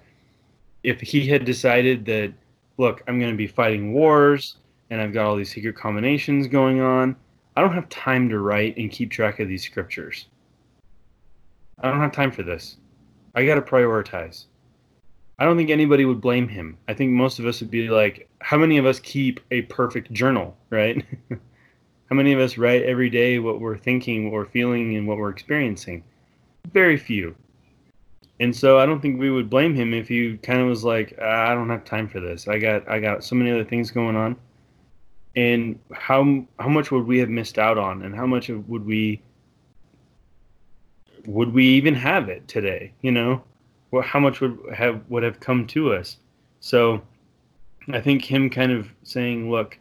if 0.83 1.01
he 1.01 1.27
had 1.27 1.45
decided 1.45 2.05
that, 2.07 2.33
look, 2.79 3.03
I'm 3.09 3.19
going 3.19 3.33
to 3.33 3.37
be 3.37 3.47
fighting 3.47 3.93
wars 3.93 4.59
and 4.91 5.01
I've 5.01 5.13
got 5.13 5.27
all 5.27 5.37
these 5.37 5.53
secret 5.53 5.77
combinations 5.77 6.47
going 6.47 6.81
on, 6.81 7.17
I 7.57 7.61
don't 7.61 7.73
have 7.73 7.89
time 7.89 8.29
to 8.29 8.39
write 8.39 8.77
and 8.77 8.91
keep 8.91 9.11
track 9.11 9.41
of 9.41 9.49
these 9.49 9.65
scriptures. 9.65 10.27
I 11.81 11.91
don't 11.91 12.01
have 12.01 12.13
time 12.13 12.31
for 12.31 12.43
this. 12.43 12.77
I 13.35 13.45
got 13.45 13.57
to 13.57 13.63
prioritize. 13.63 14.45
I 15.39 15.45
don't 15.45 15.57
think 15.57 15.71
anybody 15.71 16.05
would 16.05 16.21
blame 16.21 16.49
him. 16.49 16.79
I 16.89 16.95
think 16.95 17.11
most 17.11 17.39
of 17.39 17.47
us 17.47 17.61
would 17.61 17.71
be 17.71 17.89
like, 17.89 18.29
how 18.41 18.57
many 18.57 18.79
of 18.79 18.87
us 18.87 19.01
keep 19.01 19.41
a 19.51 19.63
perfect 19.63 20.13
journal, 20.13 20.57
right? 20.71 21.05
How 22.09 22.17
many 22.17 22.33
of 22.33 22.41
us 22.41 22.57
write 22.57 22.83
every 22.83 23.11
day 23.11 23.39
what 23.39 23.61
we're 23.61 23.77
thinking, 23.77 24.25
what 24.25 24.33
we're 24.33 24.47
feeling, 24.47 24.97
and 24.97 25.09
what 25.09 25.19
we're 25.19 25.31
experiencing? 25.31 26.05
Very 26.73 26.97
few. 26.97 27.35
And 28.39 28.55
so 28.55 28.79
I 28.79 28.87
don't 28.87 29.01
think 29.01 29.19
we 29.19 29.31
would 29.31 29.49
blame 29.49 29.75
him 29.75 29.95
if 29.95 30.09
he 30.09 30.37
kind 30.37 30.61
of 30.61 30.69
was 30.69 30.85
like, 30.85 31.19
ah, 31.21 31.51
I 31.51 31.55
don't 31.55 31.71
have 31.71 31.85
time 31.85 32.09
for 32.09 32.21
this. 32.21 32.49
I 32.49 32.59
got 32.59 32.89
I 32.89 33.01
got 33.01 33.25
so 33.25 33.35
many 33.35 33.51
other 33.51 33.65
things 33.65 33.91
going 33.91 34.15
on. 34.15 34.37
And 35.35 35.79
how 35.93 36.45
how 36.59 36.69
much 36.69 36.91
would 36.91 37.07
we 37.07 37.19
have 37.19 37.29
missed 37.29 37.59
out 37.59 37.79
on, 37.79 38.03
and 38.03 38.15
how 38.15 38.27
much 38.27 38.49
would 38.49 38.87
we 38.87 39.23
would 41.27 41.53
we 41.53 41.67
even 41.67 41.95
have 41.95 42.29
it 42.29 42.47
today? 42.47 42.93
You 43.03 43.13
know, 43.13 43.43
well, 43.91 44.03
how 44.03 44.21
much 44.21 44.41
would 44.41 44.59
have 44.75 45.03
would 45.09 45.23
have 45.23 45.41
come 45.41 45.67
to 45.69 45.93
us? 45.95 46.19
So 46.61 47.03
I 47.93 48.01
think 48.01 48.25
him 48.25 48.51
kind 48.51 48.73
of 48.73 48.89
saying, 49.03 49.51
look, 49.51 49.79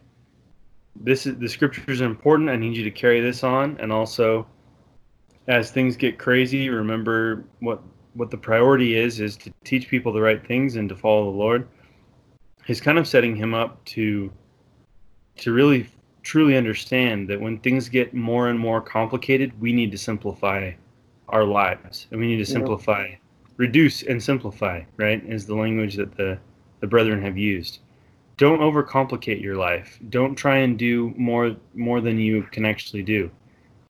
this 1.00 1.26
is 1.26 1.36
the 1.38 1.48
scriptures 1.48 2.00
are 2.00 2.06
important. 2.06 2.50
I 2.50 2.56
need 2.56 2.76
you 2.76 2.84
to 2.84 2.90
carry 2.90 3.20
this 3.20 3.42
on, 3.42 3.76
and 3.80 3.92
also, 3.92 4.46
as 5.48 5.70
things 5.70 5.96
get 5.96 6.18
crazy, 6.18 6.68
remember 6.68 7.44
what 7.60 7.82
what 8.14 8.30
the 8.30 8.36
priority 8.36 8.96
is 8.96 9.20
is 9.20 9.36
to 9.36 9.52
teach 9.64 9.88
people 9.88 10.12
the 10.12 10.20
right 10.20 10.46
things 10.46 10.76
and 10.76 10.88
to 10.88 10.96
follow 10.96 11.30
the 11.30 11.38
Lord. 11.38 11.68
He's 12.64 12.80
kind 12.80 12.98
of 12.98 13.06
setting 13.06 13.36
him 13.36 13.54
up 13.54 13.84
to 13.86 14.32
to 15.36 15.52
really 15.52 15.86
truly 16.22 16.56
understand 16.56 17.28
that 17.28 17.40
when 17.40 17.58
things 17.58 17.88
get 17.88 18.14
more 18.14 18.48
and 18.48 18.58
more 18.58 18.80
complicated, 18.80 19.58
we 19.60 19.72
need 19.72 19.92
to 19.92 19.98
simplify 19.98 20.72
our 21.28 21.44
lives, 21.44 22.06
and 22.10 22.20
we 22.20 22.26
need 22.26 22.38
to 22.38 22.46
simplify, 22.46 23.06
yeah. 23.06 23.16
reduce, 23.56 24.02
and 24.02 24.22
simplify. 24.22 24.82
Right, 24.96 25.24
is 25.26 25.46
the 25.46 25.54
language 25.54 25.96
that 25.96 26.16
the 26.16 26.38
the 26.80 26.86
brethren 26.86 27.22
have 27.22 27.38
used 27.38 27.80
don't 28.36 28.60
overcomplicate 28.60 29.42
your 29.42 29.56
life. 29.56 29.98
Don't 30.10 30.34
try 30.34 30.58
and 30.58 30.78
do 30.78 31.14
more 31.16 31.56
more 31.74 32.00
than 32.00 32.18
you 32.18 32.42
can 32.44 32.64
actually 32.64 33.02
do. 33.02 33.30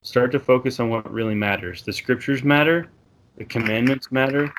Start 0.03 0.31
to 0.31 0.39
focus 0.39 0.79
on 0.79 0.89
what 0.89 1.11
really 1.11 1.35
matters. 1.35 1.83
The 1.83 1.91
scriptures 1.91 2.43
matter, 2.43 2.87
the 3.37 3.45
commandments 3.45 4.11
matter, 4.11 4.53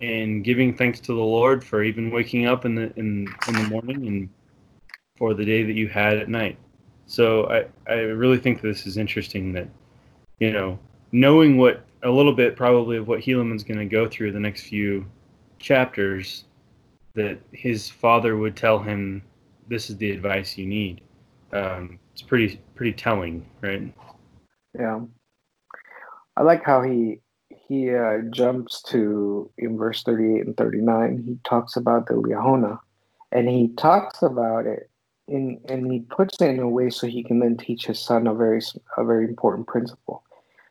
and 0.00 0.44
giving 0.44 0.76
thanks 0.76 1.00
to 1.00 1.14
the 1.14 1.20
Lord 1.20 1.64
for 1.64 1.82
even 1.82 2.10
waking 2.10 2.46
up 2.46 2.64
in 2.64 2.74
the 2.74 2.92
in 2.96 3.26
in 3.48 3.54
the 3.54 3.68
morning 3.68 4.06
and 4.06 4.28
for 5.16 5.34
the 5.34 5.44
day 5.44 5.62
that 5.62 5.74
you 5.74 5.88
had 5.88 6.18
at 6.18 6.28
night. 6.28 6.58
So 7.06 7.46
I 7.48 7.66
I 7.90 8.00
really 8.00 8.38
think 8.38 8.60
this 8.60 8.86
is 8.86 8.98
interesting 8.98 9.52
that 9.52 9.68
you 10.40 10.52
know 10.52 10.78
knowing 11.12 11.56
what 11.56 11.84
a 12.02 12.10
little 12.10 12.34
bit 12.34 12.56
probably 12.56 12.96
of 12.96 13.08
what 13.08 13.20
Helaman's 13.20 13.64
going 13.64 13.78
to 13.78 13.86
go 13.86 14.08
through 14.08 14.32
the 14.32 14.40
next 14.40 14.64
few 14.64 15.06
chapters 15.58 16.44
that 17.14 17.38
his 17.52 17.88
father 17.88 18.36
would 18.36 18.56
tell 18.56 18.78
him, 18.78 19.22
"This 19.68 19.90
is 19.90 19.96
the 19.96 20.10
advice 20.10 20.56
you 20.56 20.66
need." 20.66 21.02
Um, 21.52 21.98
it's 22.12 22.22
pretty 22.22 22.60
pretty 22.74 22.92
telling, 22.92 23.46
right? 23.60 23.92
Yeah, 24.78 25.00
I 26.36 26.42
like 26.42 26.64
how 26.64 26.82
he 26.82 27.20
he 27.48 27.94
uh, 27.94 28.18
jumps 28.30 28.82
to 28.84 29.50
in 29.58 29.76
verse 29.76 30.02
thirty 30.02 30.36
eight 30.36 30.46
and 30.46 30.56
thirty 30.56 30.80
nine. 30.80 31.22
He 31.26 31.38
talks 31.44 31.76
about 31.76 32.06
the 32.06 32.14
Liahona, 32.14 32.78
and 33.30 33.48
he 33.48 33.68
talks 33.76 34.22
about 34.22 34.66
it 34.66 34.90
in 35.28 35.60
and 35.68 35.90
he 35.90 36.00
puts 36.00 36.40
it 36.40 36.50
in 36.50 36.58
a 36.60 36.68
way 36.68 36.90
so 36.90 37.06
he 37.06 37.22
can 37.22 37.38
then 37.38 37.56
teach 37.56 37.86
his 37.86 38.00
son 38.00 38.26
a 38.26 38.34
very 38.34 38.60
a 38.96 39.04
very 39.04 39.24
important 39.24 39.66
principle. 39.66 40.22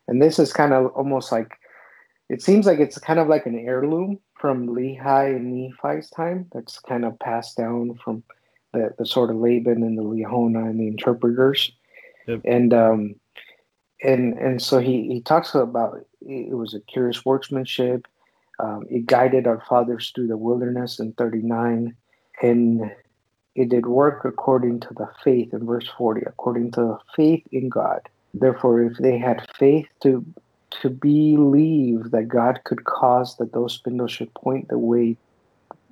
And 0.08 0.22
this 0.22 0.40
is 0.40 0.52
kind 0.54 0.74
of 0.74 0.88
almost 0.88 1.32
like 1.32 1.58
it 2.30 2.42
seems 2.42 2.66
like 2.66 2.80
it's 2.80 2.98
kind 2.98 3.20
of 3.20 3.28
like 3.28 3.46
an 3.46 3.58
heirloom 3.58 4.20
from 4.42 4.68
Lehi 4.68 5.36
and 5.36 5.54
Nephi's 5.54 6.10
time 6.10 6.48
that's 6.52 6.80
kind 6.80 7.06
of 7.06 7.18
passed 7.20 7.56
down 7.56 7.98
from 8.04 8.24
the, 8.74 8.94
the 8.98 9.06
sword 9.06 9.30
of 9.30 9.36
Laban 9.38 9.84
and 9.84 9.98
the 9.98 10.04
Liahona 10.04 10.68
and 10.68 10.80
the 10.80 10.88
interpreters. 10.88 11.72
Yep. 12.28 12.42
And 12.44 12.74
um 12.74 13.16
and 14.04 14.34
and 14.40 14.62
so 14.62 14.80
he, 14.80 15.08
he 15.08 15.22
talks 15.22 15.54
about 15.54 16.06
it 16.22 16.58
was 16.58 16.74
a 16.74 16.80
curious 16.82 17.24
workmanship. 17.24 18.08
Um, 18.60 18.86
it 18.90 19.06
guided 19.06 19.48
our 19.48 19.64
fathers 19.70 20.12
through 20.14 20.28
the 20.28 20.38
wilderness 20.38 21.00
in 21.00 21.14
39 21.14 21.96
and 22.42 22.92
it 23.56 23.70
did 23.70 23.86
work 23.86 24.24
according 24.24 24.80
to 24.82 24.94
the 24.94 25.10
faith 25.24 25.54
in 25.54 25.66
verse 25.66 25.90
40 25.98 26.22
according 26.28 26.72
to 26.72 26.82
the 26.82 26.98
faith 27.16 27.44
in 27.52 27.70
god 27.70 28.02
therefore 28.36 28.84
if 28.84 28.98
they 28.98 29.18
had 29.18 29.48
faith 29.58 29.88
to 30.04 30.24
to 30.82 30.90
believe 30.90 32.12
that 32.12 32.28
God 32.28 32.62
could 32.64 32.86
cause 32.86 33.38
that 33.38 33.54
those 33.54 33.74
spindles 33.74 34.12
should 34.12 34.34
point 34.34 34.68
the 34.70 34.78
way 34.78 35.18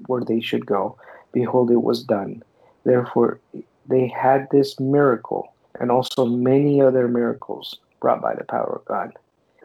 where 0.07 0.23
they 0.23 0.39
should 0.39 0.65
go. 0.65 0.97
Behold, 1.31 1.71
it 1.71 1.83
was 1.83 2.03
done. 2.03 2.43
Therefore, 2.85 3.39
they 3.87 4.07
had 4.07 4.47
this 4.51 4.79
miracle 4.79 5.53
and 5.79 5.91
also 5.91 6.25
many 6.25 6.81
other 6.81 7.07
miracles 7.07 7.77
brought 7.99 8.21
by 8.21 8.35
the 8.35 8.43
power 8.43 8.77
of 8.77 8.85
God. 8.85 9.13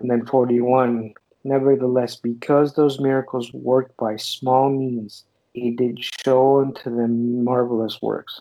And 0.00 0.10
then 0.10 0.26
41, 0.26 1.14
nevertheless, 1.44 2.16
because 2.16 2.74
those 2.74 3.00
miracles 3.00 3.52
worked 3.52 3.96
by 3.96 4.16
small 4.16 4.70
means, 4.70 5.24
he 5.52 5.70
did 5.70 5.98
show 6.02 6.60
unto 6.60 6.94
them 6.94 7.44
marvelous 7.44 8.02
works. 8.02 8.40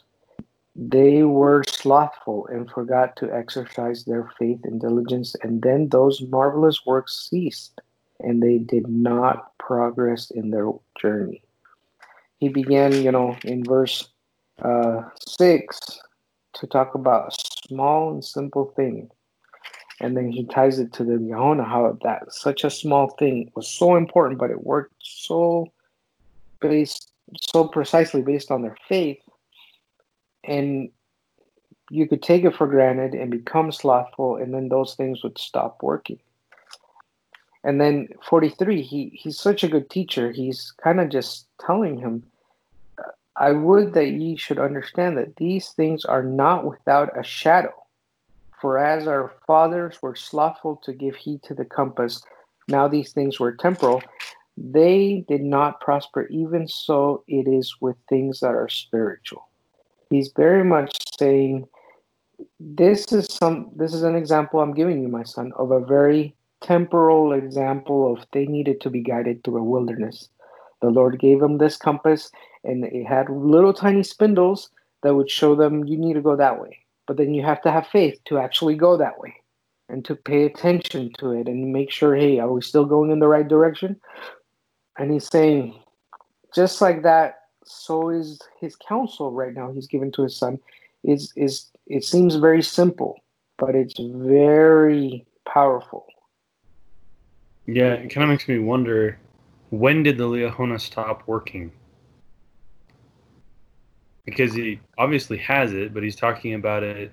They 0.76 1.24
were 1.24 1.64
slothful 1.68 2.48
and 2.48 2.70
forgot 2.70 3.16
to 3.18 3.32
exercise 3.32 4.06
their 4.06 4.30
faith 4.40 4.62
and 4.64 4.82
diligence, 4.82 5.36
and 5.44 5.62
then 5.62 5.90
those 5.90 6.22
marvelous 6.22 6.86
works 6.86 7.28
ceased, 7.30 7.80
and 8.20 8.42
they 8.42 8.58
did 8.58 8.88
not 8.88 9.56
progress 9.60 10.32
in 10.32 10.50
their 10.50 10.72
journey. 11.00 11.44
He 12.40 12.50
began, 12.50 12.92
you 12.94 13.12
know, 13.12 13.38
in 13.44 13.64
verse 13.64 14.10
uh, 14.62 15.04
6 15.28 15.80
to 16.54 16.68
talk 16.68 16.96
about 16.96 17.34
a 17.34 17.36
small 17.68 18.12
and 18.12 18.24
simple 18.24 18.74
thing. 18.76 19.10
and 20.00 20.18
then 20.18 20.32
he 20.32 20.44
ties 20.46 20.80
it 20.80 20.92
to 20.94 21.04
the 21.04 21.14
Liahona, 21.14 21.66
how 21.66 21.98
that 22.04 22.34
such 22.34 22.64
a 22.64 22.70
small 22.70 23.10
thing 23.20 23.52
was 23.56 23.68
so 23.68 23.96
important, 23.96 24.40
but 24.40 24.52
it 24.52 24.64
worked 24.66 24.96
so 25.00 25.72
based 26.60 27.14
so 27.54 27.68
precisely 27.68 28.22
based 28.22 28.52
on 28.52 28.62
their 28.62 28.76
faith, 28.88 29.23
and 30.44 30.90
you 31.90 32.08
could 32.08 32.24
take 32.24 32.44
it 32.44 32.56
for 32.56 32.68
granted 32.68 33.14
and 33.14 33.30
become 33.30 33.72
slothful, 33.72 34.38
and 34.38 34.54
then 34.54 34.70
those 34.70 34.96
things 34.96 35.24
would 35.24 35.38
stop 35.38 35.82
working. 35.82 36.20
And 37.64 37.80
then 37.80 38.10
43, 38.28 38.82
he, 38.82 39.10
he's 39.14 39.40
such 39.40 39.64
a 39.64 39.70
good 39.70 39.90
teacher. 39.90 40.32
He's 40.32 40.74
kind 40.84 41.00
of 41.00 41.10
just 41.10 41.48
telling 41.66 41.98
him, 41.98 42.24
I 43.36 43.52
would 43.52 43.94
that 43.94 44.10
ye 44.10 44.36
should 44.36 44.60
understand 44.60 45.18
that 45.18 45.38
these 45.38 45.70
things 45.70 46.06
are 46.06 46.24
not 46.24 46.66
without 46.66 47.18
a 47.18 47.24
shadow. 47.24 47.74
For 48.62 48.78
as 48.78 49.08
our 49.08 49.34
fathers 49.48 50.02
were 50.02 50.16
slothful 50.16 50.78
to 50.84 50.94
give 50.94 51.16
heed 51.16 51.44
to 51.44 51.54
the 51.54 51.66
compass, 51.66 52.24
now 52.68 52.88
these 52.88 53.12
things 53.12 53.40
were 53.40 53.54
temporal, 53.54 54.02
they 54.56 55.26
did 55.28 55.42
not 55.42 55.82
prosper. 55.82 56.28
Even 56.28 56.68
so, 56.68 57.24
it 57.28 57.48
is 57.48 57.76
with 57.82 57.98
things 58.08 58.40
that 58.42 58.56
are 58.56 58.70
spiritual. 58.70 59.48
He's 60.14 60.32
very 60.36 60.64
much 60.64 60.96
saying, 61.18 61.68
this 62.60 63.12
is 63.12 63.26
some 63.34 63.72
this 63.76 63.96
is 63.96 64.04
an 64.04 64.16
example 64.16 64.60
I'm 64.60 64.76
giving 64.76 65.02
you, 65.02 65.08
my 65.08 65.24
son, 65.24 65.52
of 65.56 65.72
a 65.72 65.80
very 65.80 66.36
temporal 66.62 67.34
example 67.34 68.14
of 68.14 68.26
they 68.32 68.46
needed 68.46 68.80
to 68.82 68.92
be 68.92 69.02
guided 69.02 69.44
through 69.44 69.58
a 69.58 69.64
wilderness. 69.64 70.30
The 70.82 70.90
Lord 70.90 71.20
gave 71.20 71.40
them 71.40 71.58
this 71.58 71.78
compass, 71.78 72.30
and 72.64 72.86
it 72.86 73.06
had 73.06 73.28
little 73.30 73.74
tiny 73.74 74.04
spindles 74.04 74.70
that 75.02 75.16
would 75.16 75.32
show 75.32 75.56
them 75.56 75.86
you 75.86 75.98
need 75.98 76.14
to 76.14 76.22
go 76.22 76.36
that 76.36 76.62
way. 76.62 76.78
But 77.08 77.18
then 77.18 77.34
you 77.34 77.42
have 77.44 77.62
to 77.64 77.72
have 77.72 77.88
faith 77.88 78.20
to 78.26 78.38
actually 78.38 78.76
go 78.76 78.98
that 78.98 79.20
way 79.20 79.34
and 79.90 80.06
to 80.06 80.16
pay 80.16 80.46
attention 80.46 81.12
to 81.18 81.32
it 81.32 81.48
and 81.48 81.74
make 81.74 81.90
sure, 81.90 82.16
hey, 82.16 82.38
are 82.38 82.52
we 82.52 82.62
still 82.62 82.86
going 82.86 83.10
in 83.10 83.20
the 83.20 83.28
right 83.28 83.48
direction? 83.48 84.00
And 84.98 85.12
he's 85.12 85.28
saying, 85.28 85.80
just 86.54 86.82
like 86.82 87.02
that, 87.02 87.43
so 87.66 88.10
is 88.10 88.40
his 88.60 88.76
counsel 88.76 89.32
right 89.32 89.54
now 89.54 89.72
he's 89.72 89.88
given 89.88 90.12
to 90.14 90.24
his 90.24 90.36
son. 90.36 90.60
Is 91.04 91.34
is 91.36 91.70
it 91.88 92.04
seems 92.04 92.36
very 92.36 92.62
simple, 92.62 93.16
but 93.58 93.76
it's 93.76 93.96
very 94.00 95.26
powerful. 95.46 96.06
Yeah, 97.66 97.94
it 97.94 98.10
kind 98.10 98.24
of 98.24 98.30
makes 98.30 98.48
me 98.48 98.60
wonder 98.60 99.20
when 99.70 100.04
did 100.04 100.18
the 100.18 100.26
Liahona 100.26 100.80
stop 100.80 101.24
working? 101.28 101.72
Because 104.26 104.54
he 104.54 104.80
obviously 104.98 105.38
has 105.38 105.74
it, 105.74 105.94
but 105.94 106.04
he's 106.04 106.16
talking 106.16 106.54
about 106.54 106.84
it 106.84 107.12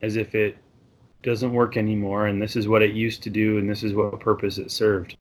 as 0.00 0.16
if 0.16 0.34
it 0.34 0.56
doesn't 1.22 1.52
work 1.52 1.76
anymore, 1.76 2.26
and 2.26 2.40
this 2.40 2.56
is 2.56 2.68
what 2.68 2.82
it 2.82 2.92
used 2.92 3.22
to 3.22 3.30
do, 3.30 3.58
and 3.58 3.68
this 3.68 3.82
is 3.82 3.94
what 3.94 4.20
purpose 4.20 4.58
it 4.58 4.70
served. 4.70 5.16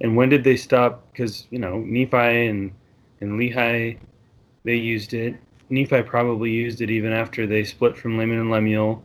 And 0.00 0.16
when 0.16 0.28
did 0.28 0.44
they 0.44 0.56
stop? 0.56 1.10
Because 1.12 1.46
you 1.50 1.58
know 1.58 1.78
Nephi 1.78 2.46
and 2.46 2.72
and 3.24 3.38
Lehi, 3.38 3.98
they 4.64 4.76
used 4.76 5.14
it. 5.14 5.36
Nephi 5.70 6.02
probably 6.02 6.50
used 6.50 6.80
it 6.80 6.90
even 6.90 7.12
after 7.12 7.46
they 7.46 7.64
split 7.64 7.96
from 7.96 8.18
Laman 8.18 8.38
and 8.38 8.50
Lemuel. 8.50 9.02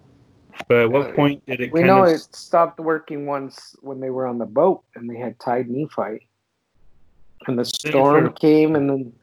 But 0.68 0.78
at 0.78 0.92
what 0.92 1.08
uh, 1.08 1.14
point 1.14 1.46
did 1.46 1.62
it? 1.62 1.72
We 1.72 1.84
know 1.84 2.04
of... 2.04 2.10
it 2.10 2.36
stopped 2.36 2.80
working 2.80 3.26
once 3.26 3.76
when 3.82 4.00
they 4.00 4.10
were 4.10 4.28
on 4.28 4.38
the 4.38 4.46
boat 4.46 4.84
and 4.96 5.10
they 5.10 5.18
had 5.18 5.40
tied 5.40 5.70
Nephi, 5.70 6.28
and 7.48 7.58
the 7.58 7.66
storm 7.66 8.34
came, 8.34 8.76
and 8.76 8.90
then 8.90 9.14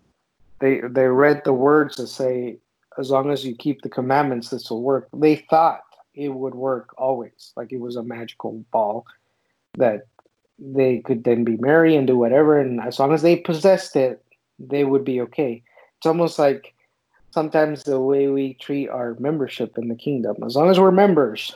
they 0.60 0.80
they 0.88 1.06
read 1.06 1.42
the 1.44 1.52
words 1.52 1.96
that 1.96 2.06
say, 2.06 2.58
"As 2.98 3.10
long 3.10 3.30
as 3.30 3.44
you 3.44 3.54
keep 3.54 3.82
the 3.82 3.88
commandments, 3.90 4.48
this 4.48 4.70
will 4.70 4.82
work." 4.82 5.08
They 5.12 5.36
thought 5.50 5.82
it 6.14 6.30
would 6.30 6.54
work 6.54 6.94
always, 6.96 7.52
like 7.56 7.72
it 7.72 7.80
was 7.80 7.96
a 7.96 8.02
magical 8.02 8.64
ball 8.72 9.04
that 9.76 10.06
they 10.58 11.00
could 11.00 11.24
then 11.24 11.44
be 11.44 11.58
married 11.58 11.96
and 11.96 12.06
do 12.06 12.16
whatever, 12.16 12.58
and 12.58 12.80
as 12.80 12.98
long 12.98 13.12
as 13.12 13.20
they 13.20 13.36
possessed 13.36 13.94
it, 13.94 14.24
they 14.58 14.84
would 14.84 15.04
be 15.04 15.20
okay. 15.22 15.62
It's 15.98 16.06
almost 16.06 16.38
like 16.38 16.74
sometimes 17.30 17.82
the 17.82 18.00
way 18.00 18.28
we 18.28 18.54
treat 18.54 18.88
our 18.88 19.14
membership 19.18 19.76
in 19.78 19.88
the 19.88 19.94
kingdom. 19.94 20.36
As 20.44 20.56
long 20.56 20.70
as 20.70 20.80
we're 20.80 20.90
members, 20.90 21.54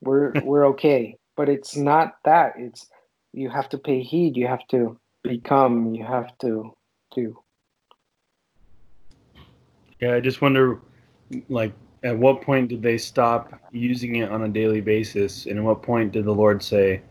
we're 0.00 0.32
we're 0.44 0.66
okay. 0.68 1.16
But 1.36 1.48
it's 1.48 1.76
not 1.76 2.16
that. 2.24 2.54
It's 2.56 2.86
you 3.32 3.48
have 3.50 3.68
to 3.70 3.78
pay 3.78 4.02
heed. 4.02 4.36
You 4.36 4.46
have 4.46 4.66
to 4.68 4.98
become. 5.22 5.94
You 5.94 6.04
have 6.04 6.36
to 6.38 6.74
do. 7.14 7.38
Yeah, 10.00 10.14
I 10.14 10.20
just 10.20 10.40
wonder, 10.40 10.80
like, 11.50 11.74
at 12.02 12.16
what 12.16 12.40
point 12.40 12.68
did 12.68 12.82
they 12.82 12.96
stop 12.96 13.52
using 13.70 14.16
it 14.16 14.30
on 14.30 14.44
a 14.44 14.48
daily 14.48 14.80
basis, 14.80 15.44
and 15.44 15.58
at 15.58 15.64
what 15.64 15.82
point 15.82 16.12
did 16.12 16.24
the 16.24 16.34
Lord 16.34 16.62
say, 16.62 17.02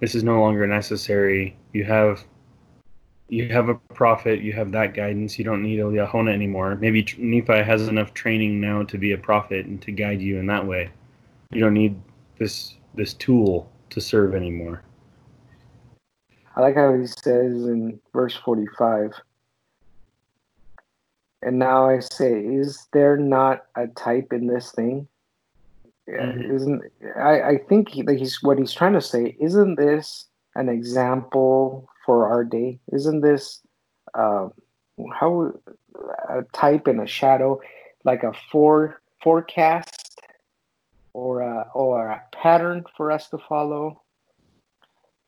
"This 0.00 0.14
is 0.14 0.24
no 0.24 0.40
longer 0.40 0.66
necessary. 0.66 1.56
You 1.72 1.84
have 1.84 2.24
you 3.28 3.48
have 3.48 3.68
a 3.68 3.74
prophet, 3.74 4.40
you 4.40 4.52
have 4.52 4.72
that 4.72 4.94
guidance. 4.94 5.38
You 5.38 5.44
don't 5.44 5.62
need 5.62 5.80
a 5.80 5.84
Liahona 5.84 6.32
anymore. 6.32 6.76
Maybe 6.76 7.06
Nephi 7.18 7.62
has 7.62 7.88
enough 7.88 8.12
training 8.14 8.60
now 8.60 8.82
to 8.84 8.98
be 8.98 9.12
a 9.12 9.18
prophet 9.18 9.66
and 9.66 9.80
to 9.82 9.90
guide 9.90 10.20
you 10.20 10.38
in 10.38 10.46
that 10.46 10.66
way. 10.66 10.90
You 11.50 11.60
don't 11.60 11.74
need 11.74 12.00
this 12.38 12.74
this 12.94 13.14
tool 13.14 13.70
to 13.90 14.00
serve 14.00 14.34
anymore. 14.34 14.82
I 16.54 16.60
like 16.60 16.74
how 16.74 16.94
he 16.94 17.06
says 17.06 17.64
in 17.64 17.98
verse 18.12 18.36
45 18.36 19.12
and 21.42 21.58
now 21.58 21.88
I 21.88 21.98
say, 21.98 22.32
is 22.32 22.86
there 22.92 23.16
not 23.16 23.66
a 23.74 23.88
type 23.88 24.32
in 24.32 24.46
this 24.46 24.70
thing? 24.72 25.08
Mm-hmm. 26.08 26.54
Isn't 26.54 26.82
I, 27.16 27.42
I 27.42 27.58
think 27.68 27.88
he, 27.90 28.04
he's 28.16 28.42
what 28.42 28.58
he's 28.58 28.72
trying 28.72 28.92
to 28.94 29.00
say. 29.00 29.36
Isn't 29.40 29.76
this 29.76 30.26
an 30.54 30.68
example 30.68 31.88
for 32.04 32.28
our 32.28 32.44
day? 32.44 32.78
Isn't 32.92 33.20
this 33.20 33.60
uh, 34.14 34.48
how 35.12 35.52
a 36.28 36.42
type 36.52 36.86
and 36.86 37.00
a 37.00 37.06
shadow, 37.06 37.60
like 38.04 38.22
a 38.22 38.32
for, 38.50 39.00
forecast 39.22 40.20
or 41.12 41.40
a, 41.40 41.68
or 41.74 42.08
a 42.08 42.22
pattern 42.32 42.84
for 42.96 43.10
us 43.10 43.28
to 43.30 43.38
follow? 43.38 44.02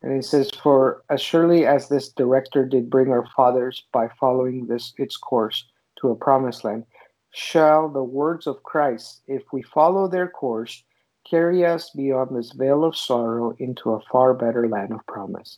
And 0.01 0.13
he 0.15 0.21
says, 0.21 0.51
For 0.51 1.03
as 1.09 1.21
surely 1.21 1.65
as 1.65 1.89
this 1.89 2.09
director 2.09 2.65
did 2.65 2.89
bring 2.89 3.09
our 3.09 3.25
fathers 3.35 3.83
by 3.91 4.09
following 4.19 4.67
this 4.67 4.93
its 4.97 5.17
course 5.17 5.65
to 5.99 6.09
a 6.09 6.15
promised 6.15 6.63
land, 6.63 6.85
shall 7.31 7.89
the 7.89 8.03
words 8.03 8.45
of 8.47 8.61
Christ, 8.63 9.21
if 9.27 9.43
we 9.51 9.61
follow 9.61 10.07
their 10.07 10.27
course, 10.27 10.83
carry 11.29 11.65
us 11.65 11.89
beyond 11.89 12.35
this 12.35 12.51
veil 12.51 12.83
of 12.83 12.95
sorrow 12.95 13.55
into 13.57 13.91
a 13.91 14.01
far 14.11 14.33
better 14.33 14.69
land 14.69 14.93
of 14.93 15.05
promise. 15.07 15.57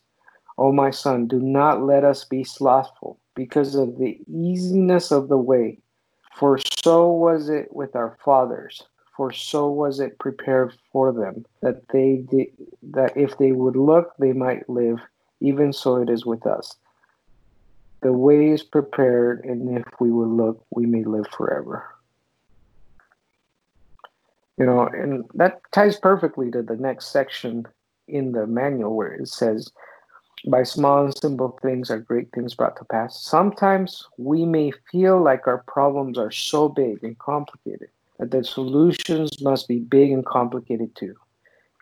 O 0.57 0.71
my 0.71 0.89
son, 0.89 1.27
do 1.27 1.39
not 1.39 1.83
let 1.83 2.03
us 2.03 2.23
be 2.23 2.43
slothful 2.43 3.19
because 3.35 3.75
of 3.75 3.97
the 3.97 4.19
easiness 4.27 5.11
of 5.11 5.27
the 5.27 5.37
way. 5.37 5.77
For 6.35 6.59
so 6.83 7.09
was 7.09 7.49
it 7.49 7.73
with 7.73 7.95
our 7.95 8.17
fathers, 8.23 8.83
for 9.15 9.31
so 9.31 9.69
was 9.69 9.99
it 9.99 10.19
prepared 10.19 10.73
for 10.91 11.11
them, 11.11 11.45
that 11.61 11.87
they 11.89 12.23
did, 12.29 12.47
that 12.91 13.15
if 13.17 13.37
they 13.37 13.51
would 13.51 13.75
look, 13.75 14.13
they 14.17 14.33
might 14.33 14.69
live. 14.69 14.99
Even 15.39 15.71
so 15.71 15.97
it 15.97 16.09
is 16.09 16.25
with 16.25 16.45
us. 16.47 16.75
The 18.01 18.13
way 18.13 18.49
is 18.49 18.63
prepared, 18.63 19.43
and 19.45 19.77
if 19.77 19.85
we 19.99 20.11
would 20.11 20.29
look, 20.29 20.63
we 20.71 20.85
may 20.85 21.03
live 21.03 21.27
forever. 21.27 21.85
You 24.57 24.65
know, 24.65 24.87
and 24.87 25.25
that 25.35 25.61
ties 25.71 25.99
perfectly 25.99 26.49
to 26.51 26.63
the 26.63 26.75
next 26.75 27.07
section 27.07 27.67
in 28.07 28.31
the 28.31 28.47
manual 28.47 28.95
where 28.95 29.13
it 29.13 29.27
says, 29.27 29.71
by 30.45 30.63
small 30.63 31.05
and 31.05 31.17
simple 31.17 31.57
things 31.61 31.89
are 31.89 31.99
great 31.99 32.31
things 32.31 32.53
brought 32.53 32.77
to 32.77 32.85
pass. 32.85 33.19
Sometimes 33.19 34.05
we 34.17 34.45
may 34.45 34.71
feel 34.91 35.21
like 35.21 35.47
our 35.47 35.63
problems 35.67 36.17
are 36.17 36.31
so 36.31 36.69
big 36.69 37.03
and 37.03 37.17
complicated 37.17 37.89
that 38.19 38.31
the 38.31 38.43
solutions 38.43 39.41
must 39.41 39.67
be 39.67 39.79
big 39.79 40.11
and 40.11 40.25
complicated 40.25 40.95
too. 40.95 41.15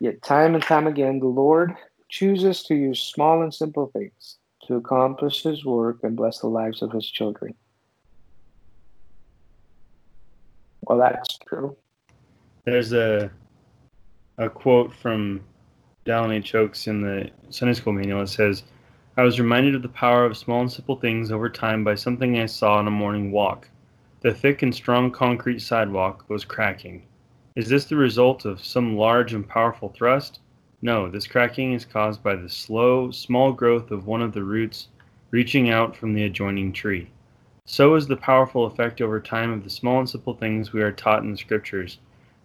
Yet, 0.01 0.21
time 0.21 0.55
and 0.55 0.63
time 0.63 0.87
again, 0.87 1.19
the 1.19 1.27
Lord 1.27 1.75
chooses 2.09 2.63
to 2.63 2.75
use 2.75 3.01
small 3.01 3.41
and 3.41 3.53
simple 3.53 3.91
things 3.93 4.37
to 4.67 4.75
accomplish 4.75 5.43
His 5.43 5.63
work 5.63 5.99
and 6.03 6.15
bless 6.15 6.39
the 6.39 6.47
lives 6.47 6.81
of 6.81 6.91
His 6.91 7.09
children. 7.09 7.55
Well, 10.81 10.99
that's 10.99 11.37
true. 11.47 11.75
There's 12.65 12.93
a 12.93 13.31
a 14.37 14.49
quote 14.49 14.93
from 14.93 15.41
Dallin 16.05 16.33
H. 16.33 16.53
Oaks 16.53 16.85
in 16.85 17.01
the 17.01 17.31
Sunday 17.49 17.73
School 17.73 17.91
manual. 17.91 18.21
It 18.21 18.27
says, 18.27 18.61
I 19.17 19.23
was 19.23 19.39
reminded 19.39 19.73
of 19.73 19.81
the 19.81 19.89
power 19.89 20.23
of 20.23 20.37
small 20.37 20.61
and 20.61 20.71
simple 20.71 20.97
things 20.97 21.31
over 21.31 21.49
time 21.49 21.83
by 21.83 21.95
something 21.95 22.37
I 22.37 22.45
saw 22.45 22.75
on 22.75 22.87
a 22.87 22.91
morning 22.91 23.31
walk. 23.31 23.67
The 24.21 24.31
thick 24.31 24.61
and 24.61 24.75
strong 24.75 25.09
concrete 25.09 25.63
sidewalk 25.63 26.23
was 26.29 26.45
cracking. 26.45 27.01
Is 27.55 27.69
this 27.69 27.85
the 27.85 27.95
result 27.95 28.45
of 28.45 28.63
some 28.63 28.95
large 28.95 29.33
and 29.33 29.49
powerful 29.49 29.89
thrust? 29.89 30.41
No, 30.79 31.09
this 31.09 31.25
cracking 31.25 31.73
is 31.73 31.85
caused 31.85 32.21
by 32.21 32.35
the 32.35 32.49
slow, 32.49 33.09
small 33.09 33.51
growth 33.51 33.89
of 33.89 34.05
one 34.05 34.21
of 34.21 34.33
the 34.33 34.43
roots 34.43 34.89
reaching 35.31 35.71
out 35.71 35.95
from 35.95 36.13
the 36.13 36.25
adjoining 36.25 36.71
tree. 36.71 37.09
So 37.65 37.95
is 37.95 38.05
the 38.05 38.15
powerful 38.15 38.67
effect 38.67 39.01
over 39.01 39.19
time 39.19 39.51
of 39.51 39.63
the 39.63 39.71
small 39.71 40.01
and 40.01 40.07
simple 40.07 40.35
things 40.35 40.71
we 40.71 40.83
are 40.83 40.91
taught 40.91 41.23
in 41.23 41.31
the 41.31 41.37
scriptures 41.37 41.97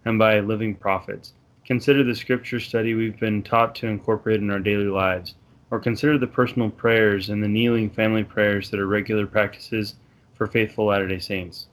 and 0.03 0.17
by 0.17 0.39
living 0.39 0.73
prophets 0.73 1.33
consider 1.71 2.03
the 2.03 2.13
scripture 2.13 2.59
study 2.59 2.93
we've 2.93 3.17
been 3.17 3.41
taught 3.41 3.73
to 3.73 3.87
incorporate 3.87 4.41
in 4.41 4.51
our 4.51 4.59
daily 4.59 4.89
lives, 4.89 5.35
or 5.69 5.79
consider 5.79 6.17
the 6.17 6.27
personal 6.27 6.69
prayers 6.69 7.29
and 7.29 7.41
the 7.41 7.47
kneeling 7.47 7.89
family 7.89 8.25
prayers 8.25 8.69
that 8.69 8.77
are 8.77 8.87
regular 8.87 9.25
practices 9.25 9.95
for 10.33 10.47
faithful 10.47 10.87
Latter 10.87 11.07
day 11.07 11.17
Saints. 11.17 11.67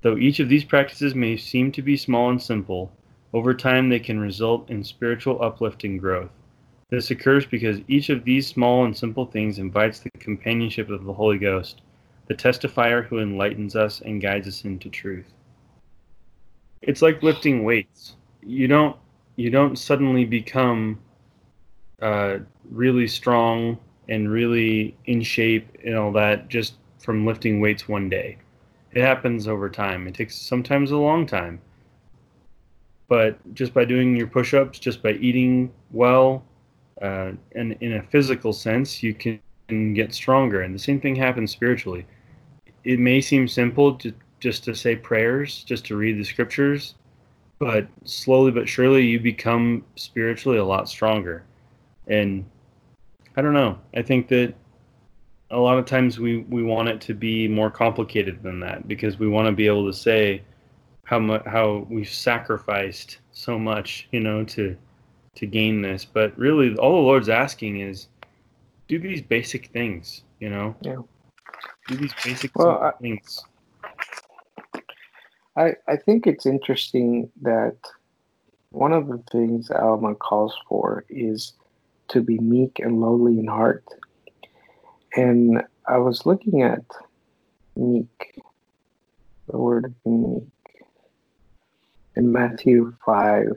Though 0.00 0.16
each 0.16 0.40
of 0.40 0.48
these 0.48 0.64
practices 0.64 1.14
may 1.14 1.36
seem 1.36 1.72
to 1.72 1.82
be 1.82 1.94
small 1.94 2.30
and 2.30 2.40
simple, 2.40 2.90
over 3.34 3.52
time 3.52 3.90
they 3.90 3.98
can 3.98 4.18
result 4.18 4.70
in 4.70 4.82
spiritual 4.82 5.42
uplift 5.42 5.84
and 5.84 6.00
growth. 6.00 6.30
This 6.88 7.10
occurs 7.10 7.44
because 7.44 7.82
each 7.86 8.08
of 8.08 8.24
these 8.24 8.46
small 8.46 8.86
and 8.86 8.96
simple 8.96 9.26
things 9.26 9.58
invites 9.58 10.00
the 10.00 10.08
companionship 10.20 10.88
of 10.88 11.04
the 11.04 11.12
Holy 11.12 11.36
Ghost, 11.36 11.82
the 12.28 12.34
testifier 12.34 13.04
who 13.04 13.18
enlightens 13.18 13.76
us 13.76 14.00
and 14.00 14.22
guides 14.22 14.48
us 14.48 14.64
into 14.64 14.88
truth. 14.88 15.34
It's 16.80 17.02
like 17.02 17.22
lifting 17.22 17.62
weights. 17.62 18.16
You 18.40 18.68
don't 18.68 18.96
you 19.36 19.50
don't 19.50 19.76
suddenly 19.76 20.24
become 20.24 20.98
uh, 22.00 22.38
really 22.70 23.06
strong 23.06 23.78
and 24.08 24.30
really 24.30 24.96
in 25.06 25.22
shape 25.22 25.66
and 25.84 25.96
all 25.96 26.12
that 26.12 26.48
just 26.48 26.74
from 26.98 27.26
lifting 27.26 27.60
weights 27.60 27.88
one 27.88 28.08
day. 28.08 28.36
It 28.92 29.02
happens 29.02 29.48
over 29.48 29.68
time. 29.68 30.06
It 30.06 30.14
takes 30.14 30.36
sometimes 30.36 30.90
a 30.90 30.96
long 30.96 31.26
time. 31.26 31.60
But 33.08 33.38
just 33.54 33.74
by 33.74 33.84
doing 33.84 34.16
your 34.16 34.26
push 34.26 34.54
ups, 34.54 34.78
just 34.78 35.02
by 35.02 35.12
eating 35.12 35.72
well, 35.90 36.44
uh, 37.02 37.32
and 37.54 37.76
in 37.80 37.94
a 37.94 38.02
physical 38.02 38.52
sense, 38.52 39.02
you 39.02 39.14
can 39.14 39.40
get 39.94 40.14
stronger. 40.14 40.62
And 40.62 40.74
the 40.74 40.78
same 40.78 41.00
thing 41.00 41.16
happens 41.16 41.50
spiritually. 41.50 42.06
It 42.84 42.98
may 42.98 43.20
seem 43.20 43.48
simple 43.48 43.94
to, 43.96 44.12
just 44.40 44.64
to 44.64 44.74
say 44.74 44.96
prayers, 44.96 45.64
just 45.64 45.84
to 45.86 45.96
read 45.96 46.18
the 46.18 46.24
scriptures, 46.24 46.94
but 47.58 47.86
slowly 48.04 48.50
but 48.50 48.68
surely 48.68 49.06
you 49.06 49.20
become 49.20 49.84
spiritually 49.96 50.58
a 50.58 50.64
lot 50.64 50.88
stronger. 50.88 51.44
And 52.06 52.44
I 53.36 53.42
don't 53.42 53.54
know. 53.54 53.78
I 53.94 54.02
think 54.02 54.28
that 54.28 54.54
a 55.50 55.58
lot 55.58 55.78
of 55.78 55.86
times 55.86 56.18
we, 56.18 56.38
we 56.38 56.62
want 56.62 56.88
it 56.88 57.00
to 57.02 57.14
be 57.14 57.48
more 57.48 57.70
complicated 57.70 58.42
than 58.42 58.60
that 58.60 58.88
because 58.88 59.18
we 59.18 59.28
want 59.28 59.46
to 59.46 59.52
be 59.52 59.66
able 59.66 59.86
to 59.86 59.96
say 59.96 60.42
how 61.04 61.18
much 61.18 61.42
how 61.46 61.86
we've 61.90 62.08
sacrificed 62.08 63.18
so 63.32 63.58
much, 63.58 64.08
you 64.10 64.20
know, 64.20 64.44
to 64.44 64.76
to 65.36 65.46
gain 65.46 65.82
this. 65.82 66.04
But 66.04 66.36
really, 66.38 66.74
all 66.76 66.92
the 66.92 66.98
Lord's 66.98 67.28
asking 67.28 67.80
is 67.80 68.08
do 68.88 68.98
these 68.98 69.22
basic 69.22 69.66
things, 69.68 70.22
you 70.40 70.50
know? 70.50 70.74
Yeah. 70.80 70.96
Do 71.88 71.96
these 71.96 72.14
basic 72.24 72.56
well, 72.56 72.82
I, 72.82 72.90
things. 73.00 73.44
I, 75.56 75.74
I 75.86 75.96
think 75.96 76.26
it's 76.26 76.46
interesting 76.46 77.30
that 77.42 77.76
one 78.70 78.92
of 78.92 79.08
the 79.08 79.22
things 79.30 79.70
Alma 79.70 80.14
calls 80.14 80.54
for 80.68 81.04
is 81.08 81.52
to 82.08 82.20
be 82.20 82.38
meek 82.38 82.80
and 82.80 83.00
lowly 83.00 83.38
in 83.38 83.46
heart. 83.46 83.84
And 85.14 85.62
I 85.86 85.98
was 85.98 86.26
looking 86.26 86.62
at 86.62 86.84
meek, 87.76 88.40
the 89.48 89.56
word 89.56 89.94
meek, 90.04 90.42
in 92.16 92.32
Matthew 92.32 92.94
5 93.04 93.56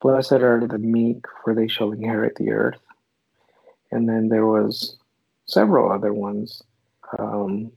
Blessed 0.00 0.32
are 0.32 0.64
the 0.64 0.78
meek, 0.78 1.24
for 1.42 1.54
they 1.54 1.66
shall 1.66 1.90
inherit 1.90 2.36
the 2.36 2.50
earth. 2.52 2.78
And 3.90 4.08
then 4.08 4.28
there 4.28 4.46
was 4.46 4.98
several 5.46 5.90
other 5.90 6.12
ones. 6.12 6.62
Um, 7.18 7.72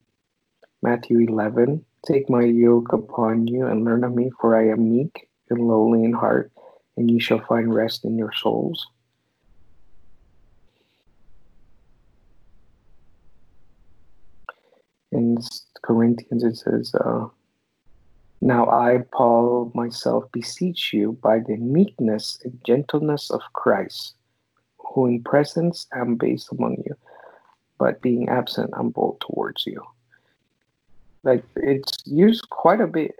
Matthew 0.81 1.19
11, 1.19 1.85
Take 2.05 2.29
my 2.29 2.43
yoke 2.43 2.93
upon 2.93 3.47
you 3.47 3.65
and 3.67 3.83
learn 3.83 4.03
of 4.05 4.15
me, 4.15 4.31
for 4.39 4.55
I 4.55 4.69
am 4.69 4.89
meek 4.89 5.27
and 5.49 5.67
lowly 5.67 6.03
in 6.03 6.13
heart, 6.13 6.51
and 6.95 7.11
you 7.11 7.19
shall 7.19 7.39
find 7.45 7.73
rest 7.73 8.05
in 8.05 8.17
your 8.17 8.31
souls. 8.31 8.87
In 15.11 15.37
Corinthians, 15.81 16.43
it 16.43 16.55
says, 16.55 16.93
uh, 16.95 17.27
now 18.41 18.69
I, 18.69 18.99
Paul, 19.11 19.71
myself 19.75 20.31
beseech 20.31 20.93
you 20.93 21.19
by 21.21 21.39
the 21.39 21.57
meekness 21.57 22.39
and 22.45 22.57
gentleness 22.65 23.29
of 23.29 23.41
Christ, 23.51 24.15
who 24.77 25.07
in 25.07 25.23
presence 25.23 25.87
am 25.93 26.15
base 26.15 26.47
among 26.51 26.77
you, 26.85 26.95
but 27.77 28.01
being 28.01 28.29
absent 28.29 28.71
am 28.77 28.91
bold 28.91 29.19
towards 29.19 29.65
you. 29.65 29.83
Like 31.23 31.43
it's 31.55 31.97
used 32.05 32.49
quite 32.49 32.81
a 32.81 32.87
bit, 32.87 33.15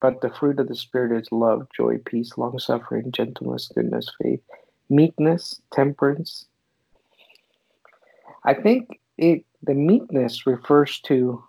but 0.00 0.20
the 0.20 0.30
fruit 0.30 0.58
of 0.58 0.68
the 0.68 0.74
Spirit 0.74 1.20
is 1.20 1.30
love, 1.32 1.68
joy, 1.76 1.98
peace, 1.98 2.36
long 2.36 2.58
suffering, 2.58 3.12
gentleness, 3.12 3.70
goodness, 3.74 4.10
faith, 4.20 4.40
meekness, 4.88 5.60
temperance. 5.72 6.46
I 8.44 8.54
think 8.54 9.00
it 9.18 9.44
the 9.62 9.74
meekness 9.74 10.46
refers 10.46 11.00
to 11.00 11.44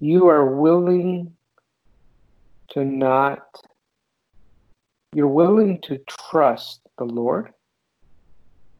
you 0.00 0.28
are 0.28 0.54
willing 0.54 1.32
to 2.70 2.84
not, 2.84 3.46
you're 5.14 5.26
willing 5.26 5.80
to 5.82 5.98
trust 6.30 6.80
the 6.98 7.04
Lord 7.04 7.52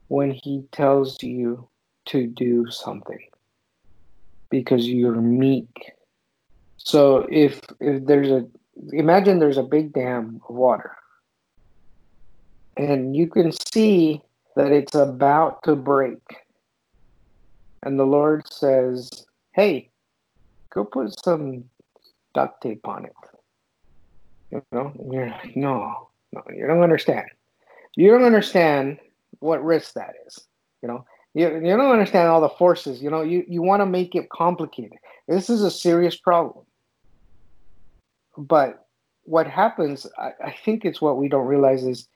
when 0.08 0.30
He 0.30 0.64
tells 0.72 1.22
you 1.22 1.68
to 2.06 2.26
do 2.26 2.66
something 2.70 3.26
because 4.50 4.86
you're 4.86 5.14
meek. 5.14 5.92
So 6.86 7.26
if 7.32 7.60
if 7.80 8.06
there's 8.06 8.30
a 8.30 8.46
imagine 8.92 9.40
there's 9.40 9.58
a 9.58 9.64
big 9.64 9.92
dam 9.92 10.40
of 10.48 10.54
water 10.54 10.92
and 12.76 13.16
you 13.16 13.26
can 13.26 13.50
see 13.74 14.22
that 14.54 14.70
it's 14.70 14.94
about 14.94 15.64
to 15.64 15.74
break. 15.74 16.22
And 17.82 17.98
the 17.98 18.04
Lord 18.04 18.44
says, 18.52 19.26
Hey, 19.52 19.90
go 20.72 20.84
put 20.84 21.18
some 21.24 21.64
duct 22.34 22.62
tape 22.62 22.86
on 22.86 23.06
it. 23.06 23.12
You 24.52 24.62
know, 24.70 24.92
you're 25.10 25.28
like, 25.28 25.56
no, 25.56 26.10
no, 26.32 26.42
you 26.54 26.68
don't 26.68 26.82
understand. 26.82 27.26
You 27.96 28.12
don't 28.12 28.22
understand 28.22 29.00
what 29.40 29.64
risk 29.64 29.94
that 29.94 30.14
is. 30.24 30.38
You 30.82 30.88
know, 30.88 31.04
you, 31.34 31.48
you 31.48 31.76
don't 31.76 31.90
understand 31.90 32.28
all 32.28 32.40
the 32.40 32.48
forces. 32.50 33.02
You 33.02 33.10
know, 33.10 33.22
you, 33.22 33.44
you 33.48 33.60
want 33.60 33.80
to 33.80 33.86
make 33.86 34.14
it 34.14 34.28
complicated. 34.30 34.98
This 35.26 35.50
is 35.50 35.62
a 35.62 35.70
serious 35.70 36.16
problem. 36.16 36.65
But 38.36 38.86
what 39.24 39.46
happens, 39.46 40.06
I, 40.18 40.30
I 40.44 40.54
think 40.64 40.84
it's 40.84 41.00
what 41.00 41.16
we 41.16 41.28
don't 41.28 41.46
realize 41.46 41.84
is 41.84 42.08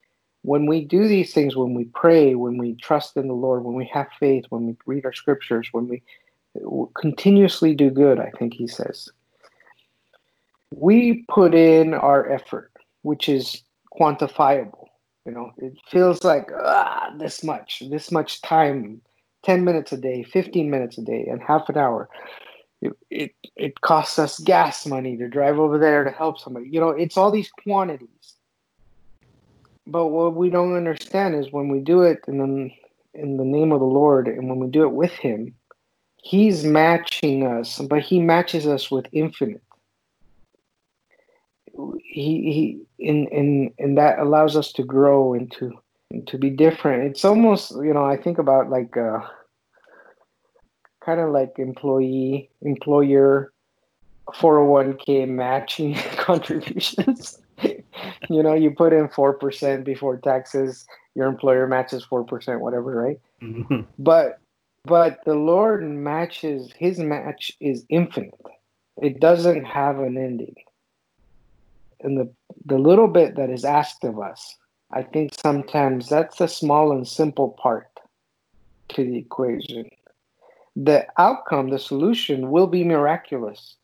when 0.43 0.67
we 0.67 0.85
do 0.85 1.07
these 1.07 1.35
things, 1.35 1.57
when 1.57 1.75
we 1.75 1.85
pray, 1.85 2.35
when 2.35 2.57
we 2.57 2.75
trust 2.75 3.17
in 3.17 3.29
the 3.29 3.35
Lord, 3.35 3.65
when 3.65 3.75
we 3.75 3.91
have 3.93 4.09
faith, 4.19 4.45
when 4.49 4.67
we 4.67 4.77
read 4.87 5.05
our 5.05 5.13
scriptures, 5.13 5.69
when 5.73 5.89
we 5.89 6.03
continuously 7.01 7.75
do 7.75 7.91
good, 7.91 8.19
I 8.19 8.31
think 8.39 8.55
he 8.55 8.67
says, 8.67 9.09
we 10.75 11.25
put 11.29 11.55
in 11.55 11.95
our 11.95 12.31
effort, 12.31 12.73
which 13.03 13.29
is 13.29 13.63
quantifiable. 13.99 14.87
You 15.27 15.33
know, 15.33 15.53
it 15.59 15.75
feels 15.91 16.25
like 16.25 16.51
ah, 16.59 17.13
this 17.19 17.45
much, 17.45 17.83
this 17.91 18.11
much 18.11 18.41
time, 18.41 19.03
10 19.45 19.65
minutes 19.65 19.93
a 19.93 19.97
day, 19.97 20.23
15 20.23 20.71
minutes 20.71 20.97
a 20.99 21.03
day, 21.03 21.27
and 21.31 21.43
half 21.43 21.69
an 21.69 21.77
hour. 21.77 22.09
It, 23.11 23.35
it, 23.57 23.81
costs 23.83 24.19
us 24.19 24.39
gas 24.39 24.87
money 24.87 25.17
to 25.19 25.29
drive 25.29 25.59
over 25.59 25.79
there 25.79 26.03
to 26.03 26.11
help 26.11 26.39
somebody. 26.39 26.71
You 26.71 26.81
know, 26.81 26.91
it's 26.91 27.17
all 27.17 27.31
these 27.31 27.51
quantities. 27.63 28.09
But 29.87 30.07
what 30.07 30.35
we 30.35 30.49
don't 30.49 30.77
understand 30.77 31.35
is 31.35 31.53
when 31.53 31.69
we 31.69 31.81
do 31.81 32.03
it 32.03 32.21
in 32.27 32.39
the, 32.39 32.71
in 33.21 33.37
the 33.37 33.45
name 33.45 33.73
of 33.73 33.81
the 33.81 33.87
Lord 33.87 34.29
and 34.29 34.49
when 34.49 34.61
we 34.61 34.69
do 34.69 34.85
it 34.85 34.93
with 34.93 35.13
Him, 35.13 35.55
He's 36.23 36.65
matching 36.65 37.47
us, 37.47 37.79
but 37.79 38.03
He 38.03 38.21
matches 38.21 38.67
us 38.67 38.91
with 38.91 39.07
infinite 39.13 39.63
he 42.03 42.83
he 42.99 43.07
in 43.07 43.27
in 43.29 43.73
and 43.79 43.97
that 43.97 44.19
allows 44.19 44.57
us 44.57 44.73
to 44.73 44.83
grow 44.83 45.35
and 45.35 45.51
to 45.53 45.73
to 46.27 46.39
be 46.39 46.51
different 46.51 47.05
it's 47.05 47.25
almost 47.25 47.71
you 47.77 47.95
know 47.95 48.05
i 48.05 48.17
think 48.17 48.39
about 48.39 48.69
like 48.69 48.97
uh 48.97 49.21
kind 51.11 51.21
of 51.21 51.31
like 51.31 51.59
employee 51.59 52.51
employer 52.63 53.53
401k 54.29 55.29
matching 55.29 55.95
contributions 56.17 57.41
you 57.63 58.43
know 58.43 58.55
you 58.55 58.71
put 58.71 58.93
in 58.93 59.09
4% 59.09 59.85
before 59.85 60.19
taxes 60.19 60.87
your 61.15 61.27
employer 61.27 61.67
matches 61.67 62.07
4% 62.11 62.61
whatever 62.61 62.95
right 62.95 63.21
mm-hmm. 63.43 63.81
but 63.99 64.39
but 64.85 65.21
the 65.27 65.35
lord 65.35 65.83
matches 65.83 66.73
his 66.79 66.99
match 66.99 67.53
is 67.61 67.85
infinite 67.89 68.35
it 69.03 69.21
doesn't 69.21 69.65
have 69.65 69.99
an 69.99 70.17
ending 70.17 70.55
and 72.03 72.19
the 72.19 72.31
the 72.65 72.79
little 72.79 73.09
bit 73.09 73.37
that 73.37 73.51
is 73.51 73.65
asked 73.65 74.05
of 74.05 74.19
us, 74.19 74.57
I 74.91 75.03
think 75.03 75.33
sometimes 75.35 76.09
that's 76.09 76.39
the 76.39 76.49
small 76.49 76.93
and 76.93 77.07
simple 77.07 77.51
part 77.51 77.89
to 78.91 79.05
the 79.05 79.17
equation. 79.17 79.89
The 80.81 81.07
outcome, 81.19 81.71
the 81.71 81.79
solution 81.79 82.51
will 82.51 82.67
be 82.69 82.85
miraculous. 82.85 83.77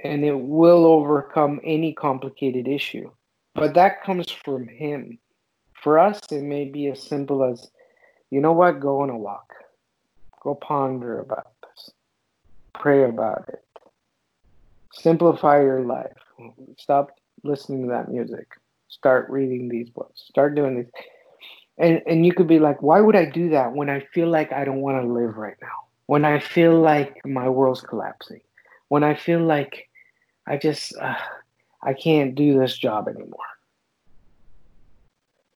and 0.00 0.24
it 0.24 0.38
will 0.38 0.84
overcome 0.86 1.60
any 1.64 1.92
complicated 1.94 2.68
issue. 2.68 3.10
But 3.54 3.74
that 3.74 4.02
comes 4.04 4.30
from 4.30 4.68
Him. 4.68 5.18
For 5.82 5.98
us, 5.98 6.20
it 6.30 6.42
may 6.42 6.66
be 6.66 6.88
as 6.88 7.02
simple 7.02 7.44
as, 7.44 7.70
you 8.30 8.40
know 8.40 8.52
what, 8.52 8.80
go 8.80 9.00
on 9.02 9.10
a 9.10 9.18
walk, 9.18 9.52
go 10.42 10.54
ponder 10.54 11.20
about 11.20 11.48
this, 11.62 11.90
pray 12.74 13.04
about 13.04 13.48
it, 13.48 13.64
simplify 14.92 15.60
your 15.62 15.82
life, 15.82 16.18
stop 16.78 17.10
listening 17.44 17.82
to 17.82 17.88
that 17.88 18.10
music, 18.10 18.48
start 18.88 19.30
reading 19.30 19.68
these 19.68 19.90
books, 19.90 20.24
start 20.28 20.54
doing 20.54 20.76
these. 20.76 20.92
And, 21.78 22.02
and 22.06 22.24
you 22.24 22.32
could 22.32 22.46
be 22.46 22.58
like, 22.58 22.82
why 22.82 23.00
would 23.00 23.16
I 23.16 23.24
do 23.24 23.50
that 23.50 23.72
when 23.72 23.90
I 23.90 24.00
feel 24.12 24.28
like 24.28 24.52
I 24.52 24.64
don't 24.64 24.80
want 24.80 25.02
to 25.02 25.12
live 25.12 25.36
right 25.36 25.56
now? 25.60 25.68
When 26.06 26.24
I 26.24 26.38
feel 26.38 26.80
like 26.80 27.20
my 27.24 27.48
world's 27.48 27.80
collapsing? 27.80 28.40
When 28.88 29.02
I 29.02 29.14
feel 29.14 29.40
like 29.40 29.88
I 30.46 30.56
just, 30.56 30.94
uh, 30.96 31.16
I 31.82 31.94
can't 31.94 32.34
do 32.34 32.58
this 32.58 32.76
job 32.76 33.08
anymore? 33.08 33.40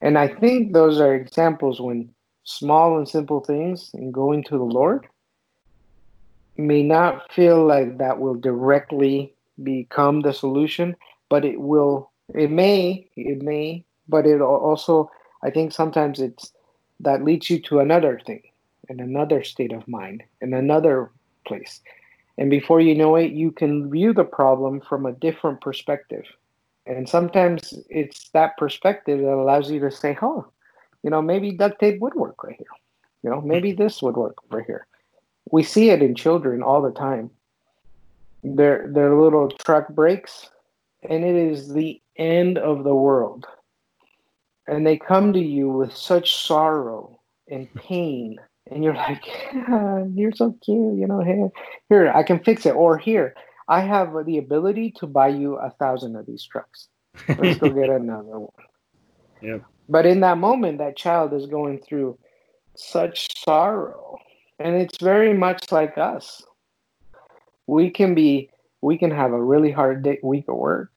And 0.00 0.16
I 0.18 0.28
think 0.28 0.72
those 0.72 1.00
are 1.00 1.14
examples 1.14 1.80
when 1.80 2.10
small 2.44 2.96
and 2.96 3.08
simple 3.08 3.40
things 3.40 3.90
and 3.94 4.12
going 4.12 4.42
to 4.44 4.56
the 4.56 4.64
Lord 4.64 5.06
may 6.56 6.82
not 6.82 7.30
feel 7.32 7.64
like 7.64 7.98
that 7.98 8.18
will 8.18 8.34
directly 8.34 9.34
become 9.62 10.20
the 10.20 10.32
solution, 10.32 10.96
but 11.28 11.44
it 11.44 11.60
will, 11.60 12.10
it 12.34 12.50
may, 12.50 13.08
it 13.16 13.42
may, 13.42 13.84
but 14.08 14.26
it 14.26 14.40
also, 14.40 15.10
I 15.42 15.50
think 15.50 15.72
sometimes 15.72 16.20
it's 16.20 16.52
that 17.00 17.24
leads 17.24 17.48
you 17.48 17.60
to 17.62 17.80
another 17.80 18.20
thing 18.24 18.42
and 18.88 19.00
another 19.00 19.44
state 19.44 19.72
of 19.72 19.86
mind 19.86 20.22
and 20.40 20.54
another 20.54 21.10
place. 21.46 21.80
And 22.38 22.50
before 22.50 22.80
you 22.80 22.94
know 22.94 23.16
it, 23.16 23.32
you 23.32 23.50
can 23.50 23.90
view 23.90 24.12
the 24.12 24.24
problem 24.24 24.80
from 24.80 25.06
a 25.06 25.12
different 25.12 25.60
perspective. 25.60 26.24
And 26.86 27.08
sometimes 27.08 27.74
it's 27.90 28.30
that 28.30 28.56
perspective 28.56 29.18
that 29.20 29.32
allows 29.32 29.70
you 29.70 29.80
to 29.80 29.90
say, 29.90 30.16
oh, 30.22 30.46
you 31.02 31.10
know, 31.10 31.20
maybe 31.20 31.52
duct 31.52 31.80
tape 31.80 32.00
would 32.00 32.14
work 32.14 32.42
right 32.42 32.56
here. 32.56 32.66
You 33.22 33.30
know, 33.30 33.40
maybe 33.40 33.72
this 33.72 34.00
would 34.02 34.16
work 34.16 34.36
over 34.50 34.62
here. 34.62 34.86
We 35.50 35.62
see 35.62 35.90
it 35.90 36.02
in 36.02 36.14
children 36.14 36.62
all 36.62 36.80
the 36.80 36.92
time. 36.92 37.30
Their 38.44 38.86
their 38.88 39.20
little 39.20 39.50
truck 39.50 39.88
breaks, 39.88 40.48
and 41.08 41.24
it 41.24 41.34
is 41.34 41.72
the 41.72 42.00
end 42.16 42.56
of 42.56 42.84
the 42.84 42.94
world. 42.94 43.46
And 44.68 44.86
they 44.86 44.98
come 44.98 45.32
to 45.32 45.40
you 45.40 45.68
with 45.68 45.96
such 45.96 46.36
sorrow 46.36 47.20
and 47.50 47.72
pain, 47.74 48.38
and 48.70 48.84
you're 48.84 48.94
like, 48.94 49.24
"You're 50.14 50.32
so 50.32 50.54
cute, 50.62 50.98
you 50.98 51.06
know. 51.06 51.20
Here, 51.20 51.50
here, 51.88 52.12
I 52.14 52.22
can 52.22 52.38
fix 52.40 52.66
it." 52.66 52.74
Or 52.74 52.98
here, 52.98 53.34
I 53.68 53.80
have 53.80 54.14
the 54.24 54.38
ability 54.38 54.92
to 54.98 55.06
buy 55.06 55.28
you 55.28 55.56
a 55.56 55.70
thousand 55.70 56.16
of 56.16 56.26
these 56.26 56.44
trucks. 56.44 56.88
Let's 57.28 57.58
go 57.58 57.70
get 57.70 57.90
another 57.90 58.38
one. 58.38 58.50
Yep. 59.40 59.62
But 59.88 60.04
in 60.04 60.18
that 60.20 60.38
moment, 60.38 60.78
that 60.78 60.96
child 60.96 61.32
is 61.32 61.46
going 61.46 61.78
through 61.78 62.18
such 62.74 63.28
sorrow. 63.44 64.18
And 64.58 64.74
it's 64.74 64.98
very 64.98 65.32
much 65.32 65.70
like 65.70 65.96
us. 65.96 66.42
We 67.68 67.90
can 67.90 68.16
be, 68.16 68.50
we 68.80 68.98
can 68.98 69.12
have 69.12 69.32
a 69.32 69.40
really 69.40 69.70
hard 69.70 70.02
day, 70.02 70.18
week 70.24 70.46
of 70.48 70.56
work. 70.56 70.90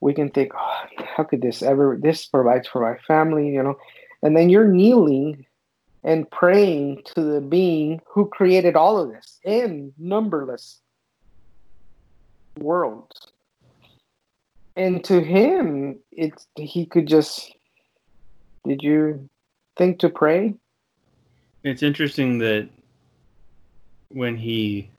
We 0.00 0.14
can 0.14 0.30
think, 0.30 0.52
oh, 0.56 0.82
how 1.16 1.24
could 1.24 1.42
this 1.42 1.62
ever, 1.62 1.98
this 2.00 2.26
provides 2.26 2.68
for 2.68 2.80
my 2.80 2.98
family, 3.06 3.48
you 3.48 3.62
know? 3.62 3.76
And 4.22 4.36
then 4.36 4.48
you're 4.48 4.68
kneeling 4.68 5.46
and 6.04 6.30
praying 6.30 7.02
to 7.14 7.20
the 7.20 7.40
being 7.40 8.00
who 8.06 8.26
created 8.26 8.76
all 8.76 8.98
of 8.98 9.10
this 9.10 9.38
in 9.44 9.92
numberless 9.98 10.80
worlds. 12.58 13.32
And 14.76 15.02
to 15.04 15.20
him, 15.20 15.98
it's 16.12 16.46
he 16.54 16.86
could 16.86 17.08
just 17.08 17.52
did 18.66 18.82
you 18.82 19.28
think 19.76 19.98
to 20.00 20.08
pray? 20.08 20.54
It's 21.64 21.82
interesting 21.82 22.38
that 22.38 22.68
when 24.10 24.36
he 24.36 24.90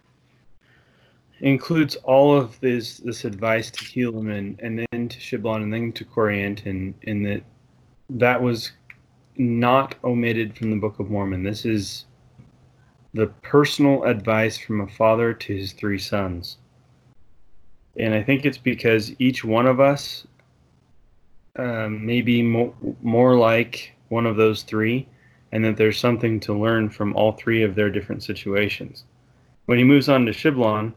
includes 1.42 1.96
all 1.98 2.36
of 2.36 2.60
this 2.60 2.98
this 2.98 3.26
advice 3.26 3.72
to 3.72 3.86
Helaman 3.86 4.58
and 4.60 4.86
then 4.92 5.08
to 5.10 5.20
Shiblon 5.20 5.64
and 5.64 5.74
then 5.74 5.92
to 5.94 6.06
Corianton, 6.06 6.94
and 7.08 7.26
that 7.26 7.44
that 8.10 8.42
was 8.42 8.72
not 9.38 9.96
omitted 10.04 10.58
from 10.58 10.72
the 10.72 10.78
Book 10.78 11.00
of 11.00 11.10
Mormon. 11.10 11.44
This 11.44 11.66
is 11.66 12.06
the 13.14 13.28
personal 13.42 14.04
advice 14.04 14.58
from 14.58 14.82
a 14.82 14.88
father 14.88 15.34
to 15.34 15.56
his 15.56 15.72
three 15.74 15.98
sons. 15.98 16.58
And 17.98 18.14
I 18.14 18.22
think 18.22 18.46
it's 18.46 18.58
because 18.58 19.14
each 19.20 19.44
one 19.44 19.66
of 19.66 19.80
us 19.80 20.28
um, 21.56 22.06
maybe 22.06 22.42
mo- 22.42 22.76
more 23.02 23.36
like 23.36 23.94
one 24.10 24.26
of 24.26 24.36
those 24.36 24.64
three, 24.64 25.08
and 25.52 25.64
that 25.66 25.78
there's 25.78 26.00
something 26.00 26.40
to 26.42 26.54
learn 26.54 26.90
from 26.90 27.16
all 27.16 27.32
three 27.34 27.64
of 27.64 27.76
their 27.76 27.90
different 27.90 28.24
situations. 28.24 29.06
When 29.66 29.78
he 29.78 29.84
moves 29.84 30.10
on 30.10 30.26
to 30.26 30.32
Shiblon, 30.32 30.94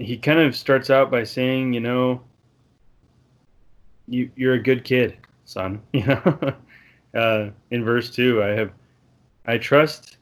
he 0.00 0.16
kind 0.16 0.38
of 0.38 0.56
starts 0.56 0.90
out 0.90 1.10
by 1.10 1.24
saying, 1.24 1.72
you 1.72 1.80
know, 1.80 2.20
you, 4.08 4.30
you're 4.34 4.54
a 4.54 4.62
good 4.62 4.84
kid, 4.84 5.16
son. 5.44 5.80
You 5.92 6.06
know, 6.06 6.54
uh, 7.14 7.50
in 7.70 7.84
verse 7.84 8.10
two, 8.10 8.42
I 8.42 8.48
have, 8.48 8.72
I 9.46 9.58
trust 9.58 10.18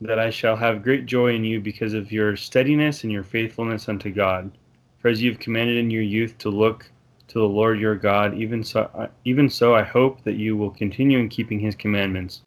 that 0.00 0.18
I 0.18 0.30
shall 0.30 0.56
have 0.56 0.82
great 0.82 1.06
joy 1.06 1.34
in 1.34 1.44
you 1.44 1.60
because 1.60 1.94
of 1.94 2.12
your 2.12 2.36
steadiness 2.36 3.04
and 3.04 3.12
your 3.12 3.22
faithfulness 3.22 3.88
unto 3.88 4.10
God. 4.10 4.50
For 4.98 5.08
as 5.08 5.22
you 5.22 5.30
have 5.30 5.40
commanded 5.40 5.76
in 5.76 5.90
your 5.90 6.02
youth 6.02 6.36
to 6.38 6.48
look 6.48 6.90
to 7.28 7.38
the 7.38 7.48
Lord 7.48 7.80
your 7.80 7.96
God. 7.96 8.34
Even 8.34 8.62
so, 8.62 9.08
even 9.24 9.48
so, 9.48 9.74
I 9.74 9.82
hope 9.82 10.22
that 10.24 10.36
you 10.36 10.56
will 10.56 10.70
continue 10.70 11.18
in 11.18 11.28
keeping 11.28 11.60
His 11.60 11.74
commandments. 11.74 12.42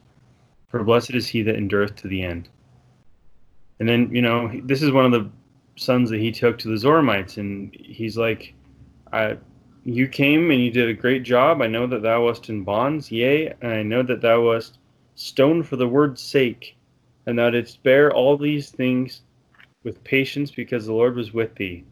For 0.68 0.82
blessed 0.84 1.14
is 1.14 1.28
he 1.28 1.42
that 1.42 1.56
endureth 1.56 1.96
to 1.96 2.08
the 2.08 2.22
end. 2.22 2.48
And 3.80 3.88
then, 3.88 4.14
you 4.14 4.22
know, 4.22 4.50
this 4.64 4.82
is 4.82 4.90
one 4.90 5.06
of 5.06 5.12
the 5.12 5.30
sons 5.78 6.10
that 6.10 6.20
he 6.20 6.32
took 6.32 6.58
to 6.58 6.68
the 6.68 6.74
Zoramites, 6.74 7.36
and 7.38 7.74
he's 7.74 8.18
like, 8.18 8.54
I, 9.12 9.38
You 9.84 10.08
came 10.08 10.50
and 10.50 10.60
you 10.60 10.70
did 10.70 10.88
a 10.88 10.94
great 10.94 11.22
job. 11.22 11.62
I 11.62 11.66
know 11.66 11.86
that 11.86 12.02
thou 12.02 12.24
wast 12.24 12.48
in 12.48 12.64
bonds, 12.64 13.10
yea, 13.10 13.54
and 13.60 13.72
I 13.72 13.82
know 13.82 14.02
that 14.02 14.20
thou 14.20 14.42
wast 14.42 14.78
stoned 15.14 15.66
for 15.66 15.76
the 15.76 15.88
word's 15.88 16.22
sake, 16.22 16.76
and 17.26 17.38
thou 17.38 17.50
didst 17.50 17.82
bear 17.82 18.12
all 18.12 18.36
these 18.36 18.70
things 18.70 19.22
with 19.84 20.02
patience 20.04 20.50
because 20.50 20.86
the 20.86 20.92
Lord 20.92 21.16
was 21.16 21.32
with 21.32 21.54
thee. 21.54 21.84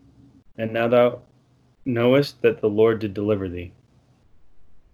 And 0.58 0.72
now 0.72 0.88
thou 0.88 1.20
knowest 1.84 2.42
that 2.42 2.60
the 2.60 2.68
Lord 2.68 2.98
did 2.98 3.14
deliver 3.14 3.48
thee. 3.48 3.72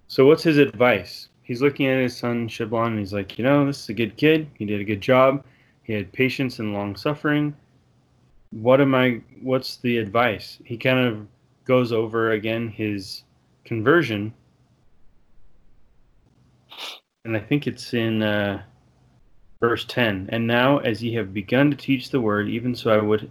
So, 0.09 0.27
what's 0.27 0.43
his 0.43 0.59
advice? 0.59 1.29
He's 1.43 1.63
looking 1.63 1.87
at 1.87 2.03
his 2.03 2.17
son 2.17 2.49
Shiblon 2.49 2.89
and 2.89 2.99
he's 2.99 3.13
like, 3.13 3.39
You 3.39 3.45
know, 3.45 3.67
this 3.67 3.83
is 3.83 3.89
a 3.89 3.95
good 3.95 4.17
kid. 4.17 4.49
He 4.59 4.65
did 4.65 4.81
a 4.81 4.85
good 4.85 5.01
job. 5.01 5.45
He 5.83 5.93
had 5.93 6.13
patience 6.13 6.59
and 6.59 6.73
long 6.73 6.97
suffering. 6.97 7.57
What 8.53 8.81
am 8.81 8.95
I, 8.95 9.23
what's 9.41 9.77
the 9.77 9.99
advice? 9.99 10.59
He 10.65 10.77
kind 10.77 11.01
of 11.01 11.27
goes 11.65 11.91
over 11.93 12.33
again 12.33 12.69
his 12.69 13.25
conversion. 13.65 14.33
And 17.25 17.37
I 17.37 17.41
think 17.41 17.67
it's 17.67 17.95
in 17.95 18.23
uh, 18.23 18.63
verse 19.61 19.85
10. 19.85 20.29
And 20.31 20.47
now, 20.47 20.79
as 20.79 21.03
ye 21.03 21.15
have 21.15 21.35
begun 21.35 21.71
to 21.71 21.77
teach 21.77 22.11
the 22.11 22.21
word, 22.21 22.49
even 22.49 22.75
so 22.75 22.91
I 22.91 23.03
would 23.03 23.31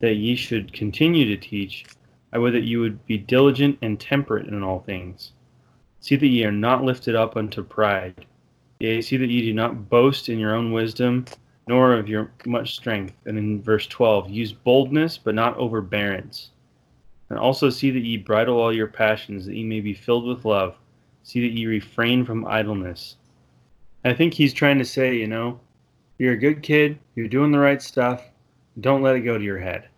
that 0.00 0.14
ye 0.14 0.34
should 0.34 0.72
continue 0.72 1.24
to 1.26 1.36
teach 1.36 1.84
I 2.32 2.38
would 2.38 2.54
that 2.54 2.62
you 2.62 2.80
would 2.80 3.04
be 3.06 3.18
diligent 3.18 3.78
and 3.82 4.00
temperate 4.00 4.46
in 4.46 4.62
all 4.62 4.80
things. 4.80 5.32
See 6.00 6.16
that 6.16 6.26
ye 6.26 6.44
are 6.44 6.52
not 6.52 6.82
lifted 6.82 7.14
up 7.14 7.36
unto 7.36 7.62
pride. 7.62 8.26
Yea, 8.80 9.02
see 9.02 9.18
that 9.18 9.28
ye 9.28 9.42
do 9.42 9.52
not 9.52 9.90
boast 9.90 10.28
in 10.28 10.38
your 10.38 10.54
own 10.54 10.72
wisdom, 10.72 11.26
nor 11.66 11.94
of 11.94 12.08
your 12.08 12.32
much 12.46 12.76
strength. 12.76 13.14
And 13.24 13.38
in 13.38 13.62
verse 13.62 13.86
12, 13.86 14.30
use 14.30 14.52
boldness, 14.52 15.18
but 15.18 15.34
not 15.34 15.56
overbearance. 15.56 16.50
And 17.30 17.38
also 17.38 17.70
see 17.70 17.90
that 17.90 18.00
ye 18.00 18.16
bridle 18.16 18.60
all 18.60 18.74
your 18.74 18.88
passions, 18.88 19.46
that 19.46 19.54
ye 19.54 19.64
may 19.64 19.80
be 19.80 19.94
filled 19.94 20.26
with 20.26 20.44
love. 20.44 20.76
See 21.22 21.40
that 21.40 21.56
ye 21.56 21.66
refrain 21.66 22.24
from 22.24 22.46
idleness. 22.46 23.16
I 24.04 24.12
think 24.12 24.34
he's 24.34 24.52
trying 24.52 24.78
to 24.78 24.84
say, 24.84 25.16
you 25.16 25.28
know, 25.28 25.60
you're 26.18 26.32
a 26.32 26.38
good 26.38 26.62
kid, 26.62 26.98
you're 27.14 27.28
doing 27.28 27.52
the 27.52 27.58
right 27.58 27.80
stuff, 27.80 28.30
don't 28.80 29.02
let 29.02 29.16
it 29.16 29.20
go 29.20 29.38
to 29.38 29.44
your 29.44 29.58
head. 29.58 29.88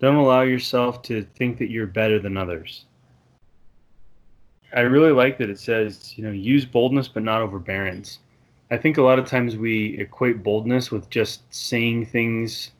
Don't 0.00 0.16
allow 0.16 0.42
yourself 0.42 1.02
to 1.02 1.22
think 1.22 1.58
that 1.58 1.70
you're 1.70 1.86
better 1.86 2.18
than 2.18 2.36
others. 2.36 2.84
I 4.72 4.80
really 4.80 5.12
like 5.12 5.38
that 5.38 5.50
it 5.50 5.58
says, 5.58 6.16
you 6.16 6.24
know, 6.24 6.30
use 6.30 6.64
boldness 6.64 7.08
but 7.08 7.22
not 7.22 7.40
overbearance. 7.40 8.18
I 8.70 8.76
think 8.76 8.98
a 8.98 9.02
lot 9.02 9.18
of 9.18 9.26
times 9.26 9.56
we 9.56 9.98
equate 9.98 10.42
boldness 10.42 10.90
with 10.90 11.08
just 11.10 11.42
saying 11.54 12.06
things 12.06 12.72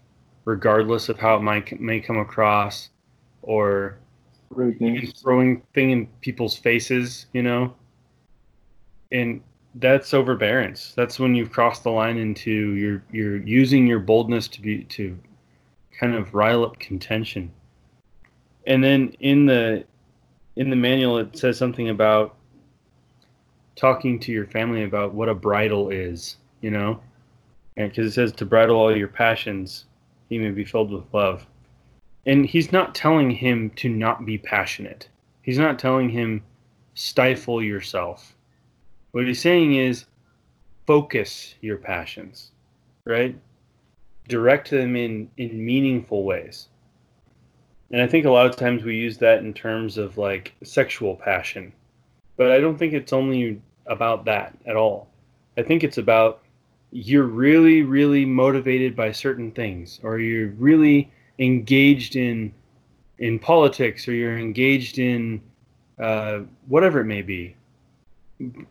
regardless 0.44 1.08
of 1.08 1.18
how 1.18 1.36
it 1.36 1.42
might 1.42 1.78
may 1.80 2.00
come 2.00 2.18
across 2.18 2.88
or 3.42 3.98
throwing 5.22 5.62
thing 5.74 5.90
in 5.90 6.06
people's 6.20 6.56
faces, 6.56 7.26
you 7.32 7.42
know. 7.42 7.74
And 9.12 9.42
that's 9.74 10.14
overbearance. 10.14 10.94
That's 10.96 11.18
when 11.18 11.34
you've 11.34 11.52
crossed 11.52 11.84
the 11.84 11.90
line 11.90 12.16
into 12.16 12.50
you're 12.50 13.02
you're 13.12 13.36
using 13.36 13.86
your 13.86 14.00
boldness 14.00 14.48
to 14.48 14.62
be 14.62 14.84
to 14.84 15.18
kind 15.98 16.14
of 16.14 16.34
rile 16.34 16.64
up 16.64 16.78
contention. 16.78 17.50
And 18.66 18.82
then 18.82 19.14
in 19.20 19.46
the 19.46 19.84
in 20.56 20.70
the 20.70 20.76
manual 20.76 21.18
it 21.18 21.36
says 21.36 21.58
something 21.58 21.90
about 21.90 22.37
talking 23.78 24.18
to 24.18 24.32
your 24.32 24.46
family 24.46 24.82
about 24.82 25.14
what 25.14 25.28
a 25.28 25.34
bridle 25.34 25.90
is, 25.90 26.36
you 26.60 26.70
know? 26.70 27.00
And 27.76 27.88
because 27.88 28.08
it 28.08 28.12
says 28.12 28.32
to 28.32 28.44
bridle 28.44 28.76
all 28.76 28.94
your 28.94 29.08
passions, 29.08 29.84
he 30.28 30.38
may 30.38 30.50
be 30.50 30.64
filled 30.64 30.90
with 30.90 31.04
love. 31.12 31.46
And 32.26 32.44
he's 32.44 32.72
not 32.72 32.94
telling 32.94 33.30
him 33.30 33.70
to 33.76 33.88
not 33.88 34.26
be 34.26 34.36
passionate. 34.36 35.08
He's 35.42 35.58
not 35.58 35.78
telling 35.78 36.10
him 36.10 36.42
stifle 36.94 37.62
yourself. 37.62 38.34
What 39.12 39.26
he's 39.26 39.40
saying 39.40 39.76
is 39.76 40.06
focus 40.86 41.54
your 41.60 41.78
passions, 41.78 42.50
right? 43.06 43.36
Direct 44.28 44.70
them 44.70 44.96
in 44.96 45.30
in 45.36 45.64
meaningful 45.64 46.24
ways. 46.24 46.68
And 47.90 48.02
I 48.02 48.06
think 48.06 48.26
a 48.26 48.30
lot 48.30 48.46
of 48.46 48.56
times 48.56 48.82
we 48.82 48.96
use 48.96 49.16
that 49.18 49.38
in 49.38 49.54
terms 49.54 49.96
of 49.96 50.18
like 50.18 50.54
sexual 50.64 51.14
passion. 51.14 51.72
But 52.36 52.50
I 52.50 52.60
don't 52.60 52.76
think 52.76 52.92
it's 52.92 53.12
only 53.12 53.62
about 53.88 54.24
that 54.26 54.56
at 54.66 54.76
all. 54.76 55.08
I 55.56 55.62
think 55.62 55.82
it's 55.82 55.98
about 55.98 56.42
you're 56.90 57.24
really, 57.24 57.82
really 57.82 58.24
motivated 58.24 58.96
by 58.96 59.12
certain 59.12 59.50
things, 59.50 60.00
or 60.02 60.18
you're 60.18 60.50
really 60.50 61.10
engaged 61.38 62.16
in 62.16 62.52
in 63.18 63.38
politics, 63.38 64.06
or 64.06 64.12
you're 64.12 64.38
engaged 64.38 64.98
in 64.98 65.40
uh, 65.98 66.40
whatever 66.68 67.00
it 67.00 67.06
may 67.06 67.22
be. 67.22 67.54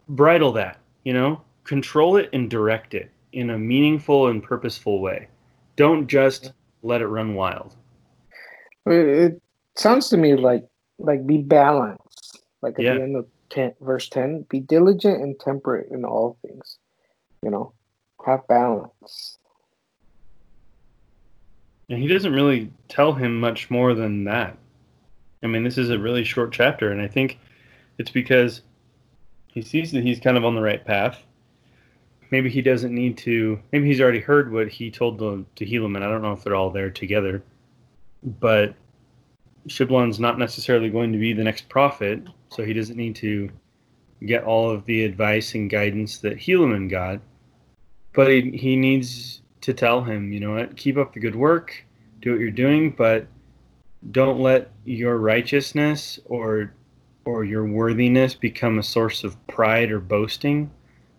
Bridle 0.08 0.54
that, 0.54 0.80
you 1.04 1.14
know, 1.14 1.42
control 1.66 2.16
it 2.16 2.30
and 2.32 2.50
direct 2.50 2.94
it 2.94 3.12
in 3.34 3.50
a 3.50 3.58
meaningful 3.58 4.28
and 4.28 4.42
purposeful 4.42 5.02
way. 5.02 5.28
Don't 5.76 6.08
just 6.08 6.54
let 6.82 7.02
it 7.02 7.08
run 7.08 7.36
wild. 7.36 7.76
It 8.86 9.42
sounds 9.76 10.10
to 10.10 10.18
me 10.18 10.36
like 10.36 10.66
like 10.98 11.28
be 11.28 11.38
balanced. 11.38 12.42
Like 12.62 12.80
at 12.80 12.86
Yeah. 12.86 12.94
the 12.96 13.04
end 13.04 13.16
of 13.18 13.28
10, 13.50 13.76
verse 13.82 14.10
ten, 14.10 14.46
be 14.50 14.60
diligent 14.60 15.22
and 15.22 15.40
temperate 15.40 15.90
in 15.92 16.06
all 16.06 16.38
things. 16.42 16.80
You 17.44 17.52
know, 17.52 17.74
have 18.26 18.48
balance. 18.48 19.38
And 21.90 22.02
he 22.02 22.08
doesn't 22.08 22.34
really 22.34 22.72
tell 22.90 23.14
him 23.14 23.40
much 23.40 23.70
more 23.70 23.94
than 23.94 24.26
that. 24.26 24.58
I 25.42 25.48
mean, 25.48 25.64
this 25.64 25.78
is 25.78 25.90
a 25.90 26.00
really 26.00 26.24
short 26.24 26.52
chapter, 26.52 26.92
and 26.92 27.02
I 27.02 27.08
think 27.08 27.40
it's 27.98 28.12
because 28.12 28.62
he 29.48 29.62
sees 29.62 29.92
that 29.92 30.04
he's 30.04 30.20
kind 30.20 30.36
of 30.36 30.44
on 30.44 30.56
the 30.56 30.62
right 30.62 30.84
path. 30.84 31.24
Maybe 32.30 32.50
he 32.50 32.62
doesn't 32.62 32.94
need 32.94 33.18
to. 33.20 33.60
Maybe 33.72 33.88
he's 33.88 34.02
already 34.02 34.20
heard 34.20 34.52
what 34.52 34.68
he 34.68 34.92
told 34.92 35.18
the, 35.18 35.46
to 35.56 35.66
Helaman. 35.66 36.04
I 36.04 36.10
don't 36.10 36.22
know 36.22 36.34
if 36.34 36.44
they're 36.44 36.56
all 36.56 36.72
there 36.72 36.90
together, 36.90 37.42
but 38.22 38.76
Shiblon's 39.68 40.20
not 40.20 40.38
necessarily 40.38 40.90
going 40.90 41.14
to 41.14 41.18
be 41.18 41.32
the 41.32 41.44
next 41.44 41.70
prophet, 41.70 42.22
so 42.50 42.64
he 42.64 42.74
doesn't 42.74 42.98
need 42.98 43.16
to 43.18 43.50
get 44.26 44.44
all 44.44 44.70
of 44.70 44.86
the 44.86 45.04
advice 45.04 45.54
and 45.54 45.70
guidance 45.70 46.18
that 46.20 46.38
Helaman 46.38 46.90
got. 46.90 47.20
But 48.14 48.30
he, 48.30 48.52
he 48.52 48.76
needs 48.76 49.42
to 49.62 49.74
tell 49.74 50.04
him, 50.04 50.32
you 50.32 50.40
know 50.40 50.54
what, 50.54 50.76
keep 50.76 50.98
up 50.98 51.14
the 51.14 51.20
good 51.20 51.36
work, 51.36 51.84
do 52.22 52.32
what 52.32 52.40
you're 52.40 52.52
doing, 52.52 52.92
but 52.92 53.28
don't 54.12 54.40
let 54.40 54.72
your 54.86 55.18
righteousness 55.18 56.20
or 56.26 56.74
or 57.26 57.44
your 57.44 57.66
worthiness 57.66 58.34
become 58.34 58.80
a 58.80 58.84
source 58.84 59.26
of 59.26 59.36
pride 59.48 59.92
or 59.92 60.00
boasting. 60.00 60.72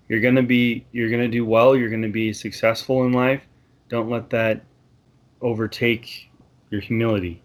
You're 0.08 0.20
gonna 0.20 0.42
be 0.42 0.86
you're 0.92 1.10
gonna 1.10 1.28
do 1.28 1.44
well, 1.44 1.76
you're 1.76 1.90
gonna 1.90 2.08
be 2.08 2.32
successful 2.32 3.04
in 3.04 3.12
life. 3.12 3.42
Don't 3.88 4.08
let 4.08 4.30
that 4.30 4.64
overtake 5.42 6.30
your 6.70 6.80
humility. 6.80 7.42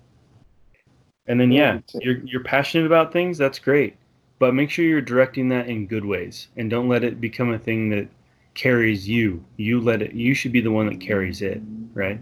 And 1.28 1.40
then 1.40 1.52
yeah, 1.52 1.80
you're 1.94 2.20
you're 2.26 2.44
passionate 2.44 2.86
about 2.86 3.14
things, 3.14 3.38
that's 3.38 3.60
great. 3.60 3.96
But 4.40 4.54
make 4.54 4.70
sure 4.70 4.84
you're 4.84 5.02
directing 5.02 5.50
that 5.50 5.68
in 5.68 5.88
good 5.88 6.04
ways 6.04 6.48
and 6.58 6.70
don't 6.70 6.90
let 6.90 7.04
it 7.04 7.22
become 7.22 7.54
a 7.54 7.60
thing 7.60 7.90
that 7.90 8.08
carries 8.56 9.08
you. 9.08 9.44
You 9.58 9.80
let 9.80 10.02
it 10.02 10.14
you 10.14 10.34
should 10.34 10.52
be 10.52 10.62
the 10.62 10.72
one 10.72 10.88
that 10.88 11.00
carries 11.00 11.42
it, 11.42 11.62
right? 11.94 12.20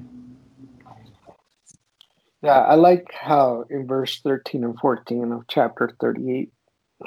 Yeah, 2.44 2.60
I 2.60 2.76
like 2.76 3.12
how 3.14 3.66
in 3.70 3.86
verse 3.86 4.20
13 4.22 4.64
and 4.64 4.78
14 4.80 5.32
of 5.32 5.46
chapter 5.48 5.96
38, 6.00 6.52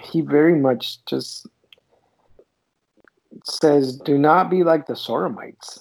he 0.03 0.21
very 0.21 0.57
much 0.57 1.05
just 1.07 1.49
says, 3.45 3.97
Do 3.97 4.17
not 4.17 4.49
be 4.49 4.63
like 4.63 4.87
the 4.87 4.95
Zoramites, 4.95 5.81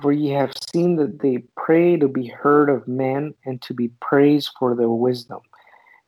for 0.00 0.12
ye 0.12 0.30
have 0.30 0.52
seen 0.72 0.96
that 0.96 1.20
they 1.20 1.38
pray 1.56 1.96
to 1.96 2.08
be 2.08 2.26
heard 2.26 2.68
of 2.68 2.86
men 2.86 3.34
and 3.44 3.60
to 3.62 3.74
be 3.74 3.88
praised 4.00 4.50
for 4.58 4.74
their 4.74 4.90
wisdom. 4.90 5.40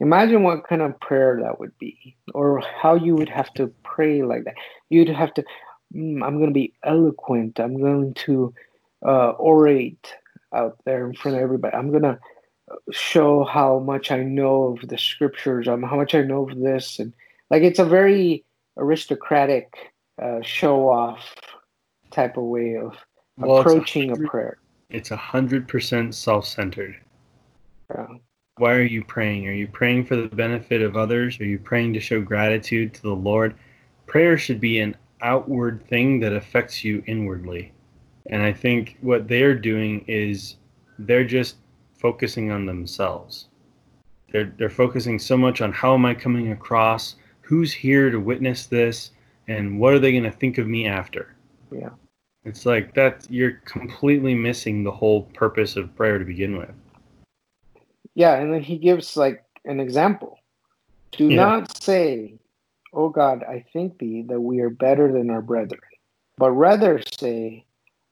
Imagine 0.01 0.43
what 0.43 0.67
kind 0.69 0.83
of 0.83 0.99
prayer 1.01 1.41
that 1.43 1.59
would 1.59 1.77
be, 1.79 2.17
or 2.35 2.61
how 2.61 2.95
you 2.95 3.17
would 3.17 3.29
have 3.29 3.53
to 3.55 3.73
pray 3.83 4.23
like 4.23 4.45
that. 4.45 4.55
You'd 4.91 5.09
have 5.09 5.35
to, 5.35 5.45
"Mm, 5.95 6.23
I'm 6.23 6.37
going 6.37 6.51
to 6.51 6.55
be 6.55 6.75
eloquent, 6.85 7.59
I'm 7.59 7.81
going 7.81 8.15
to 8.15 8.55
uh, 9.05 9.33
orate 9.35 10.13
out 10.53 10.79
there 10.85 11.07
in 11.07 11.15
front 11.15 11.37
of 11.37 11.43
everybody. 11.43 11.77
I'm 11.77 11.93
gonna 11.93 12.19
show 12.91 13.45
how 13.45 13.79
much 13.79 14.11
I 14.11 14.23
know 14.23 14.65
of 14.65 14.89
the 14.89 14.99
scriptures, 14.99 15.69
um, 15.69 15.83
how 15.83 15.97
much 15.97 16.15
I 16.15 16.23
know 16.23 16.49
of 16.49 16.59
this, 16.59 16.99
and 16.99 17.13
like 17.51 17.63
it's 17.63 17.79
a 17.79 17.85
very 17.85 18.45
aristocratic 18.77 19.75
uh, 20.21 20.41
show 20.43 20.89
off 20.89 21.35
type 22.11 22.37
of 22.37 22.45
way 22.45 22.77
of 22.77 22.95
Well, 23.39 23.59
approaching 23.59 24.11
a 24.11 24.29
prayer. 24.29 24.59
It's 24.91 25.11
a 25.11 25.17
hundred 25.17 25.69
percent 25.69 26.15
self-centered. 26.15 26.97
Yeah. 27.95 28.07
Why 28.57 28.73
are 28.75 28.83
you 28.83 29.05
praying? 29.05 29.47
Are 29.47 29.53
you 29.53 29.69
praying 29.69 30.07
for 30.07 30.17
the 30.17 30.29
benefit 30.29 30.83
of 30.83 30.97
others? 30.97 31.39
Are 31.41 31.45
you 31.45 31.59
praying 31.59 31.93
to 31.95 32.01
show 32.01 32.21
gratitude 32.21 32.95
to 32.95 33.03
the 33.03 33.15
Lord? 33.15 33.55
Prayer 34.07 34.37
should 34.37 34.61
be 34.61 34.81
an 34.81 34.97
outward 35.23 35.87
thing 35.87 36.19
that 36.21 36.33
affects 36.33 36.83
you 36.83 37.03
inwardly. 37.07 37.73
And 38.31 38.43
I 38.43 38.53
think 38.53 38.97
what 39.01 39.29
they're 39.29 39.55
doing 39.55 40.05
is 40.09 40.57
they're 40.99 41.25
just 41.25 41.57
focusing 41.93 42.51
on 42.51 42.67
themselves. 42.67 43.49
They're 44.33 44.53
they're 44.59 44.69
focusing 44.69 45.19
so 45.19 45.37
much 45.37 45.61
on 45.61 45.73
how 45.73 45.95
am 45.95 46.05
I 46.05 46.15
coming 46.15 46.51
across? 46.51 47.15
Who's 47.43 47.73
here 47.73 48.11
to 48.11 48.19
witness 48.19 48.67
this? 48.67 49.13
And 49.47 49.79
what 49.79 49.95
are 49.95 49.99
they 49.99 50.13
going 50.13 50.25
to 50.25 50.31
think 50.31 50.59
of 50.59 50.67
me 50.67 50.87
after? 50.87 51.35
Yeah. 51.71 51.91
It's 52.49 52.65
like 52.65 52.95
that 52.95 53.27
you're 53.29 53.61
completely 53.67 54.35
missing 54.35 54.83
the 54.83 54.91
whole 54.91 55.25
purpose 55.35 55.77
of 55.77 55.95
prayer 55.95 56.19
to 56.19 56.25
begin 56.25 56.57
with. 56.57 56.73
Yeah, 58.15 58.37
and 58.37 58.53
then 58.53 58.63
he 58.63 58.79
gives 58.79 59.17
like 59.19 59.45
an 59.67 59.81
example. 59.81 60.39
Do 61.13 61.29
Yeah. 61.29 61.37
not 61.37 61.83
say, 61.83 62.39
"Oh 62.95 63.11
God, 63.11 63.45
I 63.45 63.67
think 63.73 63.99
thee 63.99 64.23
that 64.29 64.41
we 64.41 64.61
are 64.61 64.71
better 64.71 65.13
than 65.13 65.29
our 65.29 65.43
brethren," 65.43 65.81
but 66.39 66.53
rather 66.53 67.03
say, 67.19 67.67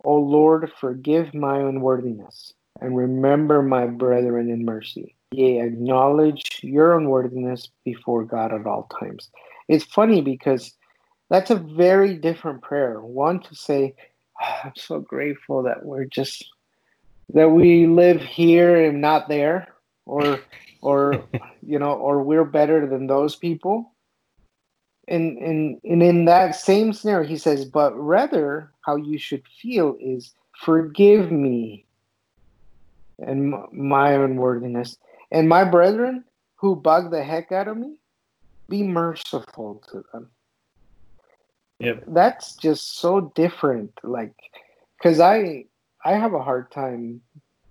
"O 0.04 0.18
Lord, 0.18 0.70
forgive 0.70 1.32
my 1.32 1.58
unworthiness 1.58 2.52
and 2.80 2.94
remember 2.94 3.62
my 3.62 3.86
brethren 3.86 4.50
in 4.50 4.66
mercy." 4.66 5.14
Yea, 5.32 5.60
acknowledge 5.62 6.60
your 6.62 6.96
unworthiness 6.96 7.70
before 7.84 8.24
God 8.24 8.52
at 8.52 8.66
all 8.66 8.84
times. 9.00 9.30
It's 9.66 9.84
funny 9.84 10.20
because 10.20 10.76
that's 11.30 11.50
a 11.50 11.56
very 11.56 12.16
different 12.16 12.60
prayer. 12.62 13.00
One 13.00 13.40
to 13.40 13.54
say, 13.54 13.94
"Ah, 13.98 14.02
"I'm 14.64 14.72
so 14.76 15.00
grateful 15.00 15.62
that 15.64 15.84
we're 15.84 16.04
just 16.04 16.44
that 17.34 17.50
we 17.50 17.86
live 17.86 18.20
here 18.22 18.84
and 18.84 19.00
not 19.00 19.28
there," 19.28 19.68
or 20.04 20.40
or 20.82 21.24
you 21.62 21.78
know 21.78 21.92
or 21.92 22.22
we're 22.22 22.44
better 22.44 22.86
than 22.86 23.06
those 23.06 23.36
people. 23.36 23.92
And 25.08 25.38
and 25.38 25.80
and 25.84 26.02
in 26.02 26.24
that 26.24 26.56
same 26.56 26.92
scenario 26.92 27.28
he 27.28 27.36
says 27.36 27.64
but 27.64 27.94
rather 27.96 28.72
how 28.80 28.96
you 28.96 29.18
should 29.18 29.42
feel 29.60 29.96
is 30.00 30.34
forgive 30.64 31.30
me. 31.30 31.84
And 33.18 33.54
my 33.72 34.12
unworthiness 34.12 34.98
and 35.30 35.48
my 35.48 35.64
brethren 35.64 36.24
who 36.56 36.76
bug 36.76 37.10
the 37.10 37.22
heck 37.22 37.52
out 37.52 37.68
of 37.68 37.76
me 37.76 37.98
be 38.68 38.82
merciful 38.82 39.82
to 39.90 40.04
them 40.12 40.28
Yep. 41.78 42.04
that's 42.08 42.54
just 42.56 42.98
so 42.98 43.32
different 43.34 43.92
like 44.02 44.34
because 44.96 45.20
i 45.20 45.64
i 46.04 46.12
have 46.12 46.32
a 46.32 46.42
hard 46.42 46.70
time 46.70 47.20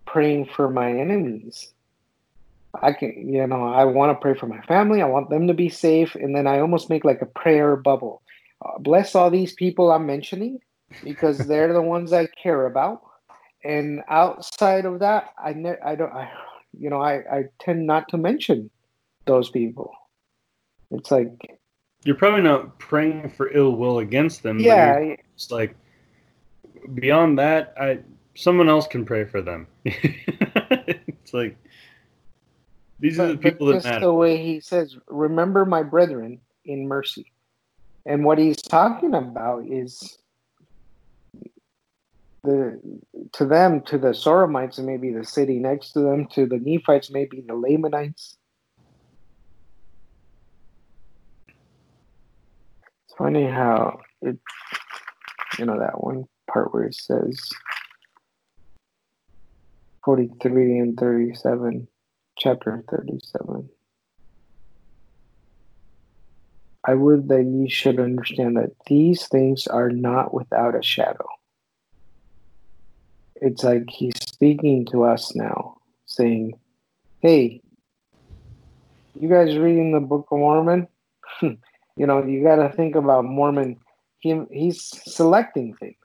praying 0.06 0.46
for 0.46 0.70
my 0.70 0.92
enemies 0.92 1.74
I 2.82 2.94
can, 2.94 3.32
you 3.32 3.46
know, 3.48 3.68
I 3.68 3.86
want 3.86 4.12
to 4.12 4.22
pray 4.22 4.38
for 4.38 4.48
my 4.48 4.62
family. 4.62 5.02
I 5.02 5.06
want 5.08 5.30
them 5.30 5.48
to 5.48 5.54
be 5.54 5.70
safe. 5.70 6.16
And 6.16 6.36
then 6.36 6.48
I 6.48 6.60
almost 6.60 6.90
make 6.90 7.06
like 7.06 7.22
a 7.22 7.26
prayer 7.26 7.76
bubble. 7.76 8.22
Uh, 8.64 8.80
bless 8.80 9.16
all 9.16 9.30
these 9.30 9.54
people 9.54 9.92
I'm 9.92 10.06
mentioning 10.06 10.60
because 11.04 11.38
they're 11.48 11.74
the 11.74 11.82
ones 11.82 12.14
I 12.14 12.28
care 12.28 12.66
about. 12.66 13.02
And 13.64 14.04
outside 14.10 14.86
of 14.86 15.00
that, 15.00 15.34
I, 15.44 15.54
ne- 15.54 15.80
I 15.84 15.96
don't, 15.96 16.14
I, 16.14 16.32
you 16.78 16.90
know, 16.90 17.02
I, 17.02 17.16
I 17.32 17.44
tend 17.60 17.88
not 17.88 18.10
to 18.10 18.18
mention 18.18 18.70
those 19.26 19.50
people. 19.50 19.92
It's 20.92 21.12
like, 21.12 21.55
You're 22.06 22.16
probably 22.16 22.44
not 22.44 22.80
praying 22.80 23.32
for 23.32 23.52
ill 23.52 23.76
will 23.76 24.00
against 24.00 24.44
them. 24.44 24.58
but 24.58 24.64
yeah, 24.64 25.00
you're 25.00 25.18
like 25.50 25.76
beyond 26.94 27.40
that, 27.40 27.74
I 27.80 28.00
someone 28.36 28.70
else 28.70 28.88
can 28.88 29.06
pray 29.06 29.26
for 29.26 29.42
them. 29.42 29.68
it's 29.86 31.34
like 31.34 31.58
these 33.00 33.20
are 33.20 33.28
the 33.28 33.38
people 33.38 33.68
that 33.68 33.74
just 33.74 33.86
matter. 33.86 34.02
the 34.02 34.14
way 34.14 34.38
he 34.38 34.60
says, 34.60 34.96
"Remember 35.08 35.66
my 35.66 35.84
brethren 35.84 36.40
in 36.64 36.88
mercy," 36.88 37.32
and 38.06 38.24
what 38.24 38.38
he's 38.38 38.62
talking 38.62 39.14
about 39.16 39.66
is 39.66 40.20
the 42.44 42.80
to 43.34 43.46
them, 43.46 43.82
to 43.82 43.98
the 43.98 44.10
Zoramites, 44.10 44.80
maybe 44.80 45.12
the 45.12 45.26
city 45.26 45.60
next 45.60 45.92
to 45.94 46.00
them, 46.00 46.28
to 46.28 46.46
the 46.46 46.60
Nephites, 46.60 47.12
maybe 47.12 47.44
the 47.46 47.56
Lamanites. 47.56 48.38
Funny 53.18 53.46
how 53.46 54.00
it, 54.22 54.38
you 55.58 55.66
know, 55.66 55.80
that 55.80 56.04
one 56.04 56.26
part 56.52 56.74
where 56.74 56.84
it 56.84 56.96
says 56.96 57.40
43 60.04 60.80
and 60.80 61.00
37, 61.00 61.88
chapter 62.38 62.84
37. 62.90 63.70
I 66.88 66.94
would 66.94 67.28
that 67.30 67.44
ye 67.44 67.68
should 67.68 68.00
understand 68.00 68.58
that 68.58 68.72
these 68.86 69.28
things 69.28 69.66
are 69.66 69.90
not 69.90 70.34
without 70.34 70.78
a 70.78 70.84
shadow. 70.84 71.28
It's 73.38 73.64
like 73.64 73.90
he's 73.90 74.14
speaking 74.22 74.86
to 74.92 75.04
us 75.04 75.36
now, 75.36 75.78
saying, 76.06 76.54
Hey, 77.22 77.62
you 79.20 79.30
guys 79.30 79.58
reading 79.58 79.94
the 79.94 80.00
Book 80.00 80.28
of 80.32 80.38
Mormon? 80.38 80.88
you 81.96 82.06
know, 82.06 82.24
you 82.24 82.44
got 82.44 82.58
to 82.58 82.70
think 82.76 82.96
about 82.96 83.26
Mormon. 83.26 83.80
He, 84.20 84.42
he's 84.52 84.82
selecting 85.06 85.76
things. 85.76 85.96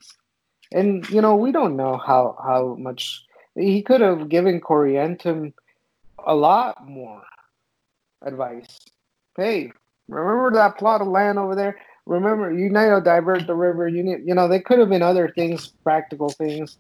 And, 0.72 1.09
you 1.11 1.20
know, 1.20 1.36
we 1.36 1.53
don't 1.53 1.76
know 1.76 1.97
how, 1.97 2.36
how 2.45 2.76
much 2.78 3.24
he 3.57 3.82
could 3.82 4.01
have 4.01 4.28
given 4.28 4.61
Corianton 4.61 5.53
a 6.24 6.34
lot 6.34 6.86
more 6.86 7.22
advice. 8.22 8.78
Hey, 9.36 9.72
remember 10.09 10.53
that 10.55 10.78
plot 10.78 11.01
of 11.01 11.09
land 11.09 11.38
over 11.38 11.57
there? 11.57 11.78
Remember, 12.07 12.53
you 12.53 12.66
need 12.66 12.72
to 12.72 13.01
divert 13.03 13.47
the 13.47 13.55
river. 13.55 13.88
You 13.88 14.03
need, 14.03 14.20
you 14.24 14.34
know, 14.34 14.49
they 14.49 14.61
could 14.61 14.78
have 14.78 14.88
been 14.88 15.03
other 15.03 15.32
things, 15.34 15.72
practical 15.82 16.30
things, 16.30 16.76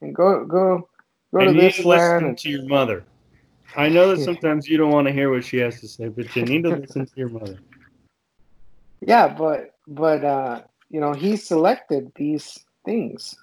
and 0.00 0.14
go, 0.14 0.44
go, 0.44 0.88
go 1.32 1.40
and 1.40 1.54
to 1.54 1.60
this 1.60 1.84
land. 1.84 2.26
And, 2.26 2.38
to 2.38 2.50
your 2.50 2.66
mother. 2.66 3.04
I 3.76 3.88
know 3.88 4.14
that 4.14 4.24
sometimes 4.24 4.68
you 4.68 4.76
don't 4.76 4.90
want 4.90 5.06
to 5.06 5.12
hear 5.12 5.30
what 5.30 5.44
she 5.44 5.58
has 5.58 5.80
to 5.80 5.88
say, 5.88 6.08
but 6.08 6.34
you 6.36 6.44
need 6.44 6.62
to 6.64 6.70
listen 6.70 7.06
to 7.06 7.12
your 7.16 7.28
mother. 7.28 7.58
Yeah, 9.06 9.28
but 9.28 9.76
but 9.86 10.24
uh, 10.24 10.62
you 10.90 11.00
know, 11.00 11.12
he 11.12 11.36
selected 11.36 12.10
these 12.16 12.58
things. 12.84 13.36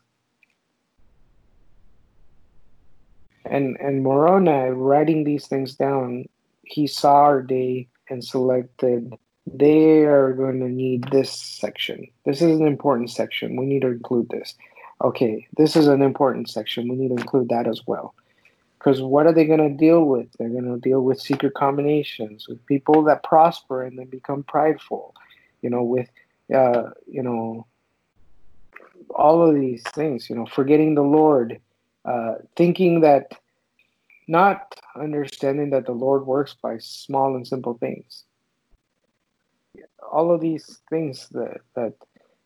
And 3.45 3.77
and 3.79 4.03
Moroni 4.03 4.71
writing 4.71 5.23
these 5.23 5.47
things 5.47 5.75
down, 5.75 6.25
he 6.63 6.85
saw 6.85 7.15
our 7.23 7.41
day 7.41 7.87
and 8.09 8.21
selected 8.21 9.13
they 9.47 10.03
are 10.03 10.33
going 10.33 10.59
to 10.59 10.69
need 10.69 11.05
this 11.11 11.31
section. 11.31 12.07
This 12.25 12.41
is 12.41 12.59
an 12.59 12.67
important 12.67 13.09
section. 13.09 13.55
We 13.55 13.65
need 13.65 13.81
to 13.81 13.87
include 13.87 14.29
this. 14.29 14.55
Okay, 15.01 15.47
this 15.57 15.75
is 15.77 15.87
an 15.87 16.01
important 16.01 16.49
section. 16.49 16.89
We 16.89 16.95
need 16.95 17.09
to 17.09 17.21
include 17.21 17.49
that 17.49 17.67
as 17.67 17.81
well. 17.87 18.15
Because 18.77 19.01
what 19.01 19.27
are 19.27 19.33
they 19.33 19.45
going 19.45 19.59
to 19.59 19.77
deal 19.77 20.03
with? 20.05 20.27
They're 20.37 20.49
going 20.49 20.65
to 20.65 20.77
deal 20.77 21.01
with 21.01 21.21
secret 21.21 21.53
combinations, 21.53 22.47
with 22.49 22.65
people 22.65 23.03
that 23.03 23.23
prosper 23.23 23.83
and 23.83 23.97
then 23.97 24.07
become 24.07 24.43
prideful, 24.43 25.13
you 25.63 25.69
know, 25.69 25.81
with, 25.81 26.09
uh, 26.53 26.89
you 27.07 27.23
know, 27.23 27.65
all 29.15 29.47
of 29.47 29.55
these 29.55 29.81
things, 29.93 30.29
you 30.29 30.35
know, 30.35 30.45
forgetting 30.45 30.93
the 30.93 31.01
Lord, 31.01 31.59
uh, 32.05 32.35
thinking 32.55 33.01
that, 33.01 33.31
not 34.27 34.79
understanding 34.95 35.71
that 35.71 35.85
the 35.85 35.93
Lord 35.93 36.25
works 36.25 36.55
by 36.61 36.77
small 36.77 37.35
and 37.35 37.47
simple 37.47 37.73
things. 37.75 38.23
All 40.11 40.33
of 40.33 40.41
these 40.41 40.79
things 40.89 41.27
that, 41.31 41.61
that 41.75 41.93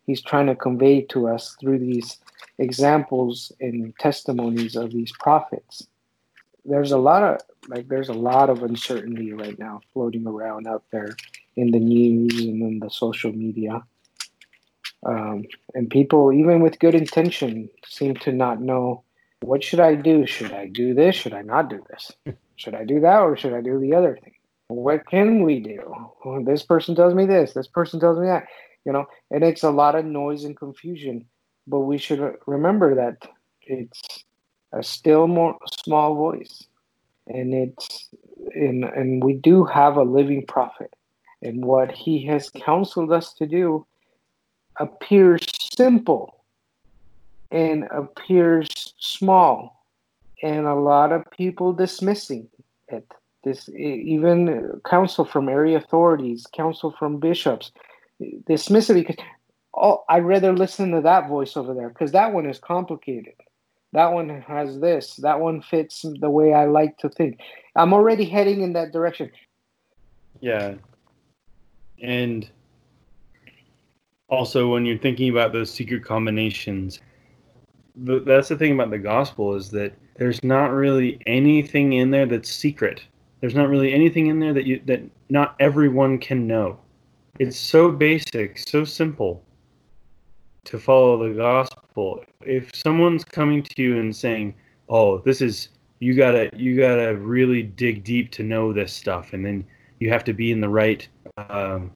he's 0.06 0.22
trying 0.22 0.46
to 0.46 0.56
convey 0.56 1.02
to 1.02 1.28
us 1.28 1.56
through 1.60 1.78
these 1.78 2.18
examples 2.58 3.52
and 3.60 3.94
testimonies 3.98 4.74
of 4.74 4.92
these 4.92 5.12
prophets. 5.20 5.86
There's 6.64 6.92
a 6.92 6.98
lot 6.98 7.22
of 7.22 7.40
like 7.68 7.88
there's 7.88 8.08
a 8.08 8.14
lot 8.14 8.50
of 8.50 8.62
uncertainty 8.62 9.32
right 9.32 9.58
now 9.58 9.80
floating 9.92 10.26
around 10.26 10.66
out 10.66 10.84
there 10.90 11.16
in 11.58 11.70
the 11.72 11.78
news 11.80 12.38
and 12.40 12.62
in 12.62 12.78
the 12.78 12.90
social 12.90 13.32
media. 13.32 13.82
Um, 15.04 15.44
and 15.74 15.90
people, 15.90 16.32
even 16.32 16.60
with 16.60 16.78
good 16.78 16.94
intention, 16.94 17.68
seem 17.86 18.14
to 18.16 18.32
not 18.32 18.60
know 18.60 19.02
what 19.40 19.62
should 19.62 19.80
I 19.80 19.94
do? 19.94 20.26
Should 20.26 20.52
I 20.52 20.66
do 20.66 20.94
this? 20.94 21.14
Should 21.14 21.34
I 21.34 21.42
not 21.42 21.70
do 21.70 21.84
this? 21.90 22.12
Should 22.56 22.74
I 22.74 22.84
do 22.84 22.98
that 23.00 23.20
or 23.20 23.36
should 23.36 23.54
I 23.54 23.60
do 23.60 23.78
the 23.78 23.94
other 23.94 24.18
thing? 24.20 24.34
What 24.66 25.06
can 25.06 25.44
we 25.44 25.60
do? 25.60 25.80
Well, 26.24 26.42
this 26.42 26.64
person 26.64 26.96
tells 26.96 27.14
me 27.14 27.24
this. 27.24 27.54
This 27.54 27.68
person 27.68 28.00
tells 28.00 28.18
me 28.18 28.26
that. 28.26 28.48
You 28.84 28.92
know, 28.92 29.06
and 29.30 29.44
it's 29.44 29.62
a 29.62 29.70
lot 29.70 29.94
of 29.94 30.04
noise 30.04 30.42
and 30.42 30.56
confusion. 30.56 31.24
But 31.68 31.80
we 31.80 31.98
should 31.98 32.34
remember 32.46 32.96
that 32.96 33.30
it's 33.62 34.24
a 34.72 34.82
still 34.82 35.28
more 35.28 35.56
small 35.84 36.16
voice, 36.16 36.66
and 37.28 37.54
it's 37.54 38.08
and 38.54 38.84
and 38.84 39.22
we 39.22 39.34
do 39.34 39.64
have 39.64 39.96
a 39.96 40.02
living 40.02 40.44
prophet, 40.46 40.92
and 41.42 41.64
what 41.64 41.92
he 41.92 42.24
has 42.26 42.50
counseled 42.50 43.12
us 43.12 43.32
to 43.34 43.46
do 43.46 43.86
appears 44.76 45.46
simple 45.74 46.44
and 47.50 47.84
appears 47.90 48.68
small 48.98 49.84
and 50.42 50.66
a 50.66 50.74
lot 50.74 51.12
of 51.12 51.28
people 51.30 51.72
dismissing 51.72 52.48
it. 52.88 53.10
This 53.44 53.68
even 53.70 54.80
counsel 54.84 55.24
from 55.24 55.48
area 55.48 55.78
authorities 55.78 56.46
counsel 56.52 56.94
from 56.98 57.18
bishops 57.18 57.72
dismiss 58.46 58.90
it 58.90 58.94
because 58.94 59.16
oh 59.74 60.04
i'd 60.08 60.24
rather 60.24 60.52
listen 60.52 60.90
to 60.90 61.00
that 61.00 61.28
voice 61.28 61.56
over 61.56 61.72
there 61.72 61.88
because 61.88 62.12
that 62.12 62.32
one 62.32 62.46
is 62.46 62.58
complicated. 62.58 63.34
That 63.92 64.12
one 64.12 64.28
has 64.42 64.80
this. 64.80 65.16
That 65.16 65.40
one 65.40 65.62
fits 65.62 66.04
the 66.20 66.28
way 66.28 66.52
i 66.52 66.66
like 66.66 66.98
to 66.98 67.08
think. 67.08 67.38
I'm 67.74 67.94
already 67.94 68.26
heading 68.26 68.60
in 68.60 68.74
that 68.74 68.92
direction. 68.92 69.30
Yeah. 70.40 70.74
And 72.02 72.48
also, 74.28 74.70
when 74.70 74.84
you're 74.84 74.98
thinking 74.98 75.30
about 75.30 75.52
those 75.52 75.70
secret 75.70 76.04
combinations, 76.04 77.00
th- 78.06 78.24
that's 78.24 78.48
the 78.48 78.56
thing 78.56 78.72
about 78.72 78.90
the 78.90 78.98
gospel 78.98 79.54
is 79.54 79.70
that 79.70 79.94
there's 80.16 80.42
not 80.42 80.72
really 80.72 81.18
anything 81.26 81.94
in 81.94 82.10
there 82.10 82.26
that's 82.26 82.50
secret. 82.50 83.02
There's 83.40 83.54
not 83.54 83.68
really 83.68 83.92
anything 83.92 84.26
in 84.26 84.40
there 84.40 84.52
that 84.52 84.64
you 84.64 84.82
that 84.86 85.00
not 85.30 85.54
everyone 85.60 86.18
can 86.18 86.46
know. 86.46 86.78
It's 87.38 87.56
so 87.56 87.90
basic, 87.90 88.58
so 88.58 88.84
simple 88.84 89.44
to 90.64 90.78
follow 90.78 91.28
the 91.28 91.34
gospel. 91.34 92.24
If 92.44 92.74
someone's 92.74 93.24
coming 93.24 93.62
to 93.62 93.82
you 93.82 93.98
and 93.98 94.14
saying, 94.14 94.54
"Oh, 94.88 95.18
this 95.18 95.40
is 95.40 95.68
you 96.00 96.14
gotta 96.14 96.50
you 96.54 96.76
gotta 96.76 97.16
really 97.16 97.62
dig 97.62 98.02
deep 98.02 98.32
to 98.32 98.42
know 98.42 98.72
this 98.72 98.92
stuff," 98.92 99.32
and 99.32 99.46
then 99.46 99.64
you 100.00 100.10
have 100.10 100.24
to 100.24 100.32
be 100.32 100.52
in 100.52 100.60
the 100.60 100.68
right 100.68 101.06
um, 101.36 101.90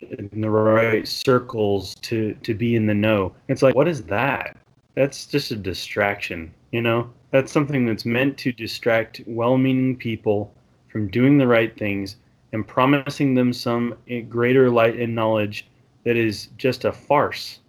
in 0.00 0.40
the 0.40 0.50
right 0.50 1.06
circles 1.06 1.94
to 1.96 2.34
to 2.42 2.54
be 2.54 2.74
in 2.74 2.86
the 2.86 2.94
know. 2.94 3.34
It's 3.48 3.62
like, 3.62 3.74
what 3.74 3.88
is 3.88 4.02
that? 4.04 4.56
That's 4.94 5.26
just 5.26 5.50
a 5.50 5.56
distraction, 5.56 6.52
you 6.72 6.82
know. 6.82 7.10
That's 7.30 7.52
something 7.52 7.84
that's 7.86 8.06
meant 8.06 8.38
to 8.38 8.52
distract 8.52 9.20
well-meaning 9.26 9.96
people 9.96 10.54
from 10.88 11.08
doing 11.08 11.36
the 11.36 11.46
right 11.46 11.76
things 11.76 12.16
and 12.52 12.66
promising 12.66 13.34
them 13.34 13.52
some 13.52 13.94
greater 14.28 14.70
light 14.70 14.96
and 14.96 15.14
knowledge 15.14 15.66
that 16.04 16.16
is 16.16 16.48
just 16.56 16.84
a 16.84 16.92
farce. 16.92 17.60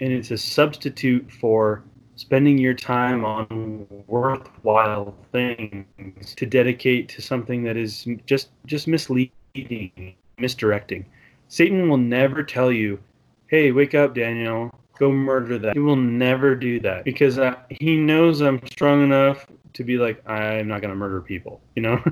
And 0.00 0.12
it's 0.12 0.30
a 0.30 0.38
substitute 0.38 1.30
for 1.30 1.84
spending 2.20 2.58
your 2.58 2.74
time 2.74 3.24
on 3.24 3.86
worthwhile 4.06 5.16
things 5.32 6.34
to 6.36 6.44
dedicate 6.44 7.08
to 7.08 7.22
something 7.22 7.62
that 7.64 7.78
is 7.78 8.06
just 8.26 8.50
just 8.66 8.86
misleading, 8.86 10.14
misdirecting. 10.38 11.06
Satan 11.48 11.88
will 11.88 11.96
never 11.96 12.42
tell 12.42 12.70
you, 12.70 12.98
"Hey, 13.46 13.72
wake 13.72 13.94
up, 13.94 14.14
Daniel. 14.14 14.70
Go 14.98 15.10
murder 15.10 15.58
that." 15.58 15.72
He 15.72 15.78
will 15.78 15.96
never 15.96 16.54
do 16.54 16.78
that 16.80 17.04
because 17.04 17.38
uh, 17.38 17.54
he 17.70 17.96
knows 17.96 18.42
I'm 18.42 18.60
strong 18.66 19.02
enough 19.02 19.46
to 19.72 19.82
be 19.82 19.96
like, 19.96 20.22
"I'm 20.28 20.68
not 20.68 20.82
going 20.82 20.90
to 20.90 20.96
murder 20.96 21.22
people," 21.22 21.62
you 21.74 21.80
know. 21.80 22.04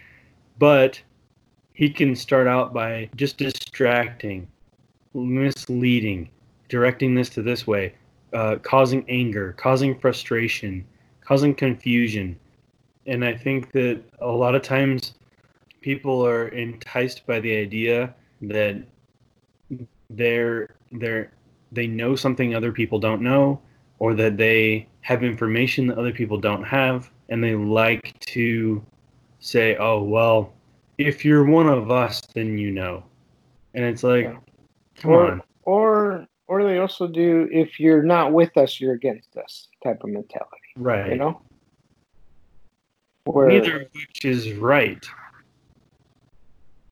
but 0.58 1.02
he 1.74 1.90
can 1.90 2.16
start 2.16 2.46
out 2.46 2.72
by 2.72 3.10
just 3.14 3.36
distracting, 3.36 4.48
misleading, 5.12 6.30
directing 6.70 7.14
this 7.14 7.28
to 7.30 7.42
this 7.42 7.66
way, 7.66 7.92
uh, 8.32 8.56
causing 8.62 9.04
anger, 9.08 9.54
causing 9.56 9.98
frustration, 9.98 10.84
causing 11.20 11.54
confusion. 11.54 12.38
And 13.06 13.24
I 13.24 13.34
think 13.34 13.72
that 13.72 14.02
a 14.20 14.28
lot 14.28 14.54
of 14.54 14.62
times 14.62 15.14
people 15.80 16.24
are 16.26 16.48
enticed 16.48 17.26
by 17.26 17.40
the 17.40 17.56
idea 17.56 18.14
that 18.42 18.82
they're 20.10 20.68
they're 20.92 21.32
they 21.72 21.86
know 21.86 22.16
something 22.16 22.54
other 22.54 22.72
people 22.72 22.98
don't 22.98 23.22
know 23.22 23.60
or 23.98 24.14
that 24.14 24.36
they 24.36 24.86
have 25.02 25.22
information 25.22 25.86
that 25.86 25.98
other 25.98 26.12
people 26.12 26.38
don't 26.38 26.64
have 26.64 27.10
and 27.28 27.42
they 27.42 27.54
like 27.54 28.18
to 28.20 28.84
say, 29.38 29.76
"Oh, 29.76 30.02
well, 30.02 30.52
if 30.98 31.24
you're 31.24 31.44
one 31.44 31.68
of 31.68 31.90
us, 31.90 32.20
then 32.34 32.58
you 32.58 32.70
know." 32.70 33.04
And 33.74 33.84
it's 33.84 34.02
like, 34.02 34.24
yeah. 34.24 34.36
come 34.96 35.10
or, 35.12 35.30
on. 35.30 35.42
Or 35.62 36.26
or 36.50 36.64
they 36.64 36.78
also 36.78 37.06
do 37.06 37.48
if 37.52 37.78
you're 37.78 38.02
not 38.02 38.32
with 38.32 38.56
us, 38.56 38.80
you're 38.80 38.94
against 38.94 39.36
us 39.36 39.68
type 39.84 40.02
of 40.02 40.10
mentality. 40.10 40.50
Right. 40.76 41.12
You 41.12 41.16
know? 41.16 41.42
Where 43.22 43.46
Neither 43.46 43.82
of 43.82 43.88
which 43.92 44.24
is 44.24 44.52
right. 44.54 45.06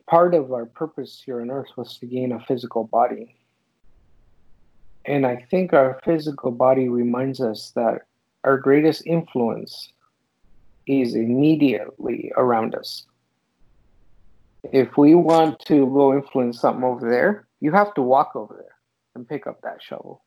Part 0.07 0.37
of 0.37 0.53
our 0.53 0.65
purpose 0.65 1.21
here 1.27 1.41
on 1.41 1.51
earth 1.51 1.71
was 1.77 1.99
to 1.99 2.07
gain 2.07 2.31
a 2.31 2.41
physical 2.47 2.85
body. 2.85 3.35
And 5.05 5.27
I 5.27 5.45
think 5.51 5.73
our 5.73 6.01
physical 6.05 6.53
body 6.53 6.89
reminds 6.89 7.41
us 7.41 7.73
that 7.75 8.03
our 8.45 8.59
greatest 8.59 9.07
influence 9.07 9.93
is 10.87 11.17
immediately 11.17 12.31
around 12.37 12.77
us. 12.77 13.07
If 14.73 14.97
we 14.97 15.17
want 15.17 15.59
to 15.67 15.87
go 15.87 16.15
influence 16.15 16.61
something 16.61 16.85
over 16.85 17.11
there, 17.11 17.49
you 17.59 17.73
have 17.73 17.93
to 17.95 18.03
walk 18.03 18.37
over 18.37 18.55
there 18.57 18.78
and 19.19 19.29
pick 19.29 19.47
up 19.47 19.61
that 19.63 19.83
shovel. 19.83 20.23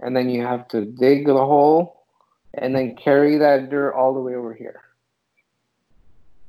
And 0.00 0.16
then 0.16 0.28
you 0.28 0.42
have 0.42 0.66
to 0.68 0.84
dig 0.84 1.26
the 1.26 1.34
hole 1.34 2.04
and 2.52 2.74
then 2.74 2.96
carry 2.96 3.38
that 3.38 3.70
dirt 3.70 3.94
all 3.94 4.14
the 4.14 4.20
way 4.20 4.34
over 4.34 4.54
here. 4.54 4.80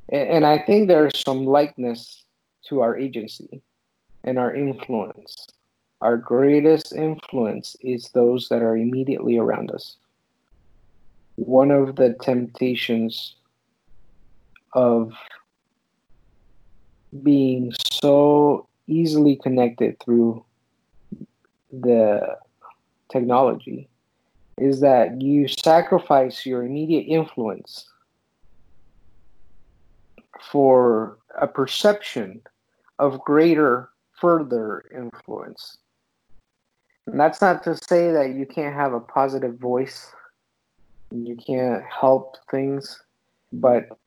And, 0.09 0.29
and 0.29 0.45
I 0.45 0.57
think 0.57 0.87
there's 0.87 1.19
some 1.19 1.45
likeness 1.45 2.23
to 2.69 2.81
our 2.81 2.97
agency 2.97 3.61
and 4.23 4.39
our 4.39 4.55
influence. 4.55 5.47
Our 6.01 6.17
greatest 6.17 6.93
influence 6.93 7.75
is 7.81 8.09
those 8.09 8.49
that 8.49 8.61
are 8.61 8.77
immediately 8.77 9.37
around 9.37 9.71
us 9.71 9.97
one 11.35 11.69
of 11.71 11.95
the 11.97 12.15
temptations 12.21 13.35
of 14.73 15.11
being 17.23 17.73
so 17.91 18.67
easily 18.87 19.35
connected 19.35 19.97
through 19.99 20.43
the 21.81 22.37
technology 23.11 23.89
is 24.57 24.79
that 24.79 25.21
you 25.21 25.47
sacrifice 25.47 26.45
your 26.45 26.63
immediate 26.63 27.03
influence 27.03 27.89
for 30.41 31.17
a 31.39 31.47
perception 31.47 32.41
of 32.99 33.19
greater 33.19 33.89
further 34.19 34.85
influence. 34.95 35.77
And 37.05 37.19
that's 37.19 37.41
not 37.41 37.63
to 37.63 37.75
say 37.75 38.11
that 38.11 38.35
you 38.35 38.45
can't 38.45 38.73
have 38.73 38.93
a 38.93 38.99
positive 38.99 39.57
voice 39.59 40.11
you 41.11 41.35
can't 41.35 41.83
help 41.83 42.37
things, 42.49 43.01
but 43.53 43.97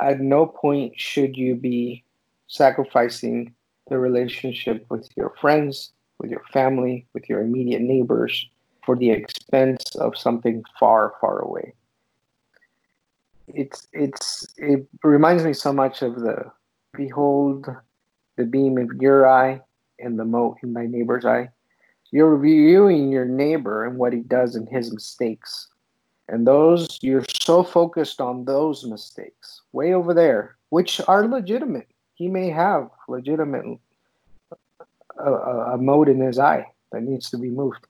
at 0.00 0.20
no 0.20 0.46
point 0.46 0.98
should 0.98 1.36
you 1.36 1.54
be 1.54 2.04
sacrificing 2.46 3.54
the 3.88 3.98
relationship 3.98 4.86
with 4.90 5.08
your 5.16 5.34
friends, 5.40 5.92
with 6.18 6.30
your 6.30 6.42
family, 6.52 7.06
with 7.12 7.28
your 7.28 7.40
immediate 7.40 7.82
neighbors 7.82 8.48
for 8.84 8.96
the 8.96 9.10
expense 9.10 9.94
of 9.96 10.16
something 10.16 10.64
far, 10.78 11.14
far 11.20 11.40
away. 11.40 11.74
It's 13.48 13.86
it's 13.92 14.46
it 14.56 14.86
reminds 15.02 15.44
me 15.44 15.54
so 15.54 15.72
much 15.72 16.02
of 16.02 16.20
the 16.20 16.50
behold 16.94 17.66
the 18.36 18.44
beam 18.44 18.78
of 18.78 18.90
your 19.00 19.28
eye 19.28 19.60
and 19.98 20.18
the 20.18 20.24
mote 20.24 20.58
in 20.62 20.74
thy 20.74 20.86
neighbor's 20.86 21.24
eye. 21.24 21.48
You're 22.10 22.38
viewing 22.38 23.10
your 23.10 23.24
neighbor 23.24 23.84
and 23.84 23.98
what 23.98 24.12
he 24.12 24.20
does 24.20 24.54
and 24.54 24.68
his 24.68 24.92
mistakes 24.92 25.68
and 26.28 26.46
those, 26.46 26.98
you're 27.00 27.24
so 27.40 27.62
focused 27.62 28.20
on 28.20 28.44
those 28.44 28.84
mistakes 28.84 29.62
way 29.72 29.94
over 29.94 30.12
there, 30.12 30.56
which 30.68 31.00
are 31.08 31.26
legitimate. 31.26 31.88
He 32.14 32.28
may 32.28 32.50
have 32.50 32.90
legitimate 33.08 33.78
a, 35.18 35.32
a 35.32 36.08
in 36.08 36.20
his 36.20 36.38
eye 36.38 36.66
that 36.92 37.02
needs 37.02 37.30
to 37.30 37.38
be 37.38 37.50
moved. 37.50 37.86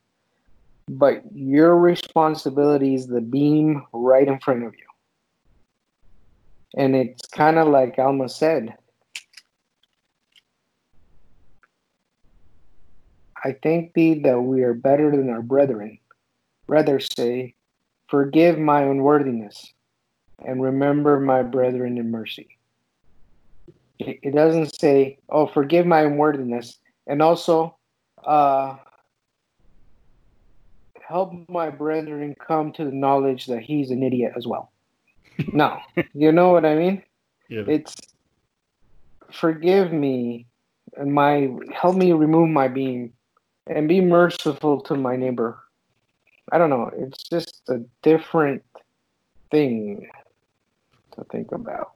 But 0.89 1.23
your 1.35 1.77
responsibility 1.77 2.95
is 2.95 3.07
the 3.07 3.21
beam 3.21 3.85
right 3.93 4.27
in 4.27 4.39
front 4.41 4.65
of 4.65 4.75
you. 4.75 4.87
And 6.77 6.97
it's 6.97 7.29
kind 7.29 7.59
of 7.59 7.69
like 7.69 7.99
Alma 7.99 8.29
said. 8.29 8.75
I 13.45 13.55
thank 13.63 13.93
thee 13.95 14.21
that 14.21 14.41
we 14.41 14.63
are 14.63 14.75
better 14.75 15.11
than 15.11 15.31
our 15.31 15.43
brethren. 15.43 15.99
Rather 16.67 17.01
say, 17.01 17.55
Forgive 18.09 18.59
my 18.59 18.83
unworthiness 18.83 19.73
and 20.45 20.63
remember 20.63 21.21
my 21.21 21.43
brethren 21.43 21.99
in 21.99 22.11
mercy. 22.11 22.59
It 23.99 24.35
doesn't 24.35 24.75
say, 24.81 25.19
oh, 25.29 25.49
forgive 25.49 25.85
my 25.85 26.03
unworthiness 26.03 26.79
and 27.09 27.21
also 27.21 27.77
uh, 28.25 28.77
help 31.01 31.33
my 31.49 31.71
brethren 31.71 32.37
come 32.39 32.73
to 32.73 32.85
the 32.85 32.93
knowledge 32.93 33.47
that 33.47 33.63
he's 33.63 33.91
an 33.91 34.03
idiot 34.03 34.33
as 34.37 34.47
well. 34.47 34.71
no, 35.53 35.79
you 36.15 36.31
know 36.31 36.51
what 36.51 36.65
I 36.65 36.77
mean? 36.77 37.03
Yeah. 37.49 37.65
It's 37.67 37.97
forgive 39.33 39.93
me 39.93 40.47
and 40.97 41.13
my 41.13 41.51
help 41.75 41.97
me 41.97 42.13
remove 42.13 42.49
my 42.49 42.69
beam 42.69 43.13
and 43.67 43.89
be 43.89 44.01
merciful 44.01 44.81
to 44.83 44.95
my 44.95 45.17
neighbor 45.17 45.59
I 46.51 46.57
don't 46.57 46.71
know. 46.71 46.91
It's 46.97 47.23
just 47.25 47.63
a 47.69 47.81
different 48.03 48.63
thing 49.51 50.09
to 51.13 51.25
think 51.25 51.53
about. 51.53 51.93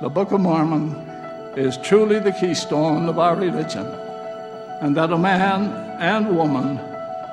The 0.00 0.08
Book 0.08 0.32
of 0.32 0.40
Mormon 0.40 1.13
is 1.56 1.76
truly 1.78 2.18
the 2.18 2.32
keystone 2.32 3.08
of 3.08 3.18
our 3.18 3.36
religion, 3.36 3.86
and 4.80 4.96
that 4.96 5.12
a 5.12 5.18
man 5.18 5.70
and 6.00 6.36
woman 6.36 6.78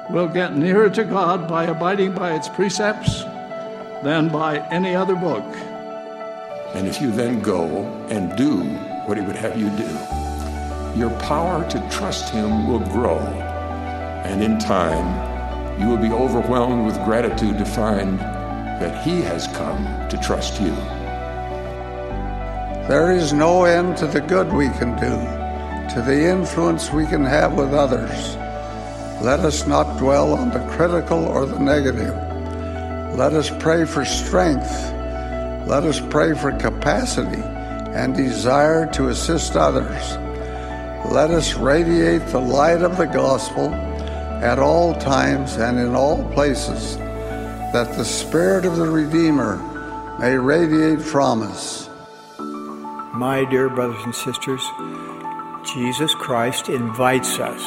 will 0.10 0.28
get 0.28 0.56
nearer 0.56 0.90
to 0.90 1.04
God 1.04 1.48
by 1.48 1.66
abiding 1.66 2.14
by 2.14 2.34
its 2.34 2.50
precepts 2.50 3.24
than 4.04 4.30
by 4.30 4.60
any 4.70 4.96
other 4.96 5.16
book. 5.16 5.46
And 6.74 6.88
if 6.88 7.02
you 7.02 7.12
then 7.12 7.42
go 7.42 7.84
and 8.10 8.36
do 8.36 8.64
what 9.06 9.18
He 9.18 9.24
would 9.24 9.36
have 9.36 9.58
you 9.60 9.70
do, 9.72 11.00
your 11.00 11.12
power 11.22 11.68
to 11.70 11.90
trust 11.90 12.30
Him 12.30 12.68
will 12.68 12.80
grow 12.80 13.20
and 14.24 14.44
in 14.44 14.60
time, 14.60 15.82
you 15.82 15.88
will 15.88 15.98
be 15.98 16.12
overwhelmed 16.12 16.86
with 16.86 16.96
gratitude 17.04 17.58
to 17.58 17.66
find 17.66 18.20
that 18.20 19.04
He 19.04 19.22
has 19.22 19.48
come 19.48 19.84
to 20.10 20.18
trust 20.18 20.62
you. 20.62 21.01
There 22.88 23.12
is 23.12 23.32
no 23.32 23.66
end 23.66 23.96
to 23.98 24.08
the 24.08 24.22
good 24.22 24.52
we 24.52 24.68
can 24.70 24.96
do, 24.96 25.94
to 25.94 26.02
the 26.02 26.30
influence 26.30 26.92
we 26.92 27.06
can 27.06 27.24
have 27.24 27.54
with 27.54 27.74
others. 27.76 28.36
Let 29.24 29.42
us 29.42 29.68
not 29.68 30.00
dwell 30.00 30.34
on 30.34 30.50
the 30.50 30.68
critical 30.72 31.24
or 31.26 31.46
the 31.46 31.60
negative. 31.60 32.16
Let 33.16 33.34
us 33.34 33.52
pray 33.60 33.86
for 33.86 34.04
strength. 34.04 34.72
Let 35.68 35.84
us 35.84 36.00
pray 36.00 36.34
for 36.34 36.52
capacity 36.54 37.44
and 37.94 38.16
desire 38.16 38.92
to 38.94 39.10
assist 39.10 39.56
others. 39.56 40.18
Let 41.12 41.30
us 41.30 41.54
radiate 41.54 42.26
the 42.28 42.42
light 42.42 42.82
of 42.82 42.98
the 42.98 43.06
gospel 43.06 43.72
at 44.42 44.58
all 44.58 44.96
times 44.96 45.58
and 45.58 45.78
in 45.78 45.94
all 45.94 46.28
places, 46.34 46.98
that 46.98 47.94
the 47.96 48.06
Spirit 48.06 48.66
of 48.66 48.78
the 48.78 48.90
Redeemer 48.90 49.58
may 50.20 50.36
radiate 50.36 51.02
from 51.02 51.44
us. 51.44 51.91
My 53.14 53.44
dear 53.44 53.68
brothers 53.68 54.02
and 54.06 54.16
sisters, 54.16 54.64
Jesus 55.66 56.16
Christ 56.16 56.70
invites 56.70 57.40
us 57.40 57.62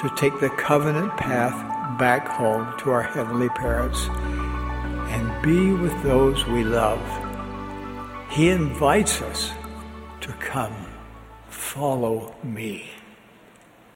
to 0.00 0.14
take 0.16 0.38
the 0.38 0.50
covenant 0.50 1.16
path 1.16 1.98
back 1.98 2.28
home 2.28 2.74
to 2.80 2.90
our 2.90 3.02
heavenly 3.02 3.48
parents 3.48 4.08
and 5.08 5.42
be 5.42 5.72
with 5.72 6.02
those 6.02 6.46
we 6.46 6.62
love. 6.62 7.00
He 8.30 8.50
invites 8.50 9.22
us 9.22 9.50
to 10.20 10.32
come, 10.34 10.76
follow 11.48 12.34
me. 12.44 12.90